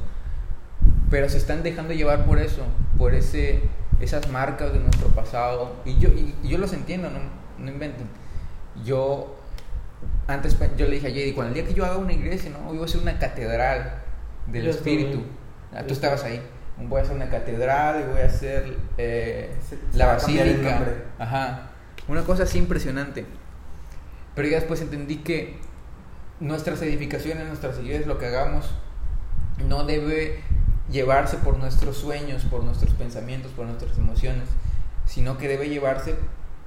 pero 1.09 1.29
se 1.29 1.37
están 1.37 1.63
dejando 1.63 1.93
llevar 1.93 2.25
por 2.25 2.39
eso, 2.39 2.63
por 2.97 3.13
ese, 3.13 3.61
esas 3.99 4.29
marcas 4.29 4.73
de 4.73 4.79
nuestro 4.79 5.07
pasado. 5.09 5.75
Y 5.85 5.97
yo, 5.97 6.09
y, 6.09 6.35
y 6.43 6.49
yo 6.49 6.57
los 6.57 6.73
entiendo, 6.73 7.09
no, 7.09 7.19
no 7.63 7.71
inventen. 7.71 8.07
Yo 8.83 9.35
antes 10.27 10.57
yo 10.77 10.85
le 10.85 10.95
dije 10.95 11.07
a 11.07 11.09
Jady, 11.09 11.33
cuando 11.33 11.49
el 11.49 11.53
día 11.55 11.65
que 11.65 11.73
yo 11.73 11.85
haga 11.85 11.97
una 11.97 12.13
iglesia, 12.13 12.51
¿no? 12.51 12.59
Voy 12.59 12.79
a 12.81 12.85
hacer 12.85 13.01
una 13.01 13.17
catedral 13.17 14.01
del 14.47 14.65
Yo 14.65 14.69
Espíritu. 14.71 15.23
Ah, 15.73 15.83
tú 15.83 15.93
estabas 15.93 16.23
ahí. 16.23 16.41
Voy 16.79 16.99
a 16.99 17.03
hacer 17.03 17.15
una 17.15 17.29
catedral 17.29 18.01
y 18.01 18.11
voy 18.11 18.21
a 18.21 18.25
hacer 18.27 18.77
eh, 18.97 19.55
Se- 19.67 19.77
se 19.91 19.97
la 19.97 20.05
basílica. 20.07 20.79
Ajá. 21.17 21.69
Una 22.07 22.23
cosa 22.23 22.43
así 22.43 22.57
impresionante. 22.59 23.25
Pero 24.35 24.47
ya 24.47 24.57
después 24.57 24.81
entendí 24.81 25.17
que 25.17 25.57
nuestras 26.39 26.81
edificaciones, 26.83 27.47
nuestras 27.47 27.79
iglesias, 27.79 28.05
lo 28.05 28.19
que 28.19 28.27
hagamos, 28.27 28.69
no 29.67 29.85
debe 29.85 30.41
llevarse 30.91 31.37
por 31.37 31.57
nuestros 31.57 31.97
sueños, 31.97 32.43
por 32.43 32.63
nuestros 32.63 32.93
pensamientos, 32.93 33.51
por 33.51 33.65
nuestras 33.65 33.97
emociones, 33.97 34.49
sino 35.05 35.37
que 35.37 35.47
debe 35.47 35.69
llevarse 35.69 36.15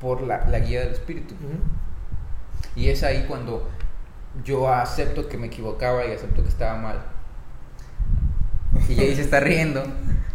por 0.00 0.22
la, 0.22 0.46
la 0.48 0.60
guía 0.60 0.80
del 0.80 0.92
Espíritu. 0.92 1.34
Y 2.74 2.88
es 2.88 3.02
ahí 3.02 3.24
cuando 3.26 3.68
yo 4.44 4.72
acepto 4.72 5.28
que 5.28 5.36
me 5.36 5.48
equivocaba 5.48 6.06
y 6.06 6.12
acepto 6.12 6.42
que 6.42 6.48
estaba 6.48 6.80
mal. 6.80 7.02
Y 8.88 9.00
ahí 9.00 9.14
se 9.14 9.22
está 9.22 9.40
riendo. 9.40 9.82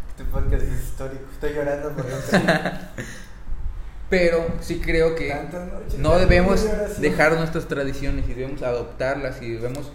Este 0.09 0.23
podcast 0.31 0.63
es 0.63 0.83
histórico. 0.85 1.25
Estoy 1.29 1.53
llorando 1.53 1.89
por. 1.89 2.05
Pero 4.09 4.47
sí 4.61 4.79
creo 4.79 5.13
que 5.13 5.35
noches, 5.35 5.99
no 5.99 6.17
debemos 6.17 6.65
dejar 7.01 7.33
nuestras 7.33 7.67
tradiciones 7.67 8.23
y 8.29 8.33
debemos 8.33 8.61
adoptarlas 8.61 9.41
y 9.41 9.51
debemos 9.51 9.91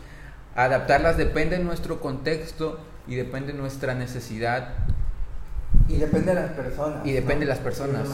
adaptarlas. 0.55 1.16
Depende 1.16 1.57
de 1.57 1.64
nuestro 1.64 2.03
contexto 2.03 2.78
y 3.11 3.16
depende 3.16 3.52
de 3.52 3.58
nuestra 3.58 3.94
necesidad. 3.94 4.68
Y 5.88 5.96
depende 5.96 6.32
de 6.34 6.40
las 6.40 6.52
personas. 6.52 7.06
Y 7.06 7.12
depende 7.12 7.44
de 7.44 7.50
las 7.50 7.58
personas. 7.58 8.08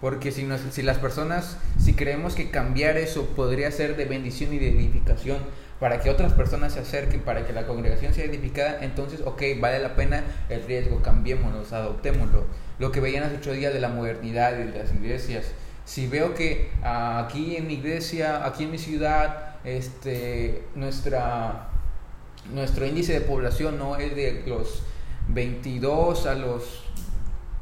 Porque 0.00 0.32
si, 0.32 0.44
nos- 0.44 0.62
si 0.70 0.82
las 0.82 0.96
personas, 0.98 1.58
si 1.78 1.94
creemos 1.94 2.34
que 2.34 2.50
cambiar 2.50 2.96
eso 2.96 3.26
podría 3.36 3.70
ser 3.70 3.96
de 3.96 4.06
bendición 4.06 4.52
y 4.54 4.58
de 4.58 4.70
edificación 4.70 5.38
para 5.78 6.00
que 6.00 6.08
otras 6.10 6.32
personas 6.32 6.72
se 6.72 6.80
acerquen, 6.80 7.20
para 7.20 7.46
que 7.46 7.52
la 7.52 7.66
congregación 7.66 8.14
sea 8.14 8.24
edificada, 8.24 8.78
entonces, 8.82 9.20
ok, 9.24 9.42
vale 9.60 9.78
la 9.78 9.94
pena 9.96 10.24
el 10.48 10.64
riesgo, 10.64 11.02
cambiémonos, 11.02 11.72
adoptémoslo. 11.72 12.44
Lo 12.78 12.92
que 12.92 13.00
veían 13.00 13.24
hace 13.24 13.36
ocho 13.36 13.52
días 13.52 13.74
de 13.74 13.80
la 13.80 13.88
modernidad 13.88 14.54
y 14.58 14.64
de 14.70 14.78
las 14.78 14.92
iglesias. 14.94 15.46
Si 15.84 16.06
veo 16.06 16.34
que 16.34 16.70
ah, 16.82 17.24
aquí 17.26 17.56
en 17.56 17.66
mi 17.66 17.74
iglesia, 17.74 18.46
aquí 18.46 18.64
en 18.64 18.70
mi 18.70 18.78
ciudad, 18.78 19.56
este, 19.64 20.64
nuestra, 20.74 21.69
nuestro 22.52 22.86
índice 22.86 23.12
de 23.12 23.20
población 23.20 23.78
no 23.78 23.96
es 23.96 24.14
de 24.16 24.44
los 24.46 24.82
22 25.28 26.26
a 26.26 26.34
los 26.34 26.84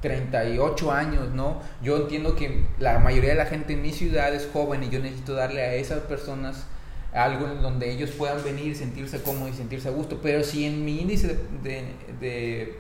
38 0.01 0.93
años, 0.93 1.31
¿no? 1.35 1.61
Yo 1.83 1.97
entiendo 1.97 2.37
que 2.37 2.65
la 2.79 2.99
mayoría 3.01 3.31
de 3.31 3.37
la 3.37 3.47
gente 3.47 3.73
en 3.73 3.83
mi 3.83 3.93
ciudad 3.93 4.33
es 4.35 4.49
joven 4.53 4.85
y 4.85 4.91
yo 4.91 5.01
necesito 5.01 5.35
darle 5.35 5.63
a 5.63 5.75
esas 5.75 6.01
personas 6.01 6.67
algo 7.13 7.47
en 7.49 7.63
donde 7.63 7.91
ellos 7.91 8.11
puedan 8.11 8.43
venir, 8.45 8.77
sentirse 8.77 9.21
cómodos 9.23 9.55
y 9.55 9.57
sentirse 9.57 9.89
a 9.89 9.93
gusto. 9.93 10.21
Pero 10.23 10.45
si 10.45 10.65
en 10.67 10.85
mi 10.85 11.01
índice 11.01 11.39
de, 11.63 11.85
de- 12.21 12.79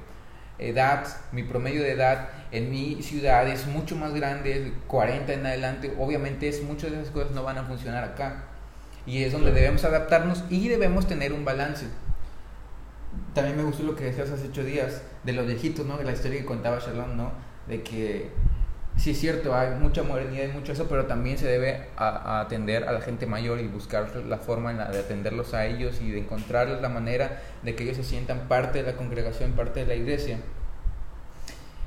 edad, 0.60 1.06
mi 1.32 1.44
promedio 1.44 1.82
de 1.82 1.92
edad 1.92 2.30
en 2.50 2.70
mi 2.70 3.00
ciudad 3.02 3.46
es 3.48 3.66
mucho 3.66 3.94
más 3.96 4.12
grande, 4.12 4.52
es 4.52 4.72
40 4.88 5.32
en 5.32 5.46
adelante, 5.46 5.94
obviamente 6.00 6.48
es, 6.48 6.62
muchas 6.64 6.90
de 6.90 7.00
esas 7.00 7.12
cosas 7.12 7.30
no 7.30 7.44
van 7.44 7.58
a 7.58 7.64
funcionar 7.64 8.02
acá. 8.04 8.47
Y 9.08 9.24
es 9.24 9.32
donde 9.32 9.52
debemos 9.52 9.84
adaptarnos 9.84 10.44
y 10.50 10.68
debemos 10.68 11.06
tener 11.06 11.32
un 11.32 11.44
balance. 11.44 11.86
También 13.34 13.56
me 13.56 13.62
gustó 13.62 13.82
lo 13.82 13.96
que 13.96 14.04
decías 14.04 14.30
hace 14.30 14.48
ocho 14.48 14.62
días 14.62 15.02
de 15.24 15.32
los 15.32 15.46
viejitos, 15.46 15.86
¿no? 15.86 15.96
De 15.96 16.04
la 16.04 16.12
historia 16.12 16.40
que 16.40 16.44
contaba 16.44 16.78
Shalom, 16.78 17.16
¿no? 17.16 17.32
De 17.66 17.82
que 17.82 18.30
sí 18.98 19.12
es 19.12 19.18
cierto, 19.18 19.54
hay 19.54 19.70
mucha 19.70 20.02
modernidad 20.02 20.44
y 20.44 20.48
mucho 20.48 20.72
eso, 20.72 20.88
pero 20.88 21.06
también 21.06 21.38
se 21.38 21.46
debe 21.46 21.86
a, 21.96 22.40
atender 22.40 22.84
a 22.84 22.92
la 22.92 23.00
gente 23.00 23.24
mayor 23.24 23.60
y 23.60 23.66
buscar 23.66 24.14
la 24.14 24.36
forma 24.36 24.72
en 24.72 24.78
la 24.78 24.90
de 24.90 24.98
atenderlos 24.98 25.54
a 25.54 25.64
ellos 25.64 26.02
y 26.02 26.10
de 26.10 26.18
encontrar 26.18 26.68
la 26.68 26.90
manera 26.90 27.42
de 27.62 27.74
que 27.74 27.84
ellos 27.84 27.96
se 27.96 28.04
sientan 28.04 28.46
parte 28.46 28.82
de 28.82 28.92
la 28.92 28.98
congregación, 28.98 29.52
parte 29.52 29.80
de 29.80 29.86
la 29.86 29.94
iglesia. 29.94 30.38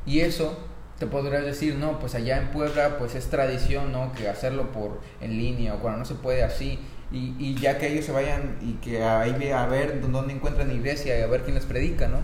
Y 0.07 0.22
eso 0.22 0.57
te 0.97 1.05
podrás 1.05 1.45
decir, 1.45 1.76
no, 1.76 1.99
pues 1.99 2.15
allá 2.15 2.38
en 2.38 2.47
Puebla 2.47 2.97
pues 2.97 3.13
es 3.13 3.30
tradición, 3.30 3.91
¿no? 3.91 4.11
Que 4.13 4.28
hacerlo 4.28 4.72
por 4.72 5.01
en 5.19 5.38
línea 5.38 5.76
o 5.76 5.80
cuando 5.80 5.99
no 5.99 6.05
se 6.05 6.15
puede 6.15 6.43
así. 6.43 6.80
Y, 7.12 7.36
y 7.39 7.55
ya 7.55 7.78
que 7.78 7.91
ellos 7.91 8.05
se 8.05 8.12
vayan 8.12 8.57
y 8.62 8.74
que 8.76 9.03
ahí 9.03 9.36
ve 9.38 9.53
a 9.53 9.66
ver 9.66 9.99
dónde 10.09 10.34
encuentran 10.34 10.72
iglesia 10.72 11.20
y 11.20 11.22
a 11.22 11.28
ver 11.28 11.43
quién 11.43 11.55
les 11.55 11.66
predica, 11.66 12.07
¿no? 12.07 12.20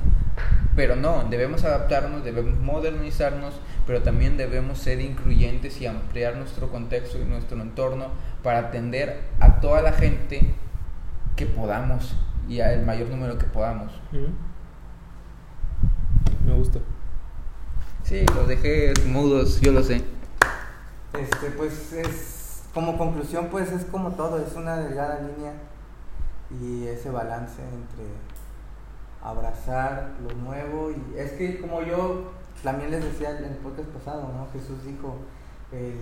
Pero 0.78 0.96
no, 0.96 1.26
debemos 1.30 1.64
adaptarnos, 1.64 2.24
debemos 2.24 2.58
modernizarnos, 2.60 3.56
pero 3.88 4.04
también 4.04 4.38
debemos 4.38 4.78
ser 4.78 5.02
incluyentes 5.02 5.82
y 5.82 5.88
ampliar 5.88 6.38
nuestro 6.38 6.70
contexto 6.70 7.20
y 7.20 7.26
nuestro 7.26 7.60
entorno 7.60 8.12
para 8.44 8.60
atender 8.60 9.22
a 9.40 9.60
toda 9.60 9.82
la 9.82 9.92
gente 9.92 10.54
que 11.36 11.48
podamos 11.48 12.16
y 12.48 12.60
al 12.62 12.86
mayor 12.86 13.10
número 13.10 13.38
que 13.38 13.46
podamos. 13.46 13.92
Me 16.46 16.54
gusta. 16.54 16.80
Sí, 18.04 18.24
los 18.36 18.48
dejé 18.48 18.94
mudos, 19.08 19.60
yo 19.60 19.72
lo 19.72 19.84
sé. 19.84 20.04
Este, 21.20 21.52
pues 21.58 21.92
es 21.94 22.37
como 22.74 22.98
conclusión, 22.98 23.48
pues 23.52 23.72
es 23.72 23.86
como 23.86 24.12
todo, 24.12 24.38
es 24.40 24.54
una 24.56 24.78
delgada 24.78 25.20
línea 25.22 25.54
y 26.62 26.88
ese 26.88 27.10
balance 27.10 27.62
entre 27.62 28.06
abrazar 29.24 30.12
lo 30.28 30.34
nuevo 30.36 30.92
y 30.92 31.18
es 31.18 31.32
que 31.34 31.60
como 31.60 31.82
yo 31.82 32.32
también 32.64 32.92
les 32.92 33.04
decía 33.04 33.38
en 33.38 33.46
el 33.46 33.56
podcast 33.58 33.90
pasado, 33.90 34.32
¿no? 34.34 34.48
Jesús 34.54 34.84
dijo, 34.86 35.16
el, 35.72 35.98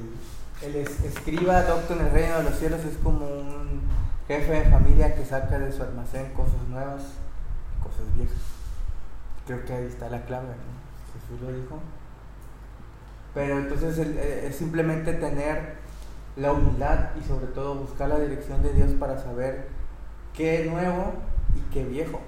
el 0.62 0.76
es- 0.76 1.02
escriba 1.04 1.64
docto 1.64 1.94
en 1.94 2.02
el 2.02 2.12
reino 2.12 2.38
de 2.38 2.44
los 2.44 2.56
cielos 2.60 2.84
es 2.86 2.98
como 2.98 3.26
un 3.26 3.82
jefe 4.28 4.52
de 4.52 4.70
familia 4.70 5.16
que 5.16 5.26
saca 5.26 5.58
de 5.60 5.72
su 5.72 5.84
almacén 5.84 6.34
cosas 6.34 6.62
nuevas 6.70 7.02
y 7.80 7.84
cosas 7.84 8.14
viejas. 8.16 8.38
Creo 9.48 9.64
que 9.66 9.74
ahí 9.74 9.86
está 9.86 10.10
la 10.10 10.24
clave, 10.26 10.48
¿no? 10.48 11.20
Jesús 11.20 11.42
lo 11.42 11.52
dijo. 11.58 11.80
Pero 13.34 13.60
entonces 13.60 13.98
eh, 14.00 14.48
es 14.48 14.56
simplemente 14.56 15.14
tener 15.14 15.76
la 16.36 16.52
humildad 16.52 17.10
y 17.20 17.24
sobre 17.24 17.48
todo 17.48 17.76
buscar 17.76 18.10
la 18.10 18.20
dirección 18.20 18.62
de 18.62 18.74
Dios 18.74 18.92
para 19.00 19.18
saber 19.18 19.68
qué 20.34 20.66
nuevo 20.70 21.14
y 21.56 21.62
qué 21.74 21.84
viejo. 21.86 22.20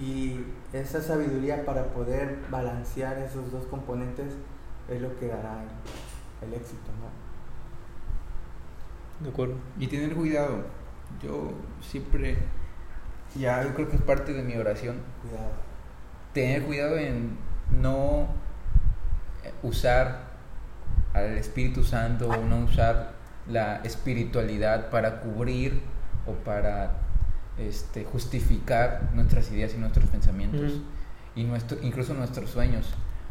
Y 0.00 0.44
esa 0.72 1.02
sabiduría 1.02 1.64
para 1.64 1.86
poder 1.86 2.38
balancear 2.50 3.18
esos 3.18 3.50
dos 3.50 3.64
componentes 3.66 4.34
es 4.88 5.00
lo 5.00 5.18
que 5.18 5.26
dará 5.26 5.62
el, 5.62 6.48
el 6.48 6.54
éxito, 6.54 6.90
¿no? 7.00 7.10
De 9.24 9.30
acuerdo. 9.30 9.54
Y 9.78 9.86
tener 9.88 10.14
cuidado. 10.14 10.64
Yo 11.22 11.52
siempre, 11.80 12.38
ya 13.34 13.64
yo 13.64 13.74
creo 13.74 13.88
que 13.88 13.96
es 13.96 14.02
parte 14.02 14.32
de 14.32 14.42
mi 14.44 14.56
oración, 14.56 15.00
Cuidado. 15.22 15.50
tener 16.32 16.62
cuidado 16.62 16.96
en 16.96 17.36
no 17.80 18.28
eh, 19.42 19.52
usar 19.62 20.30
al 21.12 21.36
Espíritu 21.36 21.82
Santo 21.82 22.28
o 22.28 22.44
no 22.46 22.60
usar 22.60 23.12
la 23.50 23.76
espiritualidad 23.84 24.90
para 24.90 25.20
cubrir 25.20 25.80
o 26.26 26.32
para 26.32 26.92
este, 27.58 28.04
justificar 28.04 29.10
nuestras 29.14 29.50
ideas 29.50 29.74
y 29.74 29.78
nuestros 29.78 30.06
pensamientos 30.06 30.80
y 31.34 31.44
nuestro, 31.44 31.78
incluso 31.82 32.14
nuestros 32.14 32.50
sueños. 32.50 32.86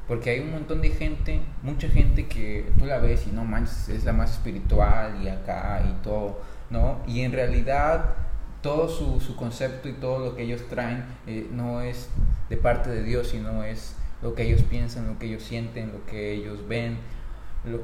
Porque 0.07 0.31
hay 0.31 0.39
un 0.39 0.51
montón 0.51 0.81
de 0.81 0.89
gente, 0.89 1.39
mucha 1.61 1.87
gente 1.87 2.27
que 2.27 2.71
tú 2.79 2.85
la 2.85 2.97
ves 2.97 3.27
y 3.27 3.31
no 3.31 3.45
manches, 3.45 3.89
es 3.89 4.05
la 4.05 4.13
más 4.13 4.31
espiritual 4.31 5.21
y 5.23 5.29
acá 5.29 5.83
y 5.87 6.03
todo, 6.03 6.41
¿no? 6.71 6.99
Y 7.07 7.21
en 7.21 7.31
realidad 7.31 8.15
todo 8.61 8.89
su, 8.89 9.19
su 9.21 9.35
concepto 9.35 9.87
y 9.87 9.93
todo 9.93 10.25
lo 10.25 10.35
que 10.35 10.43
ellos 10.43 10.67
traen 10.67 11.05
eh, 11.27 11.47
no 11.51 11.81
es 11.81 12.09
de 12.49 12.57
parte 12.57 12.89
de 12.89 13.03
Dios, 13.03 13.27
sino 13.29 13.63
es 13.63 13.95
lo 14.21 14.33
que 14.33 14.43
ellos 14.43 14.63
piensan, 14.63 15.07
lo 15.07 15.17
que 15.17 15.27
ellos 15.27 15.43
sienten, 15.43 15.91
lo 15.93 16.05
que 16.05 16.33
ellos 16.33 16.67
ven, 16.67 16.97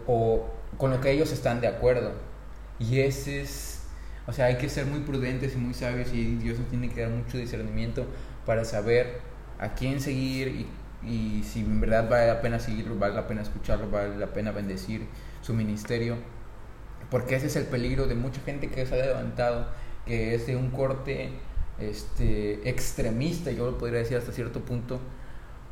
o 0.07 0.49
con 0.78 0.91
lo 0.91 1.01
que 1.01 1.11
ellos 1.11 1.32
están 1.32 1.61
de 1.61 1.67
acuerdo. 1.67 2.13
Y 2.80 2.99
ese 3.01 3.41
es, 3.41 3.84
o 4.28 4.34
sea, 4.34 4.45
hay 4.47 4.57
que 4.57 4.69
ser 4.69 4.86
muy 4.86 4.99
prudentes 5.01 5.55
y 5.55 5.57
muy 5.57 5.73
sabios 5.73 6.09
y 6.13 6.36
Dios 6.38 6.59
nos 6.59 6.67
tiene 6.69 6.89
que 6.89 7.01
dar 7.01 7.09
mucho 7.11 7.38
discernimiento 7.38 8.05
para 8.45 8.65
saber 8.65 9.21
a 9.59 9.73
quién 9.76 10.01
seguir 10.01 10.47
y, 10.49 10.67
y 11.39 11.43
si 11.43 11.61
en 11.61 11.80
verdad 11.82 12.09
vale 12.09 12.28
la 12.28 12.41
pena 12.41 12.59
seguirlo, 12.59 12.97
vale 12.97 13.15
la 13.15 13.28
pena 13.28 13.41
escucharlo, 13.41 13.89
vale 13.89 14.17
la 14.17 14.34
pena 14.34 14.51
bendecir 14.51 15.07
su 15.41 15.53
ministerio. 15.53 16.17
Porque 17.09 17.36
ese 17.36 17.47
es 17.47 17.55
el 17.55 17.65
peligro 17.65 18.07
de 18.07 18.15
mucha 18.15 18.41
gente 18.41 18.69
que 18.69 18.86
se 18.86 18.95
ha 19.01 19.05
levantado, 19.05 19.67
que 20.05 20.36
es 20.36 20.47
de 20.47 20.55
un 20.55 20.71
corte 20.71 21.32
este, 21.80 22.67
extremista, 22.69 23.51
yo 23.51 23.65
lo 23.71 23.78
podría 23.78 23.99
decir 23.99 24.17
hasta 24.17 24.32
cierto 24.32 24.61
punto, 24.65 24.99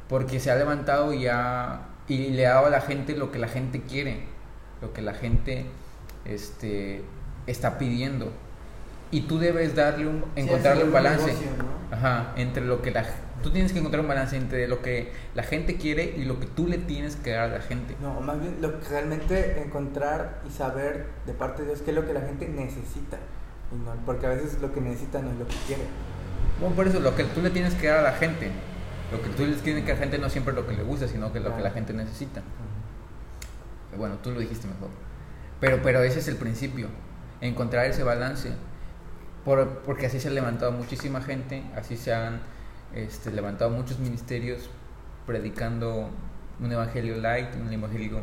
porque 0.10 0.40
se 0.40 0.52
ha 0.52 0.56
levantado 0.56 1.14
y, 1.14 1.28
ha- 1.28 1.90
y 2.08 2.30
le 2.30 2.44
dado 2.44 2.66
a 2.68 2.70
la 2.70 2.82
gente 2.82 3.16
lo 3.16 3.32
que 3.32 3.40
la 3.40 3.48
gente 3.48 3.82
quiere, 3.82 4.24
lo 4.82 4.94
que 4.94 5.02
la 5.02 5.14
gente 5.14 5.66
este, 6.26 7.02
está 7.48 7.78
pidiendo. 7.78 8.32
Y 9.12 9.22
tú 9.22 9.38
debes 9.38 9.76
darle 9.76 10.08
un, 10.08 10.26
encontrarle 10.36 10.84
un 10.86 10.92
balance. 10.92 11.28
negocio, 11.28 11.50
¿no? 11.58 11.96
Ajá, 11.96 12.34
entre 12.36 12.66
lo 12.66 12.82
que 12.82 12.92
la 12.92 13.06
tú 13.44 13.52
tienes 13.52 13.74
que 13.74 13.80
encontrar 13.80 14.02
un 14.02 14.08
balance 14.08 14.38
entre 14.38 14.68
lo 14.70 14.82
que 14.82 15.12
la 15.36 15.44
gente 15.44 15.76
quiere 15.76 16.16
y 16.18 16.24
lo 16.24 16.40
que 16.40 16.48
tú 16.48 16.66
le 16.66 16.78
tienes 16.78 17.18
que 17.18 17.32
dar 17.32 17.50
a 17.52 17.58
la 17.58 17.62
gente. 17.62 17.96
No, 18.02 18.22
más 18.22 18.40
bien 18.40 18.58
lo 18.62 18.80
que 18.80 18.88
realmente 18.90 19.62
encontrar 19.62 20.40
y 20.48 20.52
saber 20.52 21.08
de 21.28 21.34
parte 21.34 21.62
de 21.64 21.68
Dios 21.70 21.82
qué 21.82 21.92
es 21.92 21.96
lo 21.96 22.08
que 22.08 22.14
la 22.14 22.22
gente 22.22 22.48
necesita. 22.48 23.18
Y 23.72 23.76
no- 23.76 23.94
porque 24.06 24.26
a 24.26 24.30
veces 24.30 24.60
lo 24.62 24.74
que 24.74 24.80
necesita 24.82 25.22
no 25.22 25.30
es 25.32 25.38
lo 25.38 25.46
que 25.48 25.56
quiere. 25.68 25.84
Bueno, 26.60 26.74
por 26.76 26.88
eso 26.88 27.00
lo 27.02 27.16
que 27.16 27.26
tú 27.26 27.42
le 27.42 27.50
tienes 27.50 27.76
que 27.76 27.88
dar 27.88 28.00
a 28.00 28.04
la 28.04 28.14
gente, 28.14 28.50
lo 29.14 29.22
que 29.22 29.30
tú 29.30 29.46
le 29.46 29.54
tienes 29.58 29.84
que 29.86 29.92
a 29.92 29.96
la 29.96 30.00
gente 30.02 30.18
no 30.18 30.30
siempre 30.30 30.54
es 30.54 30.60
lo 30.60 30.68
que 30.68 30.76
le 30.76 30.84
gusta, 30.84 31.08
sino 31.08 31.32
que 31.32 31.38
es 31.40 31.44
lo 31.46 31.56
que 31.56 31.62
la 31.62 31.72
gente 31.72 31.94
necesita. 31.94 32.42
Bueno, 33.98 34.16
tú 34.24 34.32
lo 34.32 34.40
dijiste 34.40 34.68
mejor. 34.68 34.90
Pero, 35.60 35.82
pero 35.84 36.02
ese 36.04 36.20
es 36.20 36.28
el 36.28 36.36
principio, 36.36 36.88
encontrar 37.42 37.86
ese 37.86 38.04
balance. 38.04 38.52
Por- 39.46 39.80
porque 39.84 40.06
así 40.08 40.20
se 40.20 40.30
ha 40.30 40.32
levantado 40.32 40.72
muchísima 40.72 41.22
gente, 41.22 41.64
así 41.76 41.98
se 41.98 42.14
han 42.14 42.40
este, 42.96 43.32
levantado 43.32 43.70
muchos 43.72 44.00
ministerios 44.00 44.70
predicando 45.26 46.10
un 46.60 46.72
evangelio 46.72 47.18
light, 47.18 47.50
un 47.56 47.72
evangelio 47.72 48.22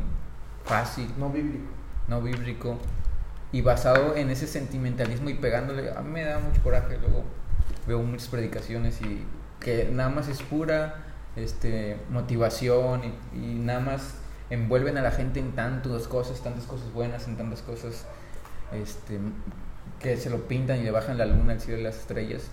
fácil, 0.65 1.07
No 1.17 1.29
bíblico. 1.29 1.65
no 2.07 2.21
bíblico 2.21 2.77
y 3.51 3.61
basado 3.61 4.15
en 4.15 4.29
ese 4.29 4.47
sentimentalismo 4.47 5.29
y 5.29 5.35
pegándole. 5.35 5.91
A 5.91 6.01
mí 6.01 6.09
me 6.11 6.23
da 6.23 6.39
mucho 6.39 6.61
coraje, 6.63 6.97
luego 6.99 7.23
veo 7.87 8.01
muchas 8.01 8.27
predicaciones 8.27 8.99
y 9.01 9.23
que 9.61 9.89
nada 9.91 10.09
más 10.09 10.27
es 10.27 10.41
pura 10.41 10.95
este, 11.35 11.97
motivación 12.09 13.01
y, 13.33 13.37
nada 13.39 13.79
más 13.79 14.15
envuelven 14.49 14.97
a 14.97 15.01
la 15.01 15.11
gente 15.11 15.39
en 15.39 15.53
tantas 15.53 16.07
cosas, 16.09 16.41
tantas 16.41 16.65
cosas 16.65 16.91
buenas, 16.91 17.27
en 17.27 17.37
tantas 17.37 17.61
cosas 17.61 18.05
este, 18.73 19.19
que 19.99 20.17
se 20.17 20.29
lo 20.29 20.47
pintan 20.47 20.79
y 20.79 20.83
le 20.83 20.91
bajan 20.91 21.17
la 21.17 21.25
luna, 21.25 21.53
el 21.53 21.61
cielo 21.61 21.79
y 21.79 21.83
las 21.83 21.99
estrellas. 21.99 22.49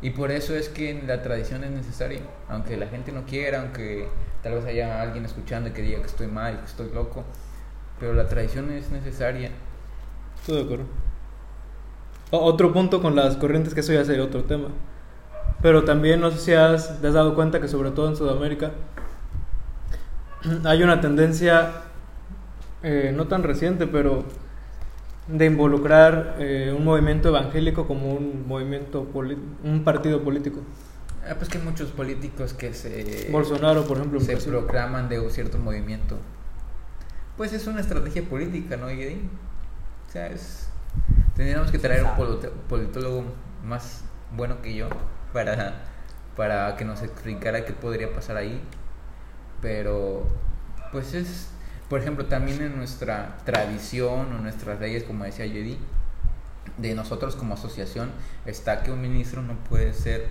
Y 0.00 0.10
por 0.10 0.32
eso 0.32 0.56
es 0.56 0.68
que 0.68 1.00
la 1.06 1.22
tradición 1.22 1.62
es 1.62 1.70
necesaria, 1.70 2.22
aunque 2.48 2.76
la 2.76 2.88
gente 2.88 3.12
no 3.12 3.24
quiera, 3.24 3.60
aunque 3.60 4.08
tal 4.42 4.54
vez 4.54 4.64
haya 4.64 5.00
alguien 5.00 5.24
escuchando 5.24 5.68
y 5.68 5.72
que 5.72 5.82
diga 5.82 6.00
que 6.00 6.06
estoy 6.06 6.26
mal, 6.26 6.58
que 6.58 6.66
estoy 6.66 6.90
loco, 6.92 7.22
pero 8.00 8.12
la 8.12 8.26
tradición 8.26 8.72
es 8.72 8.90
necesaria. 8.90 9.50
Estoy 10.40 10.56
de 10.56 10.62
acuerdo. 10.64 10.84
Otro 12.32 12.72
punto 12.72 13.00
con 13.00 13.14
las 13.14 13.36
corrientes, 13.36 13.74
que 13.74 13.80
eso 13.80 13.92
ya 13.92 14.04
sería 14.04 14.24
otro 14.24 14.42
tema. 14.42 14.70
Pero 15.62 15.84
también 15.84 16.20
no 16.20 16.30
sé 16.32 16.38
si 16.38 16.52
has, 16.52 17.00
te 17.00 17.06
has 17.06 17.14
dado 17.14 17.34
cuenta 17.34 17.60
que 17.60 17.68
sobre 17.68 17.92
todo 17.92 18.08
en 18.08 18.16
Sudamérica 18.16 18.72
hay 20.64 20.82
una 20.82 21.00
tendencia, 21.00 21.70
eh, 22.82 23.12
no 23.14 23.28
tan 23.28 23.44
reciente, 23.44 23.86
pero 23.86 24.24
de 25.28 25.46
involucrar 25.46 26.36
eh, 26.40 26.74
un 26.76 26.84
movimiento 26.84 27.28
evangélico 27.28 27.86
como 27.86 28.12
un 28.12 28.46
movimiento, 28.48 29.06
un 29.62 29.84
partido 29.84 30.22
político. 30.22 30.60
Ah, 31.28 31.34
pues 31.36 31.48
que 31.48 31.58
hay 31.58 31.64
muchos 31.64 31.90
políticos 31.90 32.52
que 32.52 32.74
se, 32.74 33.28
Bolsonaro, 33.30 33.84
por 33.84 33.98
ejemplo, 33.98 34.18
se 34.18 34.32
Brasil. 34.32 34.50
proclaman 34.50 35.08
de 35.08 35.20
un 35.20 35.30
cierto 35.30 35.58
movimiento. 35.58 36.18
Pues 37.36 37.52
es 37.52 37.68
una 37.68 37.80
estrategia 37.80 38.24
política, 38.24 38.76
¿no, 38.76 38.90
Yedi? 38.90 39.30
O 40.08 40.12
sea, 40.12 40.26
es... 40.26 40.68
Tendríamos 41.36 41.70
que 41.70 41.78
traer 41.78 42.04
un 42.04 42.10
politólogo 42.68 43.24
más 43.64 44.04
bueno 44.36 44.60
que 44.60 44.74
yo 44.74 44.88
para, 45.32 45.82
para 46.36 46.76
que 46.76 46.84
nos 46.84 47.02
explicara 47.02 47.64
qué 47.64 47.72
podría 47.72 48.12
pasar 48.12 48.36
ahí. 48.36 48.60
Pero, 49.60 50.26
pues 50.90 51.14
es, 51.14 51.50
por 51.88 52.00
ejemplo, 52.00 52.26
también 52.26 52.60
en 52.62 52.76
nuestra 52.76 53.38
tradición 53.44 54.32
o 54.32 54.38
nuestras 54.40 54.80
leyes, 54.80 55.04
como 55.04 55.24
decía 55.24 55.46
Yedi, 55.46 55.78
de 56.76 56.94
nosotros 56.94 57.36
como 57.36 57.54
asociación 57.54 58.10
está 58.46 58.82
que 58.82 58.90
un 58.90 59.00
ministro 59.00 59.42
no 59.42 59.54
puede 59.68 59.92
ser 59.92 60.28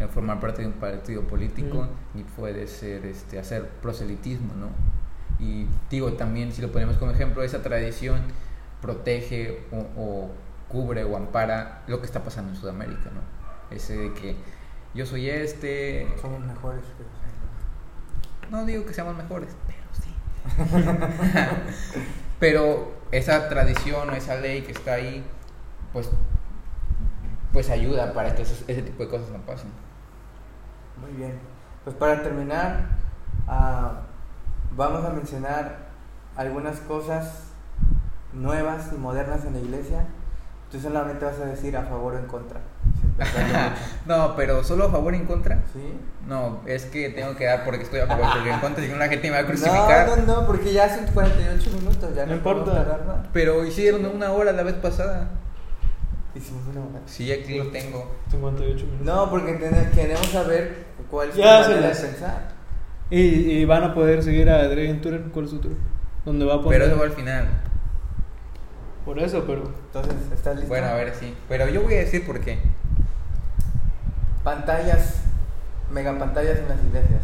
eh, 0.00 0.06
formar 0.08 0.40
parte 0.40 0.62
de 0.62 0.68
un 0.68 0.74
partido 0.74 1.22
político 1.22 1.88
ni 2.14 2.24
puede 2.24 2.66
ser 2.66 3.06
este 3.06 3.38
hacer 3.38 3.68
proselitismo 3.82 4.54
no 4.54 4.68
y 5.44 5.66
digo 5.90 6.14
también 6.14 6.52
si 6.52 6.62
lo 6.62 6.72
ponemos 6.72 6.96
como 6.96 7.12
ejemplo 7.12 7.42
esa 7.42 7.62
tradición 7.62 8.20
protege 8.80 9.66
o, 9.70 10.00
o 10.00 10.30
cubre 10.68 11.04
o 11.04 11.16
ampara 11.16 11.82
lo 11.86 12.00
que 12.00 12.06
está 12.06 12.24
pasando 12.24 12.52
en 12.52 12.56
Sudamérica 12.56 13.10
no 13.14 13.37
ese 13.70 13.96
de 13.96 14.14
que 14.14 14.36
yo 14.94 15.04
soy 15.06 15.28
este 15.30 16.08
Somos 16.20 16.40
mejores. 16.40 16.84
pero- 16.96 17.08
no 18.50 18.64
digo 18.64 18.86
que 18.86 18.94
seamos 18.94 19.14
mejores, 19.16 19.54
pero 19.66 19.84
sí. 19.92 20.14
pero 22.40 22.92
esa 23.10 23.48
tradición 23.48 24.10
o 24.10 24.12
esa 24.12 24.36
ley 24.36 24.62
que 24.62 24.72
está 24.72 24.94
ahí, 24.94 25.24
pues, 25.92 26.10
pues 27.52 27.70
ayuda 27.70 28.12
para 28.12 28.34
que 28.34 28.42
esos- 28.42 28.64
ese 28.68 28.82
tipo 28.82 29.02
de 29.02 29.08
cosas 29.08 29.28
no 29.30 29.38
pasen. 29.40 29.70
Muy 31.00 31.12
bien. 31.12 31.38
Pues 31.84 31.96
para 31.96 32.22
terminar, 32.22 32.96
ah, 33.46 34.00
vamos 34.76 35.04
a 35.04 35.10
mencionar 35.10 35.88
algunas 36.36 36.78
cosas 36.80 37.44
nuevas 38.32 38.90
y 38.92 38.96
modernas 38.98 39.44
en 39.44 39.54
la 39.54 39.58
iglesia. 39.60 40.06
Tú 40.70 40.78
solamente 40.78 41.24
vas 41.24 41.38
a 41.40 41.46
decir 41.46 41.76
a 41.76 41.82
favor 41.82 42.14
o 42.14 42.18
en 42.18 42.26
contra. 42.26 42.60
no, 44.06 44.36
pero 44.36 44.62
solo 44.62 44.84
a 44.84 44.90
favor 44.90 45.14
y 45.14 45.16
en 45.16 45.24
contra. 45.24 45.62
¿Sí? 45.72 45.80
No, 46.26 46.60
es 46.66 46.84
que 46.84 47.08
tengo 47.08 47.34
que 47.36 47.46
dar 47.46 47.64
porque 47.64 47.84
estoy 47.84 48.00
a 48.00 48.06
favor, 48.06 48.26
porque 48.34 48.50
en 48.50 48.60
contra 48.60 48.84
si 48.84 48.90
no 48.90 48.98
la 48.98 49.08
gente 49.08 49.30
me 49.30 49.36
va 49.36 49.42
a 49.42 49.46
crucificar. 49.46 50.06
No, 50.06 50.16
no, 50.16 50.40
no, 50.40 50.46
porque 50.46 50.72
ya 50.72 50.94
son 50.94 51.06
48 51.06 51.70
minutos, 51.70 52.14
ya 52.14 52.22
No 52.22 52.32
no, 52.32 52.36
importa. 52.36 53.22
Pero 53.32 53.64
hicieron 53.64 54.04
una 54.06 54.30
hora 54.32 54.52
la 54.52 54.62
vez 54.62 54.74
pasada. 54.74 55.30
Hicimos 56.34 56.62
una 56.70 56.80
hora. 56.80 57.00
Sí, 57.06 57.32
aquí 57.32 57.56
lo 57.56 57.68
tengo. 57.68 58.14
58 58.30 58.84
minutos. 58.84 59.06
No, 59.06 59.30
porque 59.30 59.58
queremos 59.94 60.26
saber 60.26 60.84
cuál 61.10 61.30
es 61.30 61.34
tu 61.34 61.40
Ya 61.40 61.64
se 61.64 61.70
manera 61.70 61.88
de 61.88 61.94
pensar. 61.94 62.48
Y, 63.10 63.20
y 63.20 63.64
van 63.64 63.84
a 63.84 63.94
poder 63.94 64.22
seguir 64.22 64.50
a 64.50 64.68
Dre 64.68 64.90
en 64.90 65.00
Twitter. 65.00 65.24
¿Cuál 65.32 65.46
es 65.46 65.50
su 65.50 65.58
Twitter? 65.58 65.78
Donde 66.26 66.44
va 66.44 66.56
a 66.56 66.62
poner. 66.62 66.78
Pero 66.78 66.92
eso 66.92 67.00
va 67.00 67.06
al 67.06 67.12
final. 67.12 67.48
Por 69.08 69.18
eso, 69.20 69.44
pero. 69.46 69.62
Entonces, 69.86 70.14
¿estás 70.34 70.56
listo? 70.56 70.68
Bueno, 70.68 70.88
a 70.88 70.92
ver, 70.92 71.14
sí. 71.14 71.34
Pero 71.48 71.66
yo 71.70 71.80
voy 71.80 71.94
a 71.94 72.00
decir 72.00 72.26
por 72.26 72.40
qué. 72.40 72.58
Pantallas, 74.44 75.22
megapantallas 75.90 76.58
en 76.58 76.68
las 76.68 76.78
iglesias. 76.84 77.22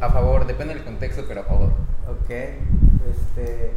A 0.00 0.10
favor, 0.10 0.48
depende 0.48 0.74
del 0.74 0.82
contexto, 0.82 1.24
pero 1.28 1.42
a 1.42 1.44
favor. 1.44 1.68
Ok. 2.08 2.28
Este, 2.28 3.70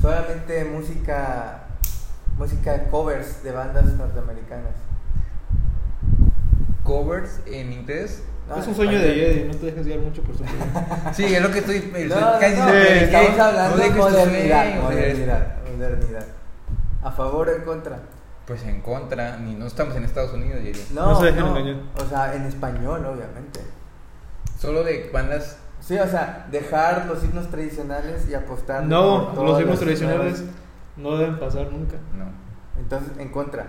solamente 0.00 0.64
música, 0.64 1.68
música 2.36 2.78
de 2.78 2.88
covers 2.88 3.44
de 3.44 3.52
bandas 3.52 3.84
norteamericanas. 3.84 4.74
Covers 6.82 7.38
en 7.46 7.72
inglés 7.72 8.24
No, 8.56 8.60
es 8.62 8.68
un 8.68 8.74
sueño 8.74 8.98
de. 8.98 9.14
Jedi, 9.14 9.44
no 9.48 9.54
te 9.54 9.66
dejes 9.66 9.86
guiar 9.86 9.98
mucho 10.00 10.22
por 10.22 10.36
su 10.36 10.42
opinión. 10.42 10.68
Sí, 11.14 11.24
es 11.24 11.42
lo 11.42 11.50
que 11.50 11.58
estoy. 11.60 11.92
el- 11.96 12.08
No, 12.08 12.20
no, 12.20 12.38
casi 12.38 12.56
no, 12.56 12.66
pero 12.66 12.80
prediqué, 12.86 13.04
estamos 13.04 13.38
hablando 13.40 13.76
no 13.76 13.82
de 13.82 13.90
tu 13.90 13.96
modernidad, 13.96 14.74
modernidad, 14.82 15.46
modernidad. 15.74 16.26
¿A 17.02 17.10
favor 17.10 17.48
o 17.48 17.52
en 17.56 17.62
contra? 17.62 17.98
Pues 18.46 18.62
en 18.64 18.80
contra, 18.82 19.36
ni 19.38 19.54
no 19.54 19.66
estamos 19.66 19.94
en 19.96 20.04
Estados 20.04 20.32
Unidos, 20.32 20.62
diría. 20.62 20.82
No, 20.94 21.06
No 21.12 21.20
se 21.20 21.26
dejen 21.26 21.40
no, 21.44 21.56
engañar. 21.56 21.82
O 22.04 22.08
sea, 22.08 22.34
en 22.34 22.42
español, 22.44 23.04
obviamente. 23.06 23.60
Solo 24.58 24.84
de 24.84 25.10
bandas. 25.12 25.58
Sí, 25.80 25.98
o 25.98 26.06
sea, 26.06 26.46
dejar 26.50 27.06
los 27.06 27.24
himnos 27.24 27.48
tradicionales 27.50 28.28
y 28.28 28.34
apostar. 28.34 28.84
No, 28.84 29.32
los 29.34 29.60
himnos 29.60 29.80
tradicionales 29.80 30.40
nuevas. 30.40 30.54
no 30.96 31.16
deben 31.16 31.38
pasar 31.40 31.70
nunca. 31.72 31.96
No. 32.16 32.26
Entonces, 32.80 33.12
en 33.18 33.28
contra. 33.30 33.66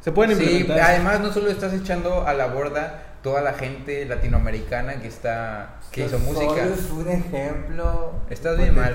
Se 0.00 0.10
pueden 0.10 0.36
Sí, 0.36 0.42
implementar. 0.42 0.90
además 0.90 1.20
no 1.20 1.32
solo 1.32 1.48
estás 1.48 1.72
echando 1.74 2.26
a 2.26 2.34
la 2.34 2.48
borda 2.48 3.02
toda 3.22 3.40
la 3.40 3.52
gente 3.54 4.04
latinoamericana 4.04 4.96
que 5.00 5.08
está 5.08 5.76
que 5.90 6.06
hizo 6.06 6.18
Solo 6.18 6.32
música. 6.32 6.64
es 6.64 6.90
un 6.90 7.08
ejemplo. 7.08 8.12
Estás 8.30 8.56
bien 8.58 8.74
mal, 8.74 8.94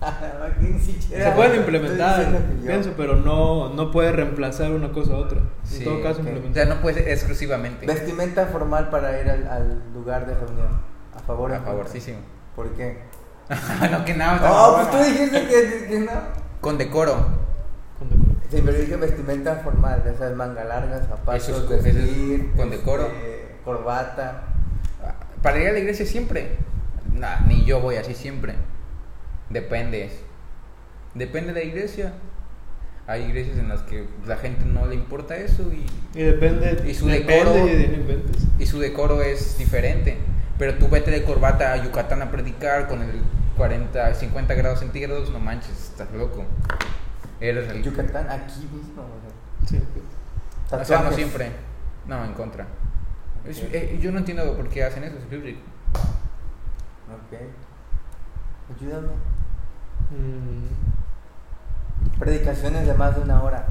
siquiera 0.84 1.30
Se 1.30 1.36
pueden 1.36 1.56
implementar, 1.60 2.26
pienso, 2.64 2.92
pero 2.96 3.16
no, 3.16 3.72
no 3.72 3.90
puede 3.90 4.12
reemplazar 4.12 4.72
una 4.72 4.92
cosa 4.92 5.12
a 5.14 5.16
otra. 5.18 5.40
Sí, 5.64 5.78
en 5.78 5.84
todo 5.84 6.02
caso, 6.02 6.20
ok. 6.20 6.26
O 6.26 6.28
implementar. 6.28 6.66
sea, 6.66 6.74
no 6.74 6.80
puede 6.82 6.96
ser 7.02 7.08
exclusivamente. 7.08 7.86
Vestimenta 7.86 8.46
formal 8.46 8.90
para 8.90 9.20
ir 9.20 9.30
al, 9.30 9.46
al 9.46 9.82
lugar 9.94 10.26
de 10.26 10.34
reunión. 10.34 10.80
A 11.14 11.20
favor 11.20 11.50
o 11.50 11.54
A 11.54 11.56
en 11.58 11.62
contra? 11.64 11.82
favorísimo. 11.84 12.18
¿Por 12.56 12.70
qué? 12.74 12.98
no, 13.90 14.04
que 14.04 14.14
nada. 14.14 14.48
No, 14.48 14.74
pues 14.76 14.90
tú 14.90 14.96
dijiste 15.10 15.46
que, 15.46 15.86
que 15.88 16.00
no. 16.00 16.12
Con 16.60 16.78
decoro. 16.78 17.14
Con 17.98 18.08
decoro. 18.08 18.32
Sí, 18.50 18.60
pero 18.64 18.78
dije 18.78 18.96
vestimenta 18.96 19.56
formal, 19.56 20.02
ya 20.04 20.14
sabes, 20.14 20.36
manga 20.36 20.62
larga, 20.64 21.00
zapatos, 21.06 21.48
es 21.48 21.82
vestir, 21.84 22.52
con 22.54 22.68
decoro. 22.70 23.06
este, 23.06 23.41
corbata. 23.64 24.44
Para 25.42 25.60
ir 25.60 25.68
a 25.68 25.72
la 25.72 25.78
iglesia 25.78 26.06
siempre. 26.06 26.56
Nah, 27.12 27.40
ni 27.46 27.64
yo 27.64 27.80
voy 27.80 27.96
así 27.96 28.14
siempre. 28.14 28.54
Depende. 29.50 30.10
Depende 31.14 31.52
de 31.52 31.60
la 31.60 31.66
iglesia. 31.66 32.12
Hay 33.06 33.24
iglesias 33.24 33.58
en 33.58 33.68
las 33.68 33.82
que 33.82 34.06
la 34.26 34.36
gente 34.36 34.64
no 34.64 34.86
le 34.86 34.94
importa 34.94 35.36
eso 35.36 35.64
y, 35.72 35.84
Y 36.18 36.22
depende, 36.22 36.84
Y 36.88 36.94
su 36.94 37.06
depende 37.08 37.76
decoro. 37.76 38.28
y 38.60 38.66
su 38.66 38.78
decoro 38.78 39.22
es 39.22 39.58
diferente. 39.58 40.16
Pero 40.58 40.74
tú 40.78 40.88
vete 40.88 41.10
de 41.10 41.24
corbata 41.24 41.72
a 41.72 41.76
Yucatán 41.84 42.22
a 42.22 42.30
predicar 42.30 42.86
con 42.86 43.02
el 43.02 43.20
40, 43.56 44.14
50 44.14 44.54
grados 44.54 44.78
centígrados, 44.78 45.30
no 45.30 45.40
manches, 45.40 45.90
estás 45.90 46.10
loco. 46.12 46.44
Eres 47.40 47.68
el 47.70 47.82
Yucatán, 47.82 48.30
aquí 48.30 48.60
mismo. 48.72 49.02
o 49.02 49.68
sea, 49.68 49.80
Sí. 49.80 49.82
O 50.70 50.84
sea, 50.84 51.02
no 51.02 51.12
siempre. 51.12 51.50
No, 52.06 52.24
en 52.24 52.32
contra. 52.34 52.66
Es- 53.48 53.62
eh, 53.72 53.98
yo 54.00 54.12
no 54.12 54.18
entiendo 54.18 54.56
por 54.56 54.68
qué 54.68 54.84
hacen 54.84 55.04
eso, 55.04 55.16
es 55.18 55.28
bíblico. 55.30 55.60
Ok. 55.94 57.38
Ayúdame. 58.78 59.08
Mm, 60.10 60.68
Predicaciones 62.18 62.86
de 62.86 62.94
más 62.94 63.14
de 63.16 63.22
una 63.22 63.42
hora. 63.42 63.66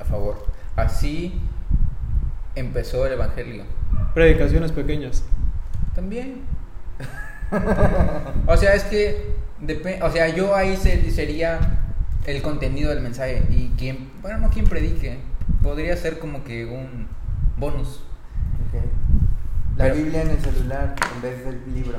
A 0.00 0.04
favor. 0.04 0.46
Así 0.76 1.40
empezó 2.54 3.06
el 3.06 3.12
evangelio. 3.14 3.64
predicaciones 4.14 4.72
pequeñas. 4.72 5.24
También. 5.94 6.42
o 8.46 8.56
sea, 8.56 8.74
es 8.74 8.84
que 8.84 9.34
o 10.02 10.10
sea, 10.10 10.28
yo 10.28 10.54
ahí 10.54 10.76
se- 10.76 11.10
sería 11.10 11.58
el 12.26 12.42
contenido 12.42 12.90
del 12.90 13.00
mensaje 13.02 13.42
y 13.50 13.70
quien, 13.76 14.10
bueno, 14.22 14.38
no 14.38 14.50
quien 14.50 14.66
predique, 14.66 15.18
podría 15.62 15.96
ser 15.96 16.18
como 16.18 16.44
que 16.44 16.64
un 16.66 17.08
bonus. 17.56 18.04
La 19.76 19.84
Pero- 19.84 19.94
Biblia 19.96 20.22
en 20.22 20.30
el 20.30 20.40
celular 20.40 20.94
en 21.16 21.22
vez 21.22 21.44
del 21.44 21.74
libro. 21.74 21.98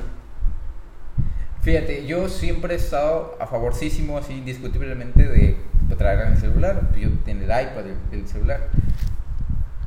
Fíjate, 1.62 2.06
yo 2.08 2.28
siempre 2.28 2.74
he 2.74 2.78
estado 2.78 3.38
a 3.40 3.46
favorcísimo, 3.46 4.18
así 4.18 4.34
indiscutiblemente, 4.34 5.28
de 5.28 5.58
traer 5.98 6.22
en 6.28 6.34
el 6.34 6.38
celular. 6.40 6.82
Yo 6.98 7.10
tengo 7.24 7.42
el 7.44 7.50
iPad, 7.50 7.86
el, 7.86 8.20
el 8.20 8.28
celular. 8.28 8.68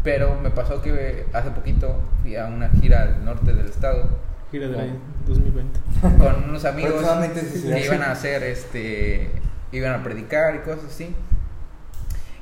Pero 0.05 0.39
me 0.41 0.51
pasó 0.51 0.83
que 0.83 1.27
hace 1.33 1.51
poquito 1.51 1.97
fui 2.23 2.37
a 2.37 2.47
una 2.47 2.69
gira 2.81 3.03
al 3.03 3.25
norte 3.25 3.53
del 3.55 3.67
estado 3.67 4.09
Gira 4.53 4.69
del 4.69 4.79
año 4.79 4.97
2020. 5.27 5.81
con 6.19 6.45
unos 6.51 6.65
amigos 6.67 7.03
en 7.25 7.33
que 7.73 7.85
iban 7.87 8.03
a 8.03 8.13
hacer 8.13 8.43
este 8.45 9.31
iban 9.73 9.95
a 9.99 10.03
predicar 10.05 10.55
y 10.55 10.59
cosas 10.59 10.85
así 10.85 11.13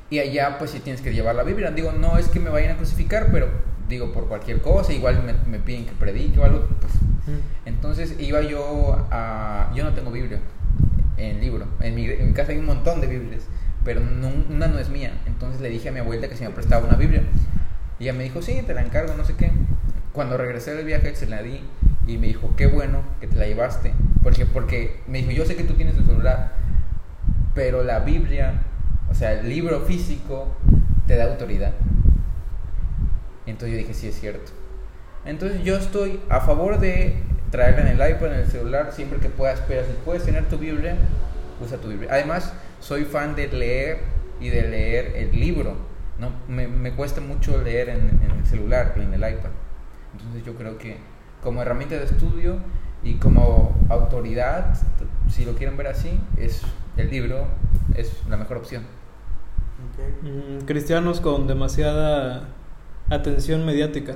y 0.09 0.19
allá 0.19 0.57
pues 0.59 0.71
sí 0.71 0.81
tienes 0.81 1.01
que 1.01 1.13
llevar 1.13 1.33
la 1.35 1.43
Biblia 1.43 1.71
digo 1.71 1.91
no 1.93 2.17
es 2.17 2.27
que 2.27 2.39
me 2.41 2.49
vayan 2.49 2.71
a 2.75 2.75
crucificar 2.77 3.29
pero 3.31 3.47
digo 3.93 4.11
por 4.11 4.27
cualquier 4.27 4.61
cosa 4.61 4.91
igual 4.93 5.23
me, 5.23 5.33
me 5.49 5.59
piden 5.63 5.85
que 5.85 5.91
predique 5.93 6.39
o 6.39 6.43
algo 6.45 6.67
pues. 6.81 6.93
Mm. 7.25 7.39
entonces 7.65 8.15
iba 8.19 8.41
yo 8.41 9.07
a 9.11 9.71
yo 9.75 9.83
no 9.83 9.93
tengo 9.93 10.11
Biblia 10.11 10.39
en 11.17 11.39
libro. 11.39 11.65
En 11.79 11.95
mi, 11.95 12.05
en 12.05 12.27
mi 12.27 12.33
casa 12.33 12.51
hay 12.51 12.57
un 12.57 12.65
montón 12.65 12.99
de 13.01 13.07
Biblias 13.07 13.43
pero 13.85 13.99
no- 13.99 14.31
una 14.49 14.67
no 14.67 14.79
es 14.79 14.89
mía. 14.89 15.11
Entonces 15.25 15.59
le 15.61 15.69
dije 15.69 15.89
a 15.89 15.91
mi 15.91 15.99
abuelita 15.99 16.29
que 16.29 16.35
si 16.37 16.43
me 16.45 16.49
prestaba 16.51 16.85
una 16.87 16.95
Biblia. 16.97 17.21
Y 17.99 18.03
ella 18.03 18.13
me 18.13 18.23
dijo 18.23 18.41
sí 18.41 18.61
te 18.65 18.73
la 18.73 18.81
encargo 18.81 19.13
no 19.15 19.23
sé 19.25 19.35
qué 19.35 19.51
cuando 20.13 20.37
regresé 20.37 20.73
del 20.75 20.85
viaje 20.85 21.15
se 21.15 21.27
la 21.27 21.41
di 21.41 21.61
y 22.07 22.17
me 22.17 22.27
dijo 22.27 22.53
qué 22.57 22.67
bueno 22.67 22.99
que 23.21 23.27
te 23.27 23.35
la 23.35 23.45
llevaste 23.47 23.93
porque 24.23 24.45
porque 24.45 24.99
me 25.07 25.19
dijo 25.19 25.31
yo 25.31 25.45
sé 25.45 25.55
que 25.55 25.63
tú 25.63 25.73
tienes 25.73 25.95
tu 25.95 26.03
celular 26.03 26.53
pero 27.55 27.83
la 27.83 27.99
Biblia 27.99 28.61
o 29.09 29.13
sea 29.15 29.33
el 29.33 29.47
libro 29.49 29.81
físico 29.81 30.47
te 31.07 31.15
da 31.15 31.25
autoridad 31.25 31.71
entonces 33.51 33.71
yo 33.71 33.77
dije 33.77 33.93
sí 33.93 34.07
es 34.07 34.19
cierto 34.19 34.51
entonces 35.25 35.63
yo 35.63 35.77
estoy 35.77 36.19
a 36.29 36.41
favor 36.41 36.79
de 36.79 37.15
traerla 37.49 37.89
en 37.89 37.99
el 37.99 38.11
iPad, 38.11 38.33
en 38.33 38.39
el 38.39 38.47
celular, 38.47 38.91
siempre 38.91 39.19
que 39.19 39.29
puedas, 39.29 39.61
pero 39.67 39.85
si 39.85 39.91
puedes 40.03 40.23
tener 40.23 40.49
tu 40.49 40.57
Biblia, 40.57 40.97
usa 41.63 41.77
tu 41.77 41.87
Biblia. 41.87 42.09
Además, 42.11 42.51
soy 42.79 43.05
fan 43.05 43.35
de 43.35 43.47
leer 43.47 43.99
y 44.41 44.49
de 44.49 44.63
leer 44.63 45.13
el 45.15 45.39
libro. 45.39 45.75
No, 46.19 46.31
me, 46.47 46.67
me 46.67 46.93
cuesta 46.93 47.21
mucho 47.21 47.61
leer 47.61 47.89
en, 47.89 48.19
en 48.23 48.31
el 48.39 48.45
celular 48.45 48.93
que 48.93 49.03
en 49.03 49.13
el 49.13 49.19
iPad. 49.19 49.51
Entonces 50.13 50.43
yo 50.43 50.55
creo 50.55 50.77
que 50.77 50.97
como 51.41 51.61
herramienta 51.61 51.95
de 51.95 52.05
estudio 52.05 52.57
y 53.03 53.15
como 53.15 53.75
autoridad, 53.89 54.75
si 55.29 55.45
lo 55.45 55.53
quieren 55.53 55.77
ver 55.77 55.87
así, 55.87 56.19
es 56.37 56.61
el 56.97 57.09
libro 57.09 57.47
es 57.95 58.23
la 58.29 58.37
mejor 58.37 58.57
opción. 58.57 58.83
Mm, 60.23 60.65
cristianos 60.65 61.21
con 61.21 61.45
demasiada 61.45 62.49
atención 63.09 63.65
mediática. 63.65 64.15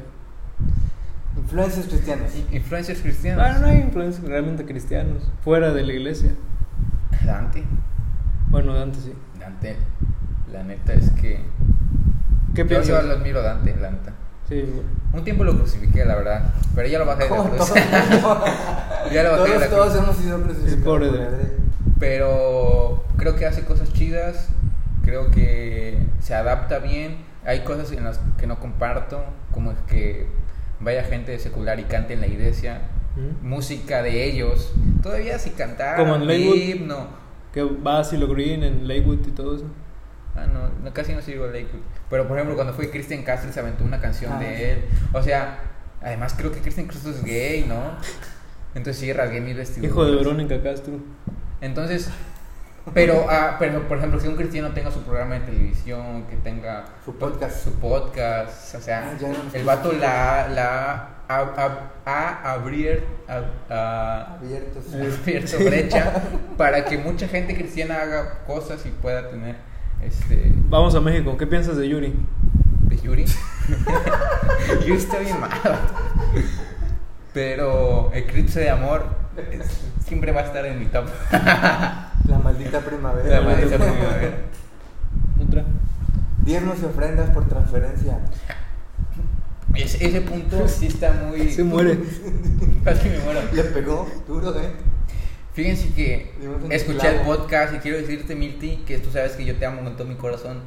Influencias 1.38 1.86
cristianas. 1.88 2.32
Influencers 2.52 3.02
cristianos. 3.02 3.44
Bueno, 3.44 3.60
no 3.60 3.68
hay 3.68 3.78
influencers 3.82 4.28
realmente 4.28 4.66
cristianos 4.66 5.24
fuera 5.44 5.72
de 5.74 5.84
la 5.84 5.94
iglesia. 5.94 6.32
Dante. 7.26 7.64
Bueno, 8.50 8.74
de 8.74 8.82
antes 8.84 9.04
sí. 9.04 9.14
Dante, 9.40 9.78
la 10.52 10.64
neta 10.64 10.94
es 10.94 11.12
que 11.12 11.42
¿Qué 12.56 12.62
yo, 12.64 12.68
piensas? 12.68 12.88
yo 12.88 13.02
lo 13.08 13.14
admiro 13.16 13.40
a 13.40 13.44
Dante, 13.44 13.76
la 13.80 13.92
neta. 13.92 14.14
Sí, 14.50 14.62
bueno. 14.62 14.90
Un 15.14 15.24
tiempo 15.24 15.44
lo 15.44 15.56
crucifiqué, 15.58 16.06
la 16.06 16.16
verdad, 16.16 16.54
pero 16.76 16.88
ya 16.88 17.00
lo 17.00 17.06
bajé 17.06 17.26
de 17.26 17.30
la 17.30 17.44
cruz. 17.44 17.58
todos, 17.58 17.74
ya 19.14 19.24
lo 19.24 19.32
bajé 19.32 19.52
de 19.54 19.60
la 19.60 19.68
todos, 19.68 19.70
todos 19.70 19.94
cruz. 19.94 20.04
hemos 20.04 20.18
sido 20.18 20.42
crucificados. 20.42 20.84
pobre 20.84 21.08
por 21.10 21.18
de-. 21.20 21.58
Pero 22.00 23.04
creo 23.18 23.36
que 23.36 23.46
hace 23.46 23.64
cosas 23.66 23.92
chidas, 23.94 24.50
creo 25.04 25.32
que 25.32 25.98
se 26.20 26.34
adapta 26.34 26.80
bien. 26.80 27.18
Hay 27.48 27.62
cosas 27.62 27.92
en 27.92 28.04
las 28.04 28.20
que 28.38 28.46
no 28.46 28.60
comparto, 28.60 29.24
como 29.52 29.72
es 29.72 29.78
que 29.88 30.28
vaya 30.80 31.04
gente 31.04 31.40
secular 31.40 31.80
y 31.80 31.86
cante 31.86 32.14
en 32.14 32.22
la 32.22 32.28
iglesia, 32.28 32.82
Mm. 33.16 33.48
música 33.48 34.04
de 34.04 34.26
ellos. 34.26 34.72
Todavía 35.02 35.40
si 35.40 35.50
cantar, 35.52 35.98
Como 35.98 36.16
en 36.18 36.28
Lakewood. 36.28 36.56
himno. 36.56 37.08
Que 37.52 37.64
va 37.64 38.00
a 38.00 38.04
Silo 38.04 38.28
Green 38.28 38.62
en 38.64 38.88
Lakewood 38.88 39.26
y 39.28 39.32
todo 39.32 39.56
eso. 39.56 39.66
Ah, 40.36 40.46
no, 40.46 40.70
no, 40.84 40.94
casi 40.94 41.14
no 41.14 41.22
sigo 41.24 41.48
Lakewood. 41.48 41.82
Pero 42.12 42.28
por 42.28 42.38
ejemplo, 42.38 42.56
cuando 42.56 42.74
fue 42.74 42.92
Christian 42.92 43.24
Castro 43.24 43.52
se 43.52 43.60
aventó 43.60 43.84
una 43.84 44.00
canción 44.00 44.34
Ah, 44.34 44.40
sí. 44.40 44.46
de 44.46 44.72
él. 44.74 44.82
O 45.14 45.24
sea, 45.24 45.58
además 46.04 46.36
creo 46.38 46.52
que 46.52 46.60
Christian 46.60 46.86
Castro 46.86 47.10
es 47.10 47.24
gay, 47.24 47.66
¿no? 47.68 47.94
Entonces 48.76 48.98
sí, 49.02 49.12
rasgué 49.12 49.42
mis 49.42 49.56
vestiduras. 49.58 49.90
Hijo 49.92 50.06
de 50.06 50.16
Verónica 50.16 50.62
Castro. 50.62 51.00
Entonces, 51.62 52.12
pero, 52.94 53.26
ah, 53.30 53.56
pero 53.60 53.88
por 53.88 53.98
ejemplo, 53.98 54.20
si 54.20 54.28
un 54.28 54.36
cristiano 54.36 54.70
tenga 54.74 54.92
su 54.92 55.02
programa 55.04 55.36
de 55.36 55.42
televisión, 55.42 56.26
que 56.30 56.36
tenga 56.38 56.86
Su 57.06 57.16
podcast. 57.18 57.64
su 57.64 57.74
podcast, 57.74 58.76
o 58.76 58.82
sea, 58.82 59.10
Ah, 59.12 59.18
no 59.22 59.28
el 59.54 59.64
vato 59.66 59.92
la, 59.94 60.48
la 60.50 61.08
ha, 61.28 61.40
ha- 61.40 61.92
ha 62.06 62.54
abrir- 62.54 63.04
ha- 63.28 64.36
abierto 64.36 65.58
brecha 65.60 66.14
para 66.58 66.86
que 66.86 66.98
mucha 66.98 67.28
gente 67.28 67.54
cristiana 67.56 68.02
haga 68.02 68.40
cosas 68.48 68.86
y 68.86 68.90
pueda 68.90 69.30
tener 69.30 69.56
este 70.02 70.52
Vamos 70.70 70.96
a 70.96 71.02
México. 71.02 71.36
¿Qué 71.38 71.48
piensas 71.48 71.76
de 71.78 71.88
Yuri? 71.90 72.14
de 72.84 72.98
Yuri. 72.98 73.26
Yuri 74.86 74.94
está 74.98 75.20
bien 75.20 75.40
mal. 75.42 75.50
Pero 77.34 78.12
Eclipse 78.14 78.60
de 78.62 78.70
Amor 78.70 79.06
es- 79.52 79.82
siempre 80.06 80.32
va 80.32 80.42
a 80.42 80.44
estar 80.46 80.66
en 80.66 80.80
mi 80.80 80.86
top. 80.86 81.06
La 82.58 82.64
maldita 82.64 82.80
primavera. 82.82 83.30
La 83.30 83.42
maldita 83.42 83.78
primavera. 83.78 84.38
Otra. 85.46 85.66
Diezmos 86.44 86.78
y 86.82 86.86
ofrendas 86.86 87.30
por 87.30 87.48
transferencia. 87.48 88.20
Ese, 89.76 90.08
ese 90.08 90.22
punto 90.22 90.68
sí 90.68 90.88
está 90.88 91.12
muy. 91.12 91.52
Se 91.52 91.64
muere. 91.64 92.00
Casi 92.84 93.10
me 93.10 93.20
muero. 93.20 93.42
Le 93.54 93.64
pegó 93.64 94.08
duro, 94.28 94.60
¿eh? 94.60 94.72
Fíjense 95.54 95.90
que 95.94 96.34
escuché 96.70 97.16
el 97.16 97.22
podcast 97.22 97.76
y 97.76 97.78
quiero 97.78 97.98
decirte, 97.98 98.36
Milti, 98.36 98.84
que 98.88 98.98
tú 99.00 99.12
sabes 99.12 99.34
que 99.34 99.46
yo 99.46 99.56
te 99.56 99.66
amo 99.66 99.84
con 99.84 99.96
todo 99.96 100.08
mi 100.08 100.16
corazón. 100.16 100.62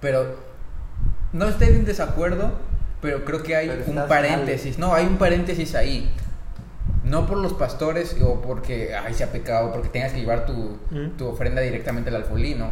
Pero 0.00 0.36
no 1.32 1.48
estoy 1.48 1.68
en 1.68 1.84
desacuerdo, 1.84 2.52
pero 3.00 3.24
creo 3.24 3.42
que 3.42 3.56
hay 3.56 3.68
Pero 3.68 4.02
un 4.02 4.08
paréntesis. 4.08 4.78
No, 4.78 4.94
hay 4.94 5.06
un 5.06 5.16
paréntesis 5.16 5.74
ahí. 5.74 6.12
No 7.04 7.26
por 7.26 7.38
los 7.38 7.52
pastores 7.54 8.16
o 8.22 8.40
porque 8.40 8.94
ay, 8.94 9.12
sea 9.14 9.32
pecado, 9.32 9.72
porque 9.72 9.88
tengas 9.88 10.12
que 10.12 10.20
llevar 10.20 10.46
tu, 10.46 10.78
Mm. 10.90 11.16
tu 11.16 11.26
ofrenda 11.26 11.60
directamente 11.60 12.10
al 12.10 12.16
alfolí, 12.16 12.54
¿no? 12.54 12.70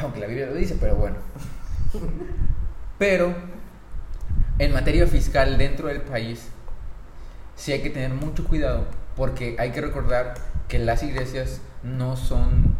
Aunque 0.00 0.20
la 0.20 0.26
Biblia 0.26 0.46
lo 0.46 0.54
dice, 0.54 0.76
pero 0.80 0.96
bueno. 0.96 1.16
Pero 2.98 3.32
en 4.58 4.72
materia 4.72 5.06
fiscal 5.06 5.56
dentro 5.56 5.88
del 5.88 6.00
país, 6.02 6.48
sí 7.54 7.72
hay 7.72 7.80
que 7.82 7.90
tener 7.90 8.10
mucho 8.12 8.44
cuidado 8.44 8.86
porque 9.16 9.56
hay 9.58 9.70
que 9.70 9.80
recordar 9.80 10.34
que 10.68 10.78
las 10.78 11.02
iglesias 11.02 11.60
no 11.82 12.16
son, 12.16 12.76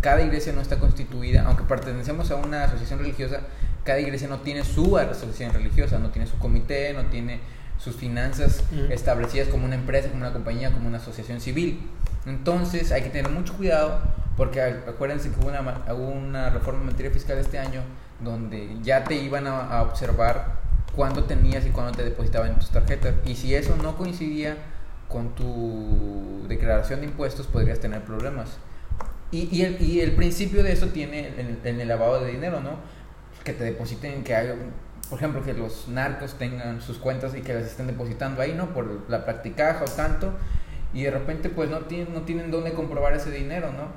cada 0.00 0.22
iglesia 0.22 0.52
no 0.52 0.60
está 0.60 0.78
constituida, 0.78 1.44
aunque 1.46 1.64
pertenecemos 1.64 2.30
a 2.30 2.36
una 2.36 2.64
asociación 2.64 3.00
religiosa, 3.00 3.40
cada 3.84 4.00
iglesia 4.00 4.28
no 4.28 4.40
tiene 4.40 4.64
su 4.64 4.96
asociación 4.96 5.52
religiosa, 5.52 5.98
no 5.98 6.10
tiene 6.10 6.26
su 6.28 6.38
comité, 6.38 6.92
no 6.94 7.04
tiene 7.06 7.40
sus 7.84 7.96
finanzas 7.96 8.62
establecidas 8.88 9.48
como 9.48 9.66
una 9.66 9.74
empresa, 9.74 10.08
como 10.08 10.22
una 10.22 10.32
compañía, 10.32 10.72
como 10.72 10.88
una 10.88 10.96
asociación 10.96 11.40
civil. 11.40 11.86
Entonces 12.24 12.90
hay 12.92 13.02
que 13.02 13.10
tener 13.10 13.30
mucho 13.30 13.54
cuidado 13.54 14.00
porque 14.38 14.62
acuérdense 14.62 15.30
que 15.30 15.38
hubo 15.38 15.48
una, 15.48 15.60
hubo 15.92 16.08
una 16.08 16.48
reforma 16.48 16.80
en 16.80 16.86
materia 16.86 17.10
fiscal 17.10 17.36
este 17.38 17.58
año 17.58 17.82
donde 18.20 18.78
ya 18.82 19.04
te 19.04 19.16
iban 19.16 19.46
a, 19.46 19.68
a 19.68 19.82
observar 19.82 20.64
cuándo 20.96 21.24
tenías 21.24 21.66
y 21.66 21.70
cuándo 21.70 21.92
te 21.92 22.02
depositaban 22.02 22.52
en 22.52 22.58
tus 22.58 22.70
tarjetas. 22.70 23.14
Y 23.26 23.34
si 23.36 23.54
eso 23.54 23.76
no 23.76 23.96
coincidía 23.96 24.56
con 25.08 25.34
tu 25.34 26.46
declaración 26.48 27.00
de 27.00 27.06
impuestos, 27.06 27.46
podrías 27.46 27.80
tener 27.80 28.02
problemas. 28.02 28.56
Y, 29.30 29.48
y 29.54 29.62
el, 29.62 29.82
y 29.82 30.00
el 30.00 30.12
principio 30.12 30.62
de 30.62 30.72
eso 30.72 30.86
tiene 30.88 31.28
en, 31.38 31.60
en 31.62 31.80
el 31.80 31.88
lavado 31.88 32.24
de 32.24 32.32
dinero, 32.32 32.60
¿no? 32.60 32.78
Que 33.44 33.52
te 33.52 33.64
depositen, 33.64 34.24
que 34.24 34.34
haga, 34.34 34.54
por 35.08 35.18
ejemplo, 35.18 35.42
que 35.42 35.52
los 35.52 35.88
narcos 35.88 36.34
tengan 36.38 36.80
sus 36.80 36.98
cuentas 36.98 37.34
y 37.34 37.40
que 37.40 37.54
las 37.54 37.64
estén 37.64 37.86
depositando 37.86 38.40
ahí, 38.40 38.54
¿no? 38.54 38.72
Por 38.72 39.08
la 39.08 39.24
practicaja 39.24 39.84
o 39.84 39.88
tanto. 39.88 40.32
Y 40.92 41.02
de 41.02 41.10
repente, 41.10 41.48
pues 41.50 41.68
no 41.68 41.80
tienen, 41.80 42.14
no 42.14 42.22
tienen 42.22 42.50
dónde 42.50 42.72
comprobar 42.72 43.12
ese 43.14 43.30
dinero, 43.30 43.72
¿no? 43.72 43.88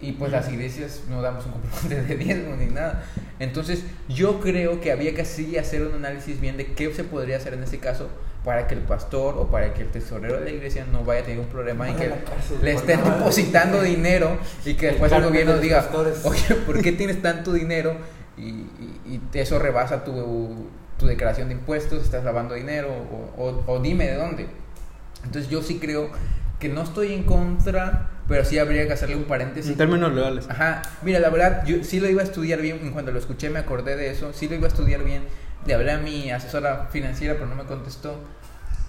Y 0.00 0.12
pues 0.12 0.30
las 0.30 0.48
iglesias 0.48 1.02
no 1.08 1.22
damos 1.22 1.44
un 1.46 1.52
comprobante 1.52 2.02
de 2.02 2.16
diezmo 2.16 2.54
ni 2.54 2.66
nada. 2.66 3.04
Entonces, 3.40 3.84
yo 4.08 4.38
creo 4.40 4.80
que 4.80 4.92
había 4.92 5.14
que 5.14 5.22
así 5.22 5.58
hacer 5.58 5.82
un 5.82 5.94
análisis 5.94 6.40
bien 6.40 6.56
de 6.56 6.72
qué 6.72 6.92
se 6.94 7.02
podría 7.02 7.36
hacer 7.36 7.54
en 7.54 7.64
ese 7.64 7.78
caso 7.78 8.08
para 8.44 8.68
que 8.68 8.74
el 8.74 8.80
pastor 8.82 9.36
o 9.36 9.50
para 9.50 9.74
que 9.74 9.82
el 9.82 9.90
tesorero 9.90 10.38
de 10.38 10.44
la 10.44 10.50
iglesia 10.50 10.86
no 10.90 11.04
vaya 11.04 11.22
a 11.22 11.24
tener 11.24 11.40
un 11.40 11.46
problema 11.46 11.90
y 11.90 11.94
Vaya 11.94 12.16
que 12.16 12.24
cárcel 12.24 12.58
le 12.62 12.72
estén 12.72 13.02
depositando 13.02 13.82
dinero 13.82 14.38
y 14.64 14.74
que 14.74 14.86
después 14.86 15.10
el 15.10 15.24
gobierno 15.24 15.58
diga, 15.58 15.90
oye, 16.22 16.54
¿por 16.64 16.80
qué 16.80 16.92
tienes 16.92 17.20
tanto 17.20 17.52
dinero? 17.52 17.96
Y, 18.38 18.42
y- 19.10 19.20
y 19.32 19.38
eso 19.38 19.58
rebasa 19.58 20.04
tu, 20.04 20.68
tu 20.98 21.06
declaración 21.06 21.48
de 21.48 21.54
impuestos, 21.54 22.02
estás 22.04 22.24
lavando 22.24 22.54
dinero 22.54 22.88
o, 23.36 23.42
o- 23.42 23.64
o 23.66 23.80
dime 23.80 24.06
de 24.06 24.14
dónde. 24.14 24.46
Entonces 25.24 25.50
yo 25.50 25.62
sí 25.62 25.78
creo 25.78 26.10
que 26.60 26.68
no 26.68 26.82
estoy 26.82 27.12
en 27.12 27.24
contra, 27.24 28.10
pero 28.28 28.44
sí 28.44 28.58
habría 28.58 28.86
que 28.86 28.92
hacerle 28.92 29.16
un 29.16 29.24
paréntesis. 29.24 29.72
En 29.72 29.78
términos 29.78 30.12
legales. 30.14 30.48
Ajá, 30.48 30.82
mira, 31.02 31.18
la 31.20 31.30
verdad, 31.30 31.64
yo 31.66 31.82
sí 31.84 32.00
lo 32.00 32.08
iba 32.08 32.22
a 32.22 32.24
estudiar 32.24 32.60
bien, 32.60 32.90
cuando 32.92 33.10
lo 33.12 33.18
escuché 33.18 33.50
me 33.50 33.58
acordé 33.58 33.96
de 33.96 34.10
eso, 34.10 34.32
sí 34.32 34.48
lo 34.48 34.54
iba 34.54 34.64
a 34.66 34.68
estudiar 34.68 35.02
bien. 35.04 35.22
Le 35.66 35.74
hablé 35.74 35.92
a 35.92 35.98
mi 35.98 36.30
asesora 36.30 36.88
financiera, 36.90 37.34
pero 37.34 37.46
no 37.46 37.54
me 37.56 37.64
contestó. 37.64 38.14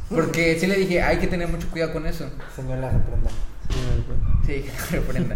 Porque 0.09 0.57
sí 0.59 0.65
le 0.67 0.75
dije, 0.75 1.01
hay 1.03 1.17
que 1.17 1.27
tener 1.27 1.47
mucho 1.47 1.69
cuidado 1.69 1.93
con 1.93 2.05
eso. 2.07 2.27
Señor, 2.55 2.79
la 2.79 2.89
reprenda. 2.89 3.29
Sí, 4.45 4.65
que 4.89 4.95
reprenda. 4.97 5.35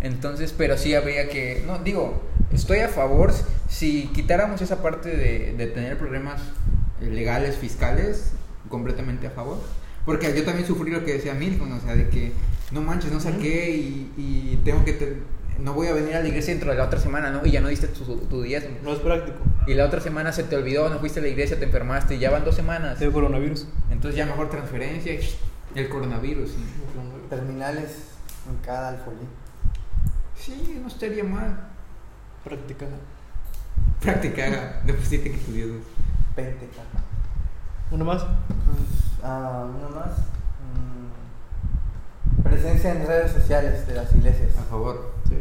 Entonces, 0.00 0.54
pero 0.56 0.76
sí 0.78 0.94
habría 0.94 1.28
que, 1.28 1.62
no, 1.66 1.78
digo, 1.80 2.22
estoy 2.52 2.78
a 2.80 2.88
favor, 2.88 3.32
si 3.68 4.06
quitáramos 4.14 4.60
esa 4.62 4.82
parte 4.82 5.08
de, 5.16 5.54
de 5.56 5.66
tener 5.68 5.98
problemas 5.98 6.40
eh, 7.00 7.06
legales, 7.06 7.56
fiscales, 7.56 8.32
completamente 8.68 9.26
a 9.26 9.30
favor. 9.30 9.58
Porque 10.04 10.34
yo 10.34 10.44
también 10.44 10.66
sufrí 10.66 10.90
lo 10.90 11.04
que 11.04 11.12
decía 11.14 11.34
Milton, 11.34 11.72
o 11.72 11.80
sea, 11.80 11.94
de 11.94 12.08
que 12.08 12.32
no 12.70 12.80
manches, 12.80 13.12
no 13.12 13.20
saqué 13.20 13.70
y, 13.70 14.12
y 14.16 14.60
tengo 14.64 14.84
que... 14.84 14.92
te- 14.94 15.40
no 15.58 15.74
voy 15.74 15.88
a 15.88 15.92
venir 15.92 16.14
a 16.14 16.20
la 16.22 16.28
iglesia 16.28 16.54
dentro 16.54 16.70
de 16.70 16.78
la 16.78 16.84
otra 16.86 16.98
semana, 16.98 17.30
¿no? 17.30 17.44
Y 17.44 17.50
ya 17.50 17.60
no 17.60 17.68
diste 17.68 17.86
tu, 17.88 18.02
tu 18.16 18.40
diezmo. 18.40 18.78
No 18.82 18.94
es 18.94 18.98
práctico. 19.00 19.36
Y 19.66 19.74
la 19.74 19.84
otra 19.84 20.00
semana 20.00 20.32
se 20.32 20.42
te 20.44 20.56
olvidó, 20.56 20.88
no 20.88 20.98
fuiste 21.00 21.20
a 21.20 21.22
la 21.22 21.28
iglesia, 21.28 21.58
te 21.58 21.66
enfermaste, 21.66 22.14
y 22.14 22.18
ya 22.18 22.30
van 22.30 22.46
dos 22.46 22.54
semanas. 22.54 22.98
Tengo 22.98 23.12
coronavirus. 23.12 23.66
Entonces 23.90 24.16
ya 24.16 24.24
mejor 24.24 24.48
transferencia, 24.48 25.12
y 25.12 25.20
el 25.74 25.90
coronavirus. 25.90 26.48
Sí, 26.52 26.56
Terminales 27.28 27.90
en 28.48 28.56
cada 28.64 28.88
alfolí. 28.88 29.26
Sí, 30.38 30.78
no 30.80 30.88
estaría 30.88 31.24
mal. 31.24 31.68
Práctica. 32.44 32.86
Practicar, 34.00 34.82
deposite 34.84 35.30
que 35.30 35.38
tu 35.38 35.52
Dios. 35.52 35.70
Penteca. 36.34 36.82
¿Uno 37.90 38.04
más? 38.04 38.22
Pues, 38.22 39.20
ah, 39.22 39.66
uno 39.68 39.88
más. 39.90 40.18
Mm, 42.38 42.42
presencia 42.42 42.92
en 42.92 43.06
redes 43.06 43.32
sociales 43.32 43.86
de 43.86 43.94
las 43.94 44.14
iglesias. 44.14 44.56
A 44.58 44.62
favor. 44.62 45.12
Sí. 45.28 45.36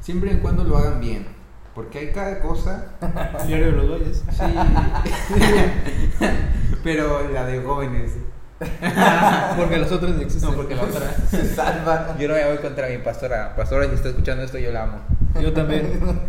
Siempre 0.00 0.32
y 0.32 0.36
cuando 0.36 0.62
lo 0.62 0.76
hagan 0.76 1.00
bien. 1.00 1.26
Porque 1.74 1.98
hay 1.98 2.12
cada 2.12 2.40
cosa. 2.40 2.92
Diario 3.46 3.66
de 3.66 3.72
los 3.72 3.90
Valles. 3.90 4.24
Sí. 4.30 4.44
Pero 6.84 7.28
la 7.30 7.44
de 7.44 7.60
jóvenes. 7.62 8.12
Porque 9.56 9.78
las 9.78 9.90
otras 9.92 10.12
no 10.12 10.20
existen. 10.22 10.50
No, 10.50 10.56
porque 10.56 10.76
la 10.76 10.84
otra. 10.84 11.12
Se 11.28 11.54
salva. 11.54 12.16
Yo 12.18 12.28
no 12.28 12.34
me 12.34 12.46
voy 12.46 12.58
contra 12.58 12.88
mi 12.88 12.98
pastora. 12.98 13.54
Pastora, 13.56 13.88
si 13.88 13.94
está 13.94 14.10
escuchando 14.10 14.44
esto, 14.44 14.58
yo 14.58 14.70
la 14.70 14.84
amo. 14.84 15.15
Yo 15.40 15.52
también. 15.52 16.00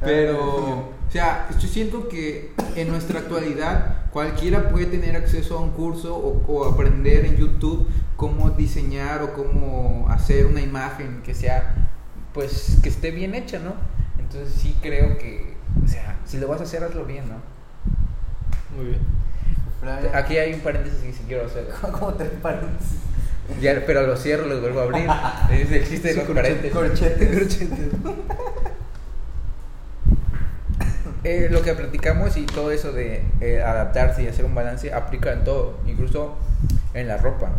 Pero, 0.00 0.38
o 0.74 1.10
sea, 1.10 1.48
yo 1.58 1.68
siento 1.68 2.08
que 2.08 2.52
en 2.76 2.88
nuestra 2.88 3.20
actualidad 3.20 4.10
cualquiera 4.12 4.68
puede 4.68 4.86
tener 4.86 5.16
acceso 5.16 5.58
a 5.58 5.60
un 5.60 5.70
curso 5.70 6.16
o, 6.16 6.44
o 6.46 6.64
aprender 6.64 7.24
en 7.24 7.36
YouTube 7.36 7.88
cómo 8.16 8.50
diseñar 8.50 9.22
o 9.22 9.32
cómo 9.32 10.06
hacer 10.10 10.46
una 10.46 10.60
imagen 10.60 11.22
Que 11.22 11.34
sea, 11.34 11.88
pues, 12.34 12.78
que 12.82 12.88
esté 12.88 13.10
bien 13.10 13.34
hecha, 13.34 13.58
¿no? 13.58 13.74
Entonces 14.18 14.54
sí 14.60 14.76
creo 14.82 15.18
que, 15.18 15.56
o 15.84 15.88
sea, 15.88 16.16
si 16.24 16.38
lo 16.38 16.48
vas 16.48 16.60
a 16.60 16.64
hacer, 16.64 16.84
hazlo 16.84 17.04
bien, 17.04 17.24
¿no? 17.28 17.36
Muy 18.76 18.86
bien. 18.86 19.18
Aquí 20.12 20.36
hay 20.36 20.52
un 20.52 20.60
paréntesis 20.60 21.18
que 21.18 21.26
quiero 21.26 21.46
hacer. 21.46 21.68
¿Cómo 21.92 22.12
te 22.14 22.24
parece? 22.24 23.07
Ya, 23.60 23.82
pero 23.86 24.06
lo 24.06 24.16
cierro, 24.16 24.46
los 24.46 24.60
vuelvo 24.60 24.80
a 24.80 24.82
abrir. 24.84 25.06
Es 25.50 25.70
el 25.72 25.88
chiste 25.88 26.08
de 26.08 26.14
los. 26.14 26.24
Corchetes. 26.72 27.58
Eh, 31.24 31.48
lo 31.50 31.62
que 31.62 31.74
platicamos 31.74 32.36
y 32.36 32.46
todo 32.46 32.70
eso 32.70 32.92
de 32.92 33.22
eh, 33.40 33.60
adaptarse 33.60 34.22
y 34.22 34.28
hacer 34.28 34.44
un 34.44 34.54
balance 34.54 34.92
aplica 34.94 35.32
en 35.32 35.42
todo, 35.44 35.78
incluso 35.86 36.36
en 36.94 37.08
la 37.08 37.16
ropa. 37.16 37.50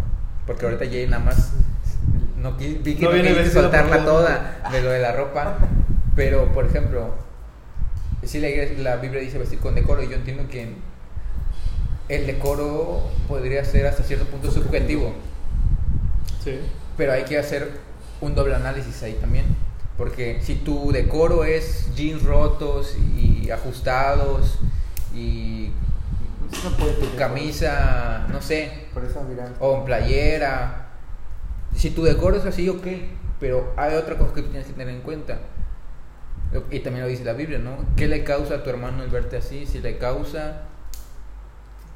Porque 0.48 0.66
ahorita 0.66 0.86
ya 0.86 1.06
nada 1.08 1.24
más 1.24 1.52
no 2.38 2.54
vi 2.54 2.76
que 2.96 3.04
No 3.04 3.10
no, 3.10 3.16
viene 3.16 3.46
soltarla 3.50 4.06
toda 4.06 4.60
de 4.72 4.82
lo 4.82 4.90
de 4.92 5.00
la 5.00 5.12
ropa. 5.12 5.58
Pero, 6.16 6.52
por 6.54 6.66
ejemplo, 6.66 7.14
si 8.24 8.40
la, 8.40 8.48
iglesia- 8.50 8.78
la 8.80 8.96
Biblia 8.96 9.22
dice 9.22 9.38
vestir 9.38 9.60
con 9.60 9.76
decoro, 9.76 10.02
y 10.04 10.08
yo 10.10 10.16
entiendo 10.16 10.48
que 10.48 10.74
el 12.08 12.26
decoro 12.28 13.04
podría 13.28 13.64
ser 13.66 13.86
hasta 13.88 14.04
cierto 14.04 14.26
punto 14.26 14.50
subjetivo. 14.52 15.14
Sí. 16.50 16.60
Pero 16.98 17.14
hay 17.14 17.24
que 17.24 17.38
hacer 17.38 17.70
un 18.22 18.36
doble 18.36 18.56
análisis 18.56 19.02
ahí 19.04 19.14
también. 19.14 19.46
Porque 19.98 20.40
si 20.42 20.56
tu 20.56 20.92
decoro 20.92 21.44
es 21.44 21.94
jeans 21.96 22.24
rotos 22.24 22.96
y 23.18 23.52
ajustados 23.52 24.60
y 25.14 25.72
No 26.64 26.72
puede 26.78 26.94
tu 26.94 27.16
camisa, 27.16 28.26
no 28.32 28.42
sé, 28.42 28.88
Por 28.94 29.06
eso 29.06 29.22
o 29.60 29.78
en 29.78 29.86
playera. 29.86 30.88
Si 31.76 31.92
tu 31.92 32.04
decoro 32.04 32.38
es 32.38 32.46
así, 32.46 32.68
ok. 32.70 32.88
Pero 33.40 33.74
hay 33.78 33.96
otra 33.96 34.18
cosa 34.18 34.34
que 34.34 34.42
tú 34.42 34.50
tienes 34.50 34.68
que 34.68 34.74
tener 34.74 34.94
en 34.94 35.02
cuenta. 35.02 35.40
Y 36.72 36.80
también 36.80 37.04
lo 37.04 37.10
dice 37.10 37.24
la 37.24 37.34
Biblia, 37.34 37.60
¿no? 37.60 37.78
¿Qué 37.96 38.08
le 38.08 38.24
causa 38.24 38.56
a 38.56 38.64
tu 38.64 38.70
hermano 38.70 39.04
el 39.04 39.10
verte 39.10 39.38
así? 39.38 39.66
Si 39.66 39.80
le 39.80 39.98
causa... 39.98 40.64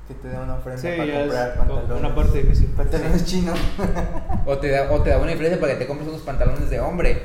Que 0.08 0.14
te 0.16 0.28
da 0.28 0.42
una 0.42 0.56
ofrenda 0.56 0.82
Sí, 0.82 0.88
para 0.98 1.20
comprar 1.20 1.50
es 1.52 1.58
pantalones. 1.58 2.00
una 2.00 2.16
parte 2.16 2.44
difícil. 2.44 2.68
Pantalones 2.68 3.26
chinos. 3.26 3.60
O 4.46 4.58
te 4.58 4.70
da, 4.70 4.92
o 4.92 5.02
te 5.02 5.10
da 5.12 5.18
una 5.20 5.32
diferencia 5.32 5.60
para 5.60 5.74
que 5.74 5.80
te 5.80 5.88
compres 5.88 6.10
unos 6.10 6.22
pantalones 6.22 6.70
de 6.70 6.80
hombre. 6.82 7.24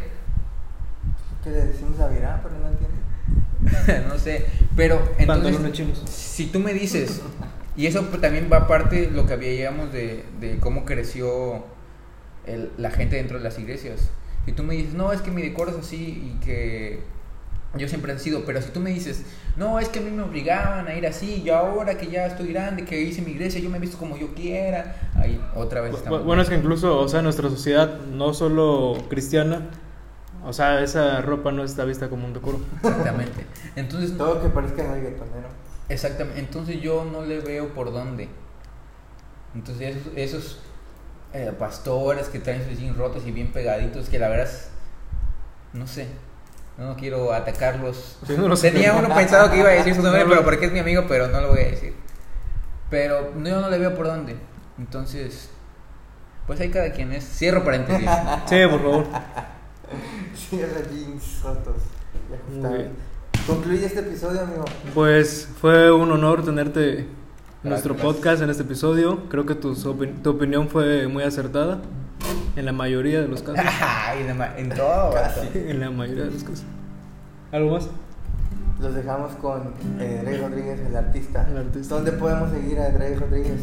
¿Qué 1.42 1.50
le 1.50 1.66
decimos 1.66 1.98
a 2.00 2.08
Virán? 2.08 2.40
Pero 2.42 2.54
no 2.58 2.68
entiende. 2.68 4.08
no 4.08 4.18
sé, 4.18 4.46
pero 4.76 4.96
entonces 5.18 5.26
Pantalones 5.26 5.72
chinos. 5.72 6.02
si 6.08 6.46
tú 6.46 6.60
me 6.60 6.72
dices 6.72 7.20
y 7.76 7.86
eso 7.86 8.06
pues 8.06 8.20
también 8.20 8.48
va 8.52 8.58
aparte 8.58 9.02
de 9.02 9.10
lo 9.10 9.26
que 9.26 9.32
habíamos 9.34 9.92
de, 9.92 10.24
de 10.40 10.58
cómo 10.58 10.84
creció 10.84 11.64
el- 12.46 12.70
la 12.76 12.90
gente 12.92 13.16
dentro 13.16 13.38
de 13.38 13.44
las 13.44 13.58
iglesias. 13.58 14.10
Si 14.46 14.52
tú 14.52 14.62
me 14.62 14.74
dices, 14.74 14.94
no, 14.94 15.12
es 15.12 15.20
que 15.20 15.30
mi 15.32 15.42
decoro 15.42 15.72
es 15.72 15.76
así 15.78 16.32
y 16.36 16.44
que 16.44 17.00
yo 17.76 17.86
siempre 17.88 18.12
he 18.14 18.18
sido, 18.18 18.44
pero 18.44 18.62
si 18.62 18.70
tú 18.70 18.80
me 18.80 18.90
dices, 18.90 19.24
no, 19.56 19.78
es 19.78 19.88
que 19.88 19.98
a 19.98 20.02
mí 20.02 20.10
me 20.10 20.22
obligaban 20.22 20.86
a 20.88 20.94
ir 20.94 21.06
así, 21.06 21.42
yo 21.42 21.56
ahora 21.56 21.98
que 21.98 22.06
ya 22.08 22.26
estoy 22.26 22.52
grande, 22.52 22.84
que 22.84 23.00
hice 23.02 23.20
mi 23.22 23.32
iglesia, 23.32 23.60
yo 23.60 23.68
me 23.70 23.76
he 23.76 23.80
visto 23.80 23.98
como 23.98 24.16
yo 24.16 24.32
quiera, 24.34 25.10
ahí 25.16 25.40
otra 25.54 25.80
vez 25.82 25.94
estamos. 25.94 26.20
Bu- 26.20 26.24
Bueno, 26.24 26.42
es 26.42 26.48
que 26.48 26.54
incluso, 26.56 26.98
o 26.98 27.08
sea, 27.08 27.20
nuestra 27.22 27.48
sociedad, 27.50 27.98
no 28.10 28.32
solo 28.32 28.96
cristiana, 29.10 29.68
o 30.44 30.52
sea, 30.52 30.82
esa 30.82 31.20
ropa 31.20 31.52
no 31.52 31.62
está 31.64 31.84
vista 31.84 32.08
como 32.08 32.24
un 32.26 32.32
decoro. 32.32 32.60
Exactamente. 32.82 33.44
Entonces, 33.76 34.16
Todo 34.16 34.40
que 34.40 34.48
parezca 34.48 34.82
reggaetonero. 34.90 35.48
Exactamente, 35.90 36.40
entonces 36.40 36.80
yo 36.80 37.04
no 37.04 37.22
le 37.22 37.40
veo 37.40 37.74
por 37.74 37.92
dónde. 37.92 38.28
Entonces 39.54 39.96
esos, 39.96 40.12
esos 40.16 40.58
eh, 41.32 41.52
pastores 41.58 42.28
que 42.28 42.38
traen 42.38 42.66
sus 42.68 42.78
jeans 42.78 42.96
rotos 42.96 43.24
y 43.26 43.30
bien 43.32 43.52
pegaditos, 43.52 44.08
que 44.08 44.18
la 44.18 44.28
verdad, 44.28 44.48
no 45.72 45.86
sé. 45.86 46.06
No 46.78 46.96
quiero 46.96 47.32
atacarlos. 47.32 48.18
Sí, 48.26 48.34
no. 48.38 48.54
Tenía 48.56 48.94
uno 48.94 49.12
pensado 49.14 49.50
que 49.50 49.58
iba 49.58 49.68
a 49.68 49.72
decir 49.72 49.94
su 49.96 50.02
nombre, 50.02 50.20
No, 50.20 50.26
no. 50.28 50.30
pero 50.34 50.44
porque 50.44 50.66
es 50.66 50.72
mi 50.72 50.78
amigo, 50.78 51.04
pero 51.08 51.26
no 51.28 51.40
lo 51.40 51.48
voy 51.48 51.60
a 51.60 51.64
decir. 51.70 51.94
Pero 52.88 53.32
no, 53.36 53.48
yo 53.48 53.60
no 53.60 53.68
le 53.68 53.78
veo 53.78 53.94
por 53.96 54.06
dónde. 54.06 54.36
Entonces, 54.78 55.50
pues 56.46 56.60
ahí 56.60 56.70
cada 56.70 56.92
quien 56.92 57.12
es. 57.12 57.24
Cierro 57.24 57.64
paréntesis. 57.64 58.08
Sí, 58.46 58.56
por 58.70 58.80
favor. 58.80 59.04
Cierra 60.48 60.80
jeans. 60.90 61.42
Ya 61.42 61.50
está. 62.56 62.68
bien. 62.68 62.90
Concluye 63.46 63.86
este 63.86 64.00
episodio, 64.00 64.42
amigo. 64.42 64.64
Pues 64.94 65.48
fue 65.60 65.90
un 65.90 66.12
honor 66.12 66.44
tenerte 66.44 66.98
en 67.00 67.08
nuestro 67.64 67.96
podcast 67.96 68.42
en 68.42 68.50
este 68.50 68.62
episodio. 68.62 69.28
Creo 69.30 69.46
que 69.46 69.54
tu, 69.54 69.74
opin- 69.74 70.22
tu 70.22 70.30
opinión 70.30 70.68
fue 70.68 71.08
muy 71.08 71.24
acertada 71.24 71.80
en 72.56 72.64
la 72.64 72.72
mayoría 72.72 73.20
de 73.20 73.28
los 73.28 73.42
casos. 73.42 73.58
En, 74.56 74.68
todo. 74.70 75.14
en 75.54 75.80
la 75.80 75.90
mayoría 75.90 76.24
de 76.24 76.30
los 76.32 76.42
casos. 76.42 76.64
¿Algo 77.52 77.72
más? 77.72 77.88
Los 78.80 78.94
dejamos 78.94 79.32
con 79.34 79.72
eh, 79.98 80.38
Rodríguez, 80.40 80.80
el 80.80 80.96
artista. 80.96 81.46
El 81.48 81.56
artista. 81.58 81.94
¿Dónde 81.94 82.12
podemos 82.12 82.50
seguir 82.50 82.78
a 82.80 82.90
Drey 82.90 83.14
Rodríguez? 83.14 83.60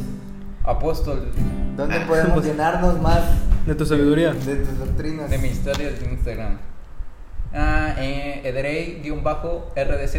Apóstol 0.63 1.31
¿Dónde 1.77 1.99
podemos 2.01 2.43
llenarnos 2.45 2.99
más 3.01 3.21
De 3.67 3.75
tu 3.75 3.85
sabiduría. 3.85 4.33
de 4.33 4.55
tus 4.57 4.79
doctrinas? 4.79 5.29
de 5.29 5.37
mis 5.37 5.51
historias 5.53 5.99
de 5.99 6.11
Instagram. 6.11 6.57
Ah, 7.53 7.95
eh, 7.99 8.41
Edrey-RDZ 8.43 10.15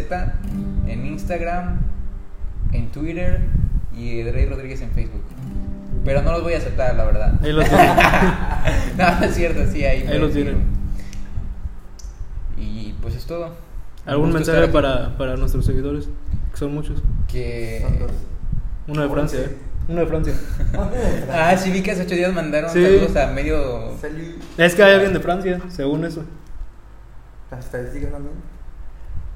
en 0.87 1.05
Instagram, 1.05 1.79
en 2.71 2.89
Twitter 2.91 3.41
y 3.95 4.19
Edrey 4.21 4.45
Rodríguez 4.47 4.81
en 4.81 4.91
Facebook. 4.91 5.21
Pero 6.07 6.21
no 6.21 6.31
los 6.31 6.41
voy 6.41 6.53
a 6.53 6.57
aceptar, 6.57 6.95
la 6.95 7.03
verdad. 7.03 7.33
Ahí 7.43 7.51
los 7.51 7.67
tienen. 7.67 7.87
no, 8.97 9.19
no 9.19 9.25
es 9.25 9.35
cierto, 9.35 9.69
sí, 9.69 9.83
ahí. 9.83 10.07
Ahí 10.07 10.17
los 10.17 10.31
tienen. 10.31 10.63
Y 12.55 12.93
pues 13.01 13.15
es 13.15 13.25
todo. 13.25 13.53
¿Algún 14.05 14.31
mensaje 14.31 14.69
para, 14.69 15.17
para 15.17 15.35
nuestros 15.35 15.65
seguidores? 15.65 16.07
Que 16.51 16.57
son 16.57 16.73
muchos. 16.73 17.03
Que. 17.27 17.81
Son 17.81 17.99
dos. 17.99 18.11
Uno 18.87 19.01
de 19.01 19.09
Francia, 19.09 19.39
¿eh? 19.41 19.57
Uno 19.89 19.99
de 19.99 20.07
Francia. 20.07 20.33
Ah, 21.29 21.57
sí, 21.57 21.71
vi 21.71 21.83
que 21.83 21.91
hace 21.91 22.03
ocho 22.03 22.15
días 22.15 22.33
mandaron 22.33 22.71
Sí. 22.71 22.81
saludos 22.81 23.15
a 23.17 23.27
medio. 23.27 23.97
Salud. 23.99 24.35
Es 24.57 24.75
que 24.75 24.83
hay 24.83 24.93
alguien 24.93 25.11
de 25.11 25.19
Francia, 25.19 25.59
según 25.67 26.05
eso. 26.05 26.23
Las 27.51 27.65
estadísticas 27.65 28.13
también. 28.13 28.35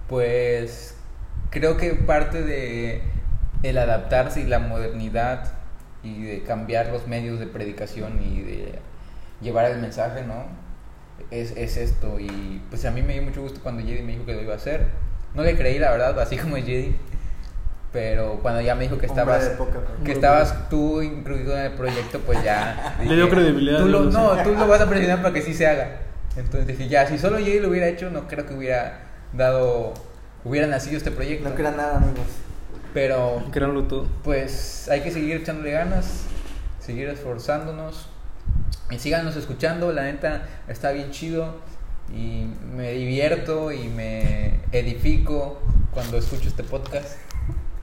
Pues 0.08 0.96
creo 1.50 1.76
que 1.76 1.96
parte 1.96 2.42
de 2.44 3.04
el 3.62 3.78
adaptarse 3.78 4.40
y 4.40 4.46
la 4.46 4.60
modernidad 4.60 5.60
y 6.04 6.24
de 6.24 6.42
cambiar 6.44 6.88
los 6.88 7.08
medios 7.08 7.40
de 7.40 7.48
predicación 7.48 8.22
y 8.24 8.42
de 8.42 8.80
llevar 9.42 9.70
el 9.72 9.80
mensaje, 9.80 10.24
¿no? 10.24 10.46
Es, 11.30 11.52
es 11.56 11.78
esto 11.78 12.20
y 12.20 12.62
pues 12.70 12.84
a 12.86 12.92
mí 12.92 13.02
me 13.02 13.14
dio 13.14 13.22
mucho 13.24 13.42
gusto 13.42 13.60
cuando 13.62 13.84
Jedi 13.84 14.02
me 14.02 14.14
dijo 14.14 14.26
que 14.26 14.34
lo 14.34 14.42
iba 14.42 14.54
a 14.54 14.58
hacer. 14.58 14.88
No 15.36 15.44
le 15.44 15.56
creí, 15.56 15.80
la 15.80 15.92
verdad, 15.92 16.20
así 16.20 16.38
como 16.38 16.58
es 16.58 16.66
Jedi. 16.66 16.96
Pero 17.94 18.40
cuando 18.42 18.62
ya 18.62 18.74
me 18.74 18.84
dijo 18.84 18.98
que 18.98 19.06
estabas 19.06 19.50
poca 19.50 19.80
que 20.06 20.14
estabas 20.14 20.70
tú 20.70 21.02
incluido 21.02 21.58
en 21.58 21.66
el 21.66 21.72
proyecto, 21.74 22.20
pues 22.20 22.42
ya 22.42 22.96
Le 23.04 23.16
dio 23.16 23.30
credibilidad, 23.30 23.80
Tú 23.80 23.88
lo, 23.88 24.04
no, 24.04 24.36
sé. 24.38 24.44
tú 24.44 24.54
lo 24.56 24.66
vas 24.68 24.80
a 24.80 24.90
presionar 24.90 25.22
para 25.22 25.34
que 25.34 25.42
sí 25.42 25.54
se 25.54 25.68
haga. 25.68 26.00
Entonces 26.38 26.68
dije, 26.68 26.88
ya, 26.88 27.06
si 27.06 27.18
solo 27.18 27.38
Jedi 27.38 27.60
lo 27.60 27.68
hubiera 27.70 27.88
hecho, 27.88 28.10
no 28.10 28.28
creo 28.30 28.46
que 28.46 28.54
hubiera 28.54 29.02
dado 29.34 29.94
hubiera 30.44 30.68
nacido 30.68 30.98
este 30.98 31.12
proyecto. 31.12 31.50
No 31.50 31.56
crean 31.56 31.78
nada, 31.78 31.98
amigos. 31.98 32.26
Pero 32.94 33.44
Créanlo 33.52 33.84
todo. 33.84 34.08
pues 34.24 34.90
hay 34.90 35.02
que 35.02 35.12
seguir 35.12 35.38
echándole 35.38 35.72
ganas, 35.72 36.24
seguir 36.80 37.08
esforzándonos 37.08 38.08
y 38.90 39.00
síganos 39.00 39.36
escuchando, 39.38 39.94
la 39.94 40.04
neta 40.04 40.48
está 40.68 40.92
bien 40.92 41.12
chido 41.12 41.56
y 42.14 42.46
me 42.76 42.92
divierto 42.92 43.72
y 43.72 43.88
me 43.88 44.60
edifico 44.74 45.62
cuando 45.94 46.18
escucho 46.18 46.50
este 46.50 46.64
podcast, 46.64 47.18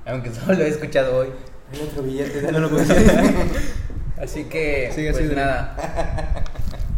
aunque 0.04 0.30
solo 0.34 0.54
lo 0.54 0.64
he 0.64 0.68
escuchado 0.68 1.16
hoy. 1.16 1.28
Hay 1.72 1.80
otro 1.80 2.02
billete. 2.02 2.50
No 2.52 2.60
lo 2.60 2.68
dale. 2.70 2.94
Así 4.22 4.44
que 4.44 4.90
Sigue 4.94 5.12
pues 5.12 5.32
nada. 5.34 5.76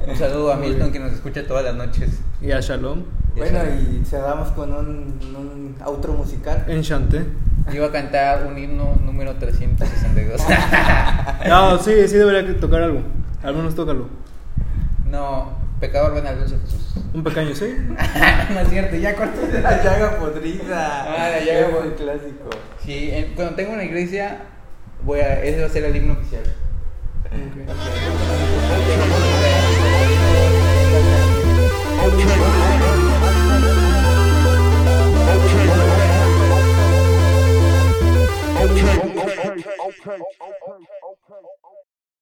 Un 0.09 0.17
saludo 0.17 0.53
a 0.53 0.57
Milton 0.57 0.91
que 0.91 0.99
nos 0.99 1.13
escucha 1.13 1.47
todas 1.47 1.65
las 1.65 1.75
noches. 1.75 2.09
Y 2.41 2.51
a 2.53 2.61
Shalom. 2.61 3.05
Bueno, 3.37 3.59
y 3.65 4.05
cerramos 4.05 4.49
con 4.53 4.73
un, 4.73 5.19
un 5.37 5.77
outro 5.85 6.15
musical. 6.15 6.65
Enchanté. 6.67 7.27
Iba 7.73 7.87
a 7.87 7.93
cantar 7.93 8.47
un 8.47 8.59
himno 8.59 8.97
número 9.05 9.35
362. 9.37 10.43
no, 11.49 11.79
sí, 11.79 12.09
sí 12.09 12.16
debería 12.16 12.59
tocar 12.59 12.83
algo. 12.83 13.03
Al 13.43 13.55
menos 13.55 13.75
tócalo. 13.75 14.09
No, 15.07 15.53
pecador 15.79 16.14
ven 16.14 16.27
al 16.27 16.39
dulce 16.39 16.57
Jesús. 16.59 16.95
Un 17.14 17.25
pequeño, 17.25 17.55
sí. 17.55 17.75
no 18.55 18.61
es 18.61 18.68
cierto, 18.68 18.97
ya 18.97 19.14
corto. 19.14 19.47
De 19.47 19.61
la 19.61 19.83
llaga 19.83 20.18
podrida. 20.18 21.03
Ah, 21.03 21.31
la 21.31 21.45
llaga 21.45 21.95
clásico. 21.97 22.51
Sí, 22.85 23.33
cuando 23.35 23.55
tengo 23.55 23.73
una 23.73 23.85
iglesia, 23.85 24.43
voy 25.05 25.21
a, 25.21 25.43
ese 25.43 25.61
va 25.61 25.66
a 25.66 25.71
ser 25.71 25.85
el 25.85 25.97
himno 25.97 26.14
oficial. 26.14 26.43
Okay. 27.27 27.64
Okay. 32.25 32.60
Oh, 40.07 40.13
okay. 40.13 40.23
okay. 40.41 40.55
okay. 40.71 41.00